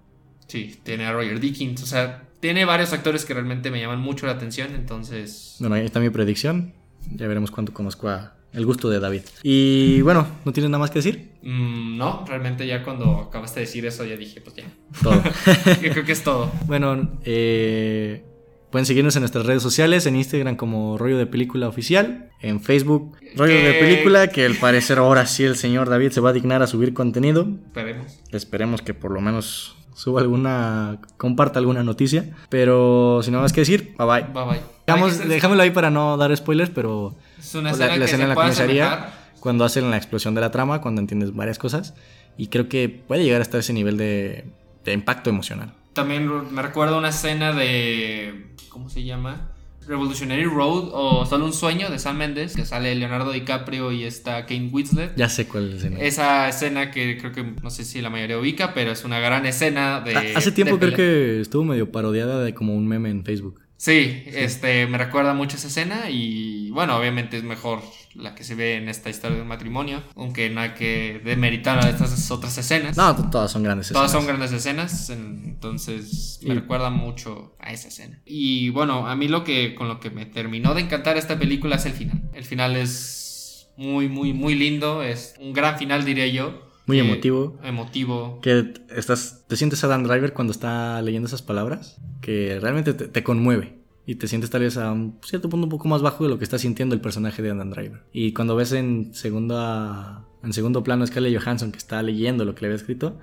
Sí, 0.47 0.79
tiene 0.83 1.05
a 1.05 1.13
Roger 1.13 1.39
Dickens, 1.39 1.83
o 1.83 1.85
sea, 1.85 2.23
tiene 2.43 2.65
varios 2.65 2.91
actores 2.91 3.23
que 3.23 3.33
realmente 3.33 3.71
me 3.71 3.79
llaman 3.79 4.01
mucho 4.01 4.25
la 4.25 4.33
atención, 4.33 4.75
entonces... 4.75 5.55
Bueno, 5.59 5.75
ahí 5.75 5.85
está 5.85 6.01
mi 6.01 6.09
predicción. 6.09 6.73
Ya 7.09 7.25
veremos 7.25 7.51
cuánto 7.51 7.73
conozco 7.73 8.09
a 8.09 8.35
el 8.51 8.65
gusto 8.65 8.89
de 8.89 8.99
David. 8.99 9.21
Y 9.43 10.01
bueno, 10.01 10.27
¿no 10.43 10.51
tienes 10.51 10.69
nada 10.69 10.79
más 10.79 10.91
que 10.91 10.99
decir? 10.99 11.31
mm, 11.41 11.97
no, 11.97 12.25
realmente 12.27 12.67
ya 12.67 12.83
cuando 12.83 13.19
acabaste 13.29 13.61
de 13.61 13.65
decir 13.65 13.85
eso 13.85 14.03
ya 14.03 14.17
dije, 14.17 14.41
pues 14.41 14.57
ya. 14.57 14.65
Todo. 15.01 15.23
Yo 15.81 15.91
creo 15.91 16.03
que 16.03 16.11
es 16.11 16.21
todo. 16.21 16.51
bueno, 16.67 17.17
eh, 17.23 18.25
pueden 18.71 18.85
seguirnos 18.85 19.15
en 19.15 19.21
nuestras 19.21 19.45
redes 19.45 19.63
sociales, 19.63 20.05
en 20.05 20.17
Instagram 20.17 20.57
como 20.57 20.97
Rollo 20.97 21.17
de 21.17 21.27
Película 21.27 21.69
Oficial, 21.69 22.29
en 22.41 22.59
Facebook 22.59 23.19
Rollo 23.37 23.55
de 23.55 23.73
Película, 23.75 24.27
que 24.27 24.45
al 24.45 24.55
parecer 24.55 24.97
ahora 24.97 25.25
sí 25.27 25.45
el 25.45 25.55
señor 25.55 25.89
David 25.89 26.11
se 26.11 26.19
va 26.19 26.31
a 26.31 26.33
dignar 26.33 26.61
a 26.61 26.67
subir 26.67 26.93
contenido. 26.93 27.47
Esperemos. 27.67 28.19
Esperemos 28.33 28.81
que 28.81 28.93
por 28.93 29.11
lo 29.11 29.21
menos 29.21 29.77
suba 29.95 30.21
alguna, 30.21 30.97
comparta 31.17 31.59
alguna 31.59 31.83
noticia. 31.83 32.31
Pero 32.49 33.21
sin 33.23 33.33
nada 33.33 33.43
más 33.43 33.53
que 33.53 33.61
decir, 33.61 33.95
bye 33.97 34.07
bye. 34.07 34.23
Bye 34.33 34.43
bye. 34.45 34.61
Dejamos- 34.87 35.13
ser- 35.13 35.27
dejámoslo 35.27 35.63
ahí 35.63 35.71
para 35.71 35.89
no 35.89 36.17
dar 36.17 36.35
spoilers, 36.35 36.69
pero 36.69 37.15
Es 37.39 37.55
una 37.55 37.63
la, 37.65 37.71
escena 37.71 37.87
la 37.89 37.97
que 37.97 38.03
escena 38.05 38.23
en 38.23 38.29
la 38.29 38.35
comisaría, 38.35 38.87
asemejar. 38.93 39.13
cuando 39.39 39.65
hacen 39.65 39.89
la 39.89 39.97
explosión 39.97 40.35
de 40.35 40.41
la 40.41 40.51
trama, 40.51 40.81
cuando 40.81 41.01
entiendes 41.01 41.33
varias 41.35 41.57
cosas. 41.59 41.93
Y 42.37 42.47
creo 42.47 42.67
que 42.67 42.89
puede 42.89 43.23
llegar 43.23 43.41
hasta 43.41 43.59
ese 43.59 43.73
nivel 43.73 43.97
de, 43.97 44.45
de 44.83 44.93
impacto 44.93 45.29
emocional. 45.29 45.73
También 45.93 46.29
me 46.51 46.61
recuerda 46.63 46.97
una 46.97 47.09
escena 47.09 47.53
de... 47.53 48.47
¿Cómo 48.69 48.89
se 48.89 49.03
llama? 49.03 49.49
Revolutionary 49.87 50.45
Road 50.45 50.89
o 50.93 51.25
Solo 51.25 51.45
un 51.45 51.53
sueño 51.53 51.89
de 51.89 51.99
Sam 51.99 52.17
Mendes, 52.17 52.55
que 52.55 52.65
sale 52.65 52.93
Leonardo 52.95 53.31
DiCaprio 53.31 53.91
y 53.91 54.03
está 54.03 54.45
Kane 54.45 54.69
Winslet. 54.71 55.15
Ya 55.15 55.29
sé 55.29 55.47
cuál 55.47 55.65
es 55.65 55.69
la 55.71 55.77
escena. 55.77 55.99
Esa 55.99 56.49
escena 56.49 56.91
que 56.91 57.17
creo 57.17 57.31
que 57.31 57.43
no 57.61 57.69
sé 57.69 57.83
si 57.85 58.01
la 58.01 58.09
mayoría 58.09 58.37
ubica, 58.39 58.73
pero 58.73 58.91
es 58.91 59.03
una 59.03 59.19
gran 59.19 59.45
escena 59.45 60.01
de... 60.01 60.15
Ha- 60.15 60.37
Hace 60.37 60.51
tiempo 60.51 60.77
de 60.77 60.87
creo 60.87 60.95
que 60.97 61.41
estuvo 61.41 61.63
medio 61.63 61.91
parodiada 61.91 62.43
de 62.43 62.53
como 62.53 62.73
un 62.75 62.87
meme 62.87 63.09
en 63.09 63.23
Facebook. 63.25 63.59
Sí, 63.77 64.23
este 64.27 64.87
me 64.87 64.97
recuerda 64.97 65.33
mucho 65.33 65.57
esa 65.57 65.67
escena 65.67 66.09
y 66.09 66.69
bueno, 66.71 66.95
obviamente 66.97 67.35
es 67.37 67.43
mejor 67.43 67.81
la 68.15 68.35
que 68.35 68.43
se 68.43 68.55
ve 68.55 68.75
en 68.75 68.89
esta 68.89 69.09
historia 69.09 69.37
del 69.37 69.45
matrimonio, 69.47 70.03
aunque 70.15 70.49
no 70.49 70.61
hay 70.61 70.71
que 70.75 71.21
demeritar 71.25 71.83
a 71.83 71.89
estas 71.89 72.29
otras 72.31 72.57
escenas. 72.57 72.95
No, 72.97 73.15
to- 73.15 73.29
todas 73.29 73.51
son 73.51 73.63
grandes 73.63 73.89
Todas 73.89 74.11
son 74.11 74.21
escenas. 74.23 74.37
grandes 74.39 74.59
escenas, 74.59 75.09
entonces 75.09 76.39
me 76.43 76.55
recuerda 76.55 76.89
mucho 76.89 77.55
a 77.59 77.71
esa 77.73 77.87
escena. 77.87 78.21
Y 78.25 78.69
bueno, 78.69 79.07
a 79.07 79.15
mí 79.15 79.27
lo 79.27 79.43
que 79.43 79.75
con 79.75 79.87
lo 79.87 79.99
que 79.99 80.09
me 80.09 80.25
terminó 80.25 80.73
de 80.73 80.81
encantar 80.81 81.17
esta 81.17 81.37
película 81.39 81.75
es 81.77 81.85
el 81.85 81.93
final. 81.93 82.21
El 82.33 82.43
final 82.43 82.75
es 82.75 83.69
muy 83.77 84.07
muy 84.09 84.33
muy 84.33 84.55
lindo, 84.55 85.01
es 85.03 85.35
un 85.39 85.53
gran 85.53 85.77
final 85.77 86.05
diría 86.05 86.27
yo. 86.27 86.69
Muy 86.85 86.97
Que- 86.97 87.05
emotivo. 87.07 87.59
Emotivo. 87.63 88.41
Que 88.41 88.73
estás, 88.95 89.45
te 89.47 89.55
sientes 89.55 89.81
a 89.83 89.87
Dan 89.87 90.03
Driver 90.03 90.33
cuando 90.33 90.51
está 90.51 91.01
leyendo 91.01 91.27
esas 91.27 91.41
palabras, 91.41 91.97
que 92.21 92.59
realmente 92.61 92.93
te, 92.93 93.07
te 93.07 93.23
conmueve. 93.23 93.79
Y 94.05 94.15
te 94.15 94.27
sientes 94.27 94.49
tal 94.49 94.61
vez 94.61 94.77
a 94.77 94.91
un 94.91 95.17
cierto 95.23 95.49
punto 95.49 95.65
un 95.65 95.69
poco 95.69 95.87
más 95.87 96.01
bajo 96.01 96.23
de 96.23 96.29
lo 96.29 96.37
que 96.37 96.43
está 96.43 96.57
sintiendo 96.57 96.93
el 96.93 97.01
personaje 97.01 97.41
de 97.41 97.55
Dan 97.55 97.69
Driver. 97.69 98.03
Y 98.11 98.33
cuando 98.33 98.55
ves 98.55 98.73
en, 98.73 99.13
segunda, 99.13 100.25
en 100.43 100.51
segundo 100.51 100.83
plano 100.83 101.03
a 101.03 101.07
Scarlett 101.07 101.41
Johansson 101.41 101.71
que 101.71 101.77
está 101.77 102.01
leyendo 102.03 102.43
lo 102.43 102.53
que 102.53 102.61
le 102.61 102.67
había 102.67 102.75
escrito, 102.75 103.17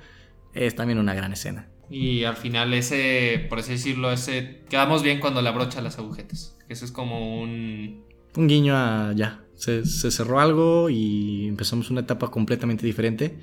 es 0.55 0.75
también 0.75 0.99
una 0.99 1.15
gran 1.15 1.33
escena. 1.33 1.69
Y 1.91 2.25
al 2.25 2.37
final 2.37 2.73
ese, 2.73 3.47
por 3.49 3.59
así 3.59 3.73
decirlo, 3.73 4.13
ese 4.13 4.63
quedamos 4.71 5.03
bien 5.03 5.21
cuando 5.21 5.43
le 5.43 5.49
abrocha 5.49 5.83
las 5.83 5.99
agujetas. 5.99 6.57
Eso 6.69 6.85
es 6.85 6.93
como 6.93 7.43
un 7.43 8.05
Un 8.37 8.49
guiño 8.49 8.77
a 8.77 9.13
ya. 9.15 9.45
Se, 9.57 9.85
se 9.85 10.11
cerró 10.11 10.41
algo 10.41 10.89
y 10.89 11.47
empezamos 11.47 11.91
una 11.91 12.01
etapa 12.01 12.31
completamente 12.31 12.87
diferente 12.87 13.37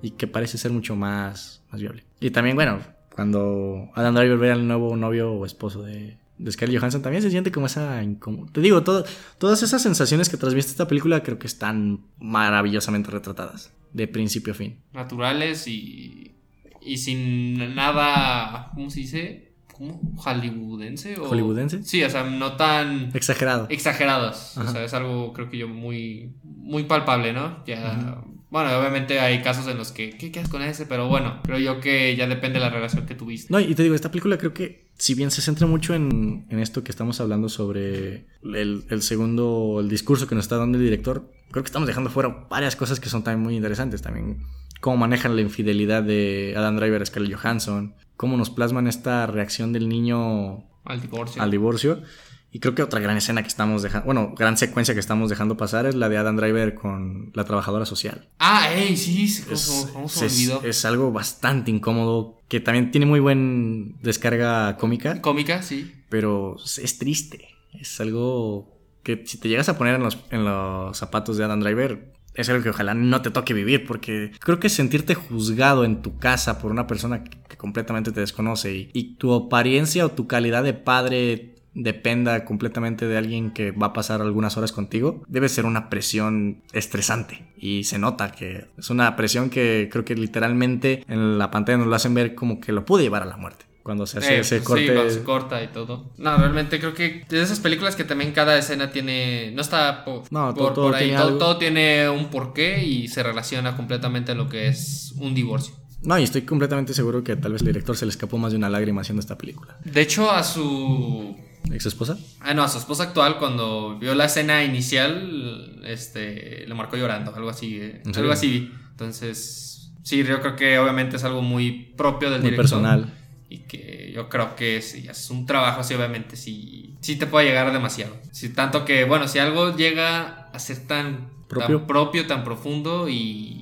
y 0.00 0.12
que 0.12 0.26
parece 0.26 0.56
ser 0.56 0.70
mucho 0.70 0.96
más, 0.96 1.62
más 1.70 1.80
viable. 1.80 2.04
Y 2.20 2.30
también, 2.30 2.56
bueno, 2.56 2.78
cuando 3.14 3.90
Adam 3.94 4.14
Driver 4.14 4.38
ve 4.38 4.52
al 4.52 4.66
nuevo 4.66 4.96
novio 4.96 5.32
o 5.32 5.44
esposo 5.44 5.82
de, 5.82 6.16
de 6.38 6.52
Scarlett 6.52 6.78
Johansson, 6.78 7.02
también 7.02 7.22
se 7.22 7.30
siente 7.30 7.50
como 7.52 7.66
esa 7.66 8.02
incómoda. 8.02 8.50
Te 8.52 8.60
digo, 8.60 8.82
todo- 8.82 9.04
todas 9.38 9.62
esas 9.62 9.82
sensaciones 9.82 10.28
que 10.28 10.36
transmite 10.36 10.68
esta 10.68 10.86
película 10.88 11.22
creo 11.22 11.38
que 11.38 11.46
están 11.48 12.00
maravillosamente 12.18 13.10
retratadas, 13.10 13.72
de 13.92 14.06
principio 14.08 14.52
a 14.52 14.56
fin. 14.56 14.78
naturales 14.92 15.66
y, 15.66 16.32
y 16.80 16.98
sin 16.98 17.74
nada, 17.74 18.70
¿cómo 18.74 18.88
se 18.90 19.00
dice? 19.00 19.52
¿Cómo? 19.72 20.00
¿Hollywoodense? 20.16 21.18
O, 21.20 21.28
¿Hollywoodense? 21.28 21.82
Sí, 21.84 22.02
o 22.02 22.10
sea, 22.10 22.24
no 22.24 22.56
tan 22.56 23.10
Exagerado. 23.14 23.66
exagerados. 23.70 24.56
O 24.58 24.66
sea, 24.66 24.84
es 24.84 24.92
algo 24.94 25.32
creo 25.32 25.50
que 25.50 25.58
yo 25.58 25.68
muy, 25.68 26.32
muy 26.42 26.84
palpable, 26.84 27.32
¿no? 27.32 27.64
Ya, 27.66 28.22
bueno, 28.50 28.76
obviamente 28.78 29.20
hay 29.20 29.40
casos 29.42 29.68
en 29.68 29.76
los 29.78 29.92
que, 29.92 30.10
¿qué 30.10 30.32
quedas 30.32 30.48
con 30.48 30.62
ese? 30.62 30.86
Pero 30.86 31.06
bueno, 31.08 31.40
creo 31.44 31.58
yo 31.58 31.80
que 31.80 32.16
ya 32.16 32.26
depende 32.26 32.58
de 32.58 32.64
la 32.64 32.70
relación 32.70 33.06
que 33.06 33.14
tuviste. 33.14 33.52
No, 33.52 33.60
y 33.60 33.74
te 33.74 33.82
digo, 33.82 33.94
esta 33.94 34.10
película 34.10 34.36
creo 34.38 34.52
que 34.54 34.87
si 34.98 35.14
bien 35.14 35.30
se 35.30 35.40
centra 35.42 35.66
mucho 35.66 35.94
en, 35.94 36.46
en 36.50 36.58
esto 36.58 36.82
que 36.84 36.90
estamos 36.90 37.20
hablando 37.20 37.48
sobre 37.48 38.26
el, 38.42 38.84
el 38.90 39.02
segundo, 39.02 39.78
el 39.80 39.88
discurso 39.88 40.26
que 40.26 40.34
nos 40.34 40.44
está 40.44 40.56
dando 40.56 40.76
el 40.78 40.84
director, 40.84 41.30
creo 41.50 41.62
que 41.62 41.68
estamos 41.68 41.86
dejando 41.86 42.10
fuera 42.10 42.46
varias 42.50 42.76
cosas 42.76 43.00
que 43.00 43.08
son 43.08 43.22
también 43.22 43.42
muy 43.42 43.56
interesantes. 43.56 44.02
También 44.02 44.42
cómo 44.80 44.96
manejan 44.96 45.34
la 45.36 45.42
infidelidad 45.42 46.02
de 46.02 46.54
Adam 46.56 46.76
Driver 46.76 47.00
a 47.02 47.06
Scarlett 47.06 47.36
Johansson, 47.36 47.94
cómo 48.16 48.36
nos 48.36 48.50
plasman 48.50 48.86
esta 48.88 49.26
reacción 49.26 49.72
del 49.72 49.88
niño 49.88 50.64
Al 50.84 51.00
divorcio. 51.00 51.40
al 51.42 51.50
divorcio. 51.50 52.02
Y 52.50 52.60
creo 52.60 52.74
que 52.74 52.82
otra 52.82 52.98
gran 52.98 53.16
escena 53.18 53.42
que 53.42 53.48
estamos 53.48 53.82
dejando, 53.82 54.06
bueno, 54.06 54.34
gran 54.34 54.56
secuencia 54.56 54.94
que 54.94 55.00
estamos 55.00 55.28
dejando 55.28 55.58
pasar 55.58 55.84
es 55.84 55.94
la 55.94 56.08
de 56.08 56.16
Adam 56.16 56.34
Driver 56.36 56.74
con 56.74 57.30
la 57.34 57.44
trabajadora 57.44 57.84
social. 57.84 58.30
Ah, 58.38 58.68
sí, 58.96 59.28
sí, 59.28 59.42
¿cómo, 59.42 59.54
Es, 59.54 59.90
cómo 59.92 60.08
se 60.08 60.26
es- 60.26 60.50
es 60.64 60.84
algo 60.86 61.12
bastante 61.12 61.70
incómodo, 61.70 62.37
que 62.48 62.60
también 62.60 62.90
tiene 62.90 63.06
muy 63.06 63.20
buen 63.20 63.96
descarga 64.02 64.76
cómica, 64.76 65.20
Cómica, 65.20 65.62
sí. 65.62 65.92
pero 66.08 66.56
es 66.56 66.98
triste. 66.98 67.48
Es 67.78 68.00
algo 68.00 68.74
que 69.02 69.22
si 69.26 69.38
te 69.38 69.48
llegas 69.48 69.68
a 69.68 69.76
poner 69.78 69.94
en 69.94 70.02
los, 70.02 70.18
en 70.30 70.44
los 70.44 70.96
zapatos 70.96 71.36
de 71.36 71.44
Adam 71.44 71.60
Driver, 71.60 72.12
es 72.34 72.48
algo 72.48 72.62
que 72.62 72.70
ojalá 72.70 72.94
no 72.94 73.20
te 73.20 73.30
toque 73.30 73.52
vivir, 73.52 73.86
porque 73.86 74.32
creo 74.40 74.58
que 74.60 74.68
sentirte 74.68 75.14
juzgado 75.14 75.84
en 75.84 76.02
tu 76.02 76.18
casa 76.18 76.58
por 76.58 76.70
una 76.70 76.86
persona 76.86 77.24
que, 77.24 77.56
completamente 77.56 78.12
te 78.12 78.20
desconoce 78.20 78.72
y, 78.74 78.90
y 78.92 79.16
tu 79.16 79.34
apariencia 79.34 80.06
o 80.06 80.10
tu 80.10 80.26
calidad 80.26 80.62
de 80.62 80.74
padre 80.74 81.56
dependa 81.74 82.44
completamente 82.44 83.06
de 83.06 83.16
alguien 83.18 83.50
que 83.52 83.70
va 83.70 83.88
a 83.88 83.92
pasar 83.92 84.20
algunas 84.20 84.56
horas 84.56 84.72
contigo, 84.72 85.22
debe 85.28 85.48
ser 85.48 85.64
una 85.66 85.88
presión 85.90 86.62
estresante. 86.72 87.46
Y 87.56 87.84
se 87.84 87.98
nota 87.98 88.32
que 88.32 88.66
es 88.76 88.90
una 88.90 89.14
presión 89.16 89.50
que 89.50 89.88
creo 89.90 90.04
que 90.04 90.14
literalmente 90.14 91.04
en 91.08 91.38
la 91.38 91.50
pantalla 91.50 91.78
nos 91.78 91.86
lo 91.88 91.94
hacen 91.94 92.14
ver 92.14 92.34
como 92.34 92.60
que 92.60 92.72
lo 92.72 92.84
puede 92.84 93.04
llevar 93.04 93.22
a 93.22 93.26
la 93.26 93.36
muerte. 93.36 93.66
Cuando 93.82 94.06
se 94.06 94.18
hace 94.18 94.36
Eh, 94.36 94.40
ese 94.40 94.62
corte. 94.62 94.86
Sí, 94.86 94.92
cuando 94.92 95.10
se 95.10 95.22
corta 95.22 95.62
y 95.62 95.68
todo. 95.68 96.10
No, 96.18 96.36
realmente 96.36 96.78
creo 96.78 96.92
que 96.92 97.24
de 97.26 97.40
esas 97.42 97.58
películas 97.58 97.96
que 97.96 98.04
también 98.04 98.32
cada 98.32 98.58
escena 98.58 98.90
tiene. 98.90 99.50
No 99.54 99.62
está 99.62 100.04
No, 100.30 100.52
por, 100.54 100.54
todo- 100.54 100.72
todo 100.74 100.84
por 100.88 100.94
ahí. 100.96 101.06
tiene 101.06 101.18
Todo, 101.22 101.38
todo 101.38 101.56
tiene 101.56 102.08
un 102.10 102.26
porqué 102.28 102.84
y 102.84 103.08
se 103.08 103.22
relaciona 103.22 103.76
completamente 103.78 104.32
a 104.32 104.34
lo 104.34 104.46
que 104.48 104.68
es 104.68 105.14
un 105.16 105.34
divorcio. 105.34 105.74
No, 106.02 106.18
y 106.18 106.22
estoy 106.22 106.42
completamente 106.42 106.92
seguro 106.92 107.24
que 107.24 107.34
tal 107.36 107.52
vez 107.52 107.62
el 107.62 107.68
director 107.68 107.96
se 107.96 108.04
le 108.04 108.10
escapó 108.10 108.36
más 108.36 108.52
de 108.52 108.58
una 108.58 108.68
lágrima 108.68 109.00
haciendo 109.00 109.20
esta 109.20 109.38
película. 109.38 109.78
De 109.84 110.02
hecho, 110.02 110.30
a 110.30 110.44
su. 110.44 111.34
¿Ex 111.72 111.86
esposa? 111.86 112.18
Ah, 112.40 112.54
no, 112.54 112.62
a 112.62 112.68
su 112.68 112.78
esposa 112.78 113.04
actual, 113.04 113.38
cuando 113.38 113.98
vio 113.98 114.14
la 114.14 114.24
escena 114.26 114.64
inicial, 114.64 115.80
este, 115.84 116.64
le 116.66 116.74
marcó 116.74 116.96
llorando, 116.96 117.34
algo 117.34 117.50
así. 117.50 117.78
eh. 117.80 118.02
Algo 118.16 118.32
así. 118.32 118.70
Entonces, 118.90 119.90
sí, 120.02 120.22
yo 120.24 120.40
creo 120.40 120.56
que 120.56 120.78
obviamente 120.78 121.16
es 121.16 121.24
algo 121.24 121.42
muy 121.42 121.92
propio 121.96 122.30
del 122.30 122.40
Muy 122.40 122.50
director. 122.50 122.64
personal. 122.64 123.14
Y 123.50 123.58
que 123.60 124.12
yo 124.14 124.28
creo 124.28 124.54
que 124.56 124.82
si 124.82 125.08
es 125.08 125.30
un 125.30 125.46
trabajo 125.46 125.80
así, 125.80 125.94
obviamente 125.94 126.36
sí, 126.36 126.96
sí 127.00 127.16
te 127.16 127.26
puede 127.26 127.46
llegar 127.46 127.72
demasiado. 127.72 128.14
Si, 128.30 128.50
tanto 128.50 128.84
que, 128.84 129.04
bueno, 129.04 129.26
si 129.26 129.38
algo 129.38 129.74
llega 129.76 130.50
a 130.52 130.58
ser 130.58 130.86
tan 130.86 131.30
Propio. 131.48 131.78
tan, 131.78 131.86
propio, 131.86 132.26
tan 132.26 132.44
profundo 132.44 133.08
y 133.08 133.57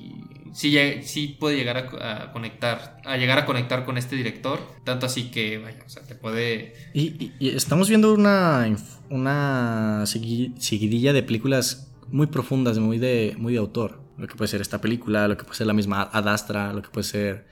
sí, 0.57 1.37
puede 1.39 1.55
llegar 1.55 1.77
a, 1.77 1.85
co- 1.87 1.99
a 2.01 2.31
conectar, 2.31 2.97
a 3.05 3.15
llegar 3.17 3.37
a 3.37 3.45
conectar 3.45 3.85
con 3.85 3.97
este 3.97 4.15
director, 4.15 4.59
tanto 4.83 5.05
así 5.05 5.29
que, 5.29 5.59
vaya, 5.59 5.77
o 5.85 5.89
sea, 5.89 6.01
te 6.03 6.15
puede... 6.15 6.73
Y, 6.93 7.01
y- 7.23 7.33
y 7.39 7.49
estamos 7.49 7.89
viendo 7.89 8.13
una, 8.13 8.67
una 9.11 10.01
segui- 10.05 10.57
seguidilla 10.57 11.13
de 11.13 11.21
películas 11.23 11.91
muy 12.09 12.27
profundas, 12.27 12.79
muy 12.79 12.97
de, 12.97 13.35
muy 13.37 13.53
de 13.53 13.59
autor. 13.59 14.01
Lo 14.17 14.27
que 14.27 14.35
puede 14.35 14.47
ser 14.47 14.61
esta 14.61 14.81
película, 14.81 15.27
lo 15.27 15.37
que 15.37 15.43
puede 15.43 15.57
ser 15.57 15.67
la 15.67 15.73
misma 15.73 16.09
Ad 16.11 16.27
Astra, 16.27 16.73
lo 16.73 16.81
que 16.81 16.89
puede 16.89 17.03
ser 17.03 17.45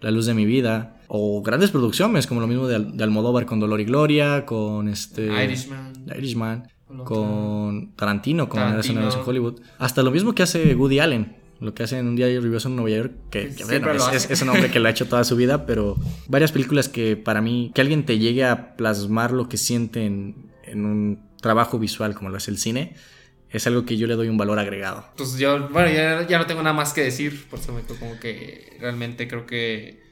La 0.00 0.10
luz 0.12 0.26
de 0.26 0.34
mi 0.34 0.44
vida. 0.46 1.00
O 1.08 1.42
grandes 1.42 1.70
producciones, 1.70 2.26
como 2.28 2.40
lo 2.40 2.46
mismo 2.46 2.68
de, 2.68 2.78
de 2.78 3.02
Almodóvar 3.04 3.46
con 3.46 3.58
Dolor 3.58 3.80
y 3.80 3.84
Gloria, 3.84 4.44
con 4.46 4.88
este... 4.88 5.26
Irishman. 5.44 5.92
Irishman, 6.16 6.68
Con 7.04 7.92
Tarantino, 7.96 8.48
con. 8.48 8.60
Tarantino. 8.60 9.00
en 9.02 9.18
Hollywood. 9.26 9.60
Hasta 9.78 10.02
lo 10.02 10.10
mismo 10.10 10.34
que 10.34 10.42
hace 10.44 10.74
Woody 10.74 10.98
Allen. 11.00 11.36
Lo 11.60 11.72
que 11.74 11.84
hace 11.84 11.98
en 11.98 12.08
un 12.08 12.16
diario 12.16 12.40
lluvioso 12.40 12.68
en 12.68 12.76
Nueva 12.76 12.90
York, 12.96 13.12
que, 13.30 13.54
que, 13.54 13.64
bueno, 13.64 13.92
es, 13.92 14.02
hace. 14.02 14.16
es- 14.16 14.30
es 14.30 14.42
un 14.42 14.48
hombre 14.50 14.70
que 14.70 14.80
lo 14.80 14.88
ha 14.88 14.90
hecho 14.90 15.06
toda 15.06 15.24
su 15.24 15.36
vida, 15.36 15.66
pero 15.66 15.96
varias 16.26 16.52
películas 16.52 16.88
que 16.88 17.16
para 17.16 17.40
mí, 17.40 17.70
que 17.74 17.80
alguien 17.80 18.04
te 18.04 18.18
llegue 18.18 18.44
a 18.44 18.76
plasmar 18.76 19.30
lo 19.32 19.48
que 19.48 19.56
siente 19.56 20.04
en, 20.04 20.50
en 20.64 20.84
un 20.84 21.20
trabajo 21.40 21.78
visual 21.78 22.14
como 22.14 22.30
lo 22.30 22.36
es 22.38 22.48
el 22.48 22.58
cine, 22.58 22.94
es 23.50 23.66
algo 23.68 23.84
que 23.84 23.96
yo 23.96 24.06
le 24.08 24.14
doy 24.14 24.28
un 24.28 24.36
valor 24.36 24.58
agregado. 24.58 25.04
Pues 25.16 25.38
yo, 25.38 25.68
bueno, 25.68 25.88
ya, 25.90 26.26
ya 26.26 26.38
no 26.38 26.46
tengo 26.46 26.60
nada 26.62 26.74
más 26.74 26.92
que 26.92 27.02
decir, 27.02 27.46
por 27.48 27.60
eso 27.60 27.72
me 27.72 27.82
como 27.82 28.18
que 28.18 28.76
realmente 28.80 29.28
creo 29.28 29.46
que 29.46 30.02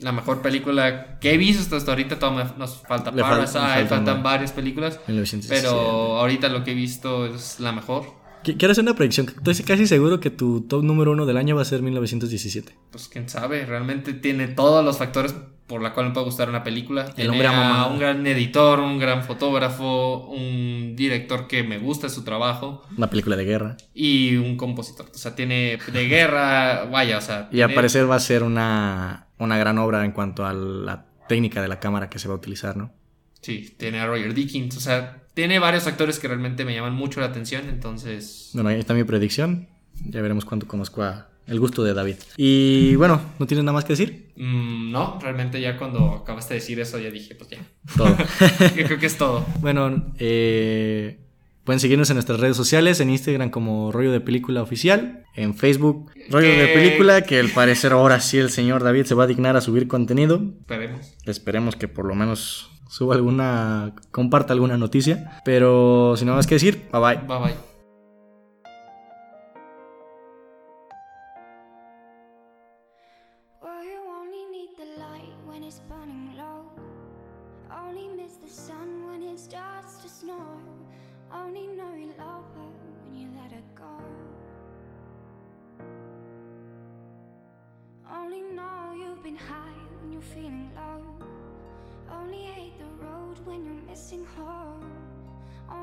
la 0.00 0.10
mejor 0.10 0.42
película 0.42 1.20
que 1.20 1.34
he 1.34 1.36
visto 1.38 1.76
hasta 1.76 1.92
ahorita, 1.92 2.18
todavía 2.18 2.52
nos 2.58 2.82
falta 2.82 3.12
Parasite, 3.12 3.58
faltan 3.60 3.88
faltan 3.88 4.18
va- 4.18 4.22
varias 4.22 4.50
películas, 4.50 4.98
1917. 5.06 5.62
pero 5.62 6.18
ahorita 6.18 6.48
lo 6.48 6.64
que 6.64 6.72
he 6.72 6.74
visto 6.74 7.26
es 7.26 7.60
la 7.60 7.70
mejor. 7.70 8.23
Qu- 8.44 8.56
Quiero 8.58 8.72
hacer 8.72 8.82
una 8.84 8.94
predicción. 8.94 9.26
Estoy 9.28 9.54
casi 9.64 9.86
seguro 9.86 10.20
que 10.20 10.30
tu 10.30 10.62
top 10.62 10.82
número 10.84 11.12
uno 11.12 11.26
del 11.26 11.36
año 11.36 11.56
va 11.56 11.62
a 11.62 11.64
ser 11.64 11.82
1917. 11.82 12.74
Pues 12.90 13.08
quién 13.08 13.28
sabe, 13.28 13.64
realmente 13.66 14.12
tiene 14.12 14.48
todos 14.48 14.84
los 14.84 14.98
factores 14.98 15.34
por 15.66 15.80
la 15.80 15.94
cual 15.94 16.08
me 16.08 16.12
puede 16.12 16.26
gustar 16.26 16.50
una 16.50 16.62
película. 16.62 17.06
Tiene 17.14 17.30
hombre 17.30 17.46
a 17.48 17.86
un 17.86 17.98
gran 17.98 18.26
editor, 18.26 18.80
un 18.80 18.98
gran 18.98 19.24
fotógrafo, 19.24 20.26
un 20.28 20.94
director 20.94 21.46
que 21.46 21.62
me 21.62 21.78
gusta 21.78 22.10
su 22.10 22.22
trabajo 22.22 22.82
Una 22.98 23.08
película 23.08 23.34
de 23.36 23.44
guerra. 23.46 23.76
y 23.94 24.36
un 24.36 24.56
compositor. 24.58 25.06
O 25.12 25.16
sea, 25.18 25.34
tiene 25.34 25.78
de 25.92 26.06
guerra, 26.08 26.84
vaya, 26.92 27.16
o 27.18 27.20
sea. 27.22 27.48
Y 27.50 27.62
al 27.62 27.72
parecer 27.72 28.08
va 28.10 28.16
a 28.16 28.20
ser 28.20 28.42
una, 28.42 29.28
una 29.38 29.56
gran 29.56 29.78
obra 29.78 30.04
en 30.04 30.12
cuanto 30.12 30.44
a 30.44 30.52
la 30.52 31.06
técnica 31.28 31.62
de 31.62 31.68
la 31.68 31.80
cámara 31.80 32.10
que 32.10 32.18
se 32.18 32.28
va 32.28 32.34
a 32.34 32.36
utilizar, 32.36 32.76
¿no? 32.76 32.92
Sí, 33.40 33.74
tiene 33.78 34.00
a 34.00 34.06
Roger 34.06 34.34
Dickens, 34.34 34.76
o 34.76 34.80
sea, 34.80 35.22
tiene 35.34 35.58
varios 35.58 35.86
actores 35.86 36.18
que 36.18 36.28
realmente 36.28 36.64
me 36.64 36.74
llaman 36.74 36.94
mucho 36.94 37.20
la 37.20 37.26
atención, 37.26 37.68
entonces... 37.68 38.50
Bueno, 38.54 38.70
ahí 38.70 38.78
está 38.78 38.94
mi 38.94 39.04
predicción. 39.04 39.68
Ya 40.06 40.22
veremos 40.22 40.44
cuánto 40.44 40.66
conozco 40.66 41.02
a 41.02 41.28
el 41.46 41.60
gusto 41.60 41.84
de 41.84 41.92
David. 41.92 42.16
Y 42.36 42.94
bueno, 42.96 43.20
¿no 43.38 43.46
tienes 43.46 43.64
nada 43.64 43.74
más 43.74 43.84
que 43.84 43.92
decir? 43.92 44.32
mm, 44.36 44.90
no, 44.90 45.18
realmente 45.20 45.60
ya 45.60 45.76
cuando 45.76 46.12
acabaste 46.12 46.54
de 46.54 46.60
decir 46.60 46.80
eso 46.80 46.98
ya 46.98 47.10
dije, 47.10 47.34
pues 47.34 47.50
ya. 47.50 47.58
Todo. 47.96 48.16
Yo 48.76 48.86
creo 48.86 48.98
que 48.98 49.06
es 49.06 49.18
todo. 49.18 49.44
bueno, 49.60 50.14
eh, 50.18 51.18
pueden 51.64 51.80
seguirnos 51.80 52.08
en 52.10 52.14
nuestras 52.14 52.40
redes 52.40 52.56
sociales, 52.56 53.00
en 53.00 53.10
Instagram 53.10 53.50
como 53.50 53.92
Rollo 53.92 54.12
de 54.12 54.20
Película 54.20 54.62
Oficial, 54.62 55.24
en 55.34 55.54
Facebook 55.54 56.10
Rollo 56.30 56.48
de 56.48 56.68
Película, 56.68 57.22
que 57.22 57.40
al 57.40 57.48
parecer 57.50 57.92
ahora 57.92 58.20
sí 58.20 58.38
el 58.38 58.50
señor 58.50 58.82
David 58.82 59.04
se 59.04 59.14
va 59.14 59.24
a 59.24 59.26
dignar 59.26 59.56
a 59.56 59.60
subir 59.60 59.86
contenido. 59.86 60.42
Esperemos. 60.60 61.14
Esperemos 61.24 61.76
que 61.76 61.88
por 61.88 62.06
lo 62.06 62.14
menos 62.14 62.70
suba 62.94 63.16
alguna, 63.16 63.92
comparta 64.12 64.52
alguna 64.52 64.78
noticia. 64.78 65.40
Pero 65.44 66.14
sin 66.16 66.26
nada 66.26 66.36
más 66.38 66.46
que 66.46 66.54
decir, 66.54 66.88
bye 66.92 67.00
bye. 67.00 67.16
Bye 67.26 67.38
bye. 67.38 67.73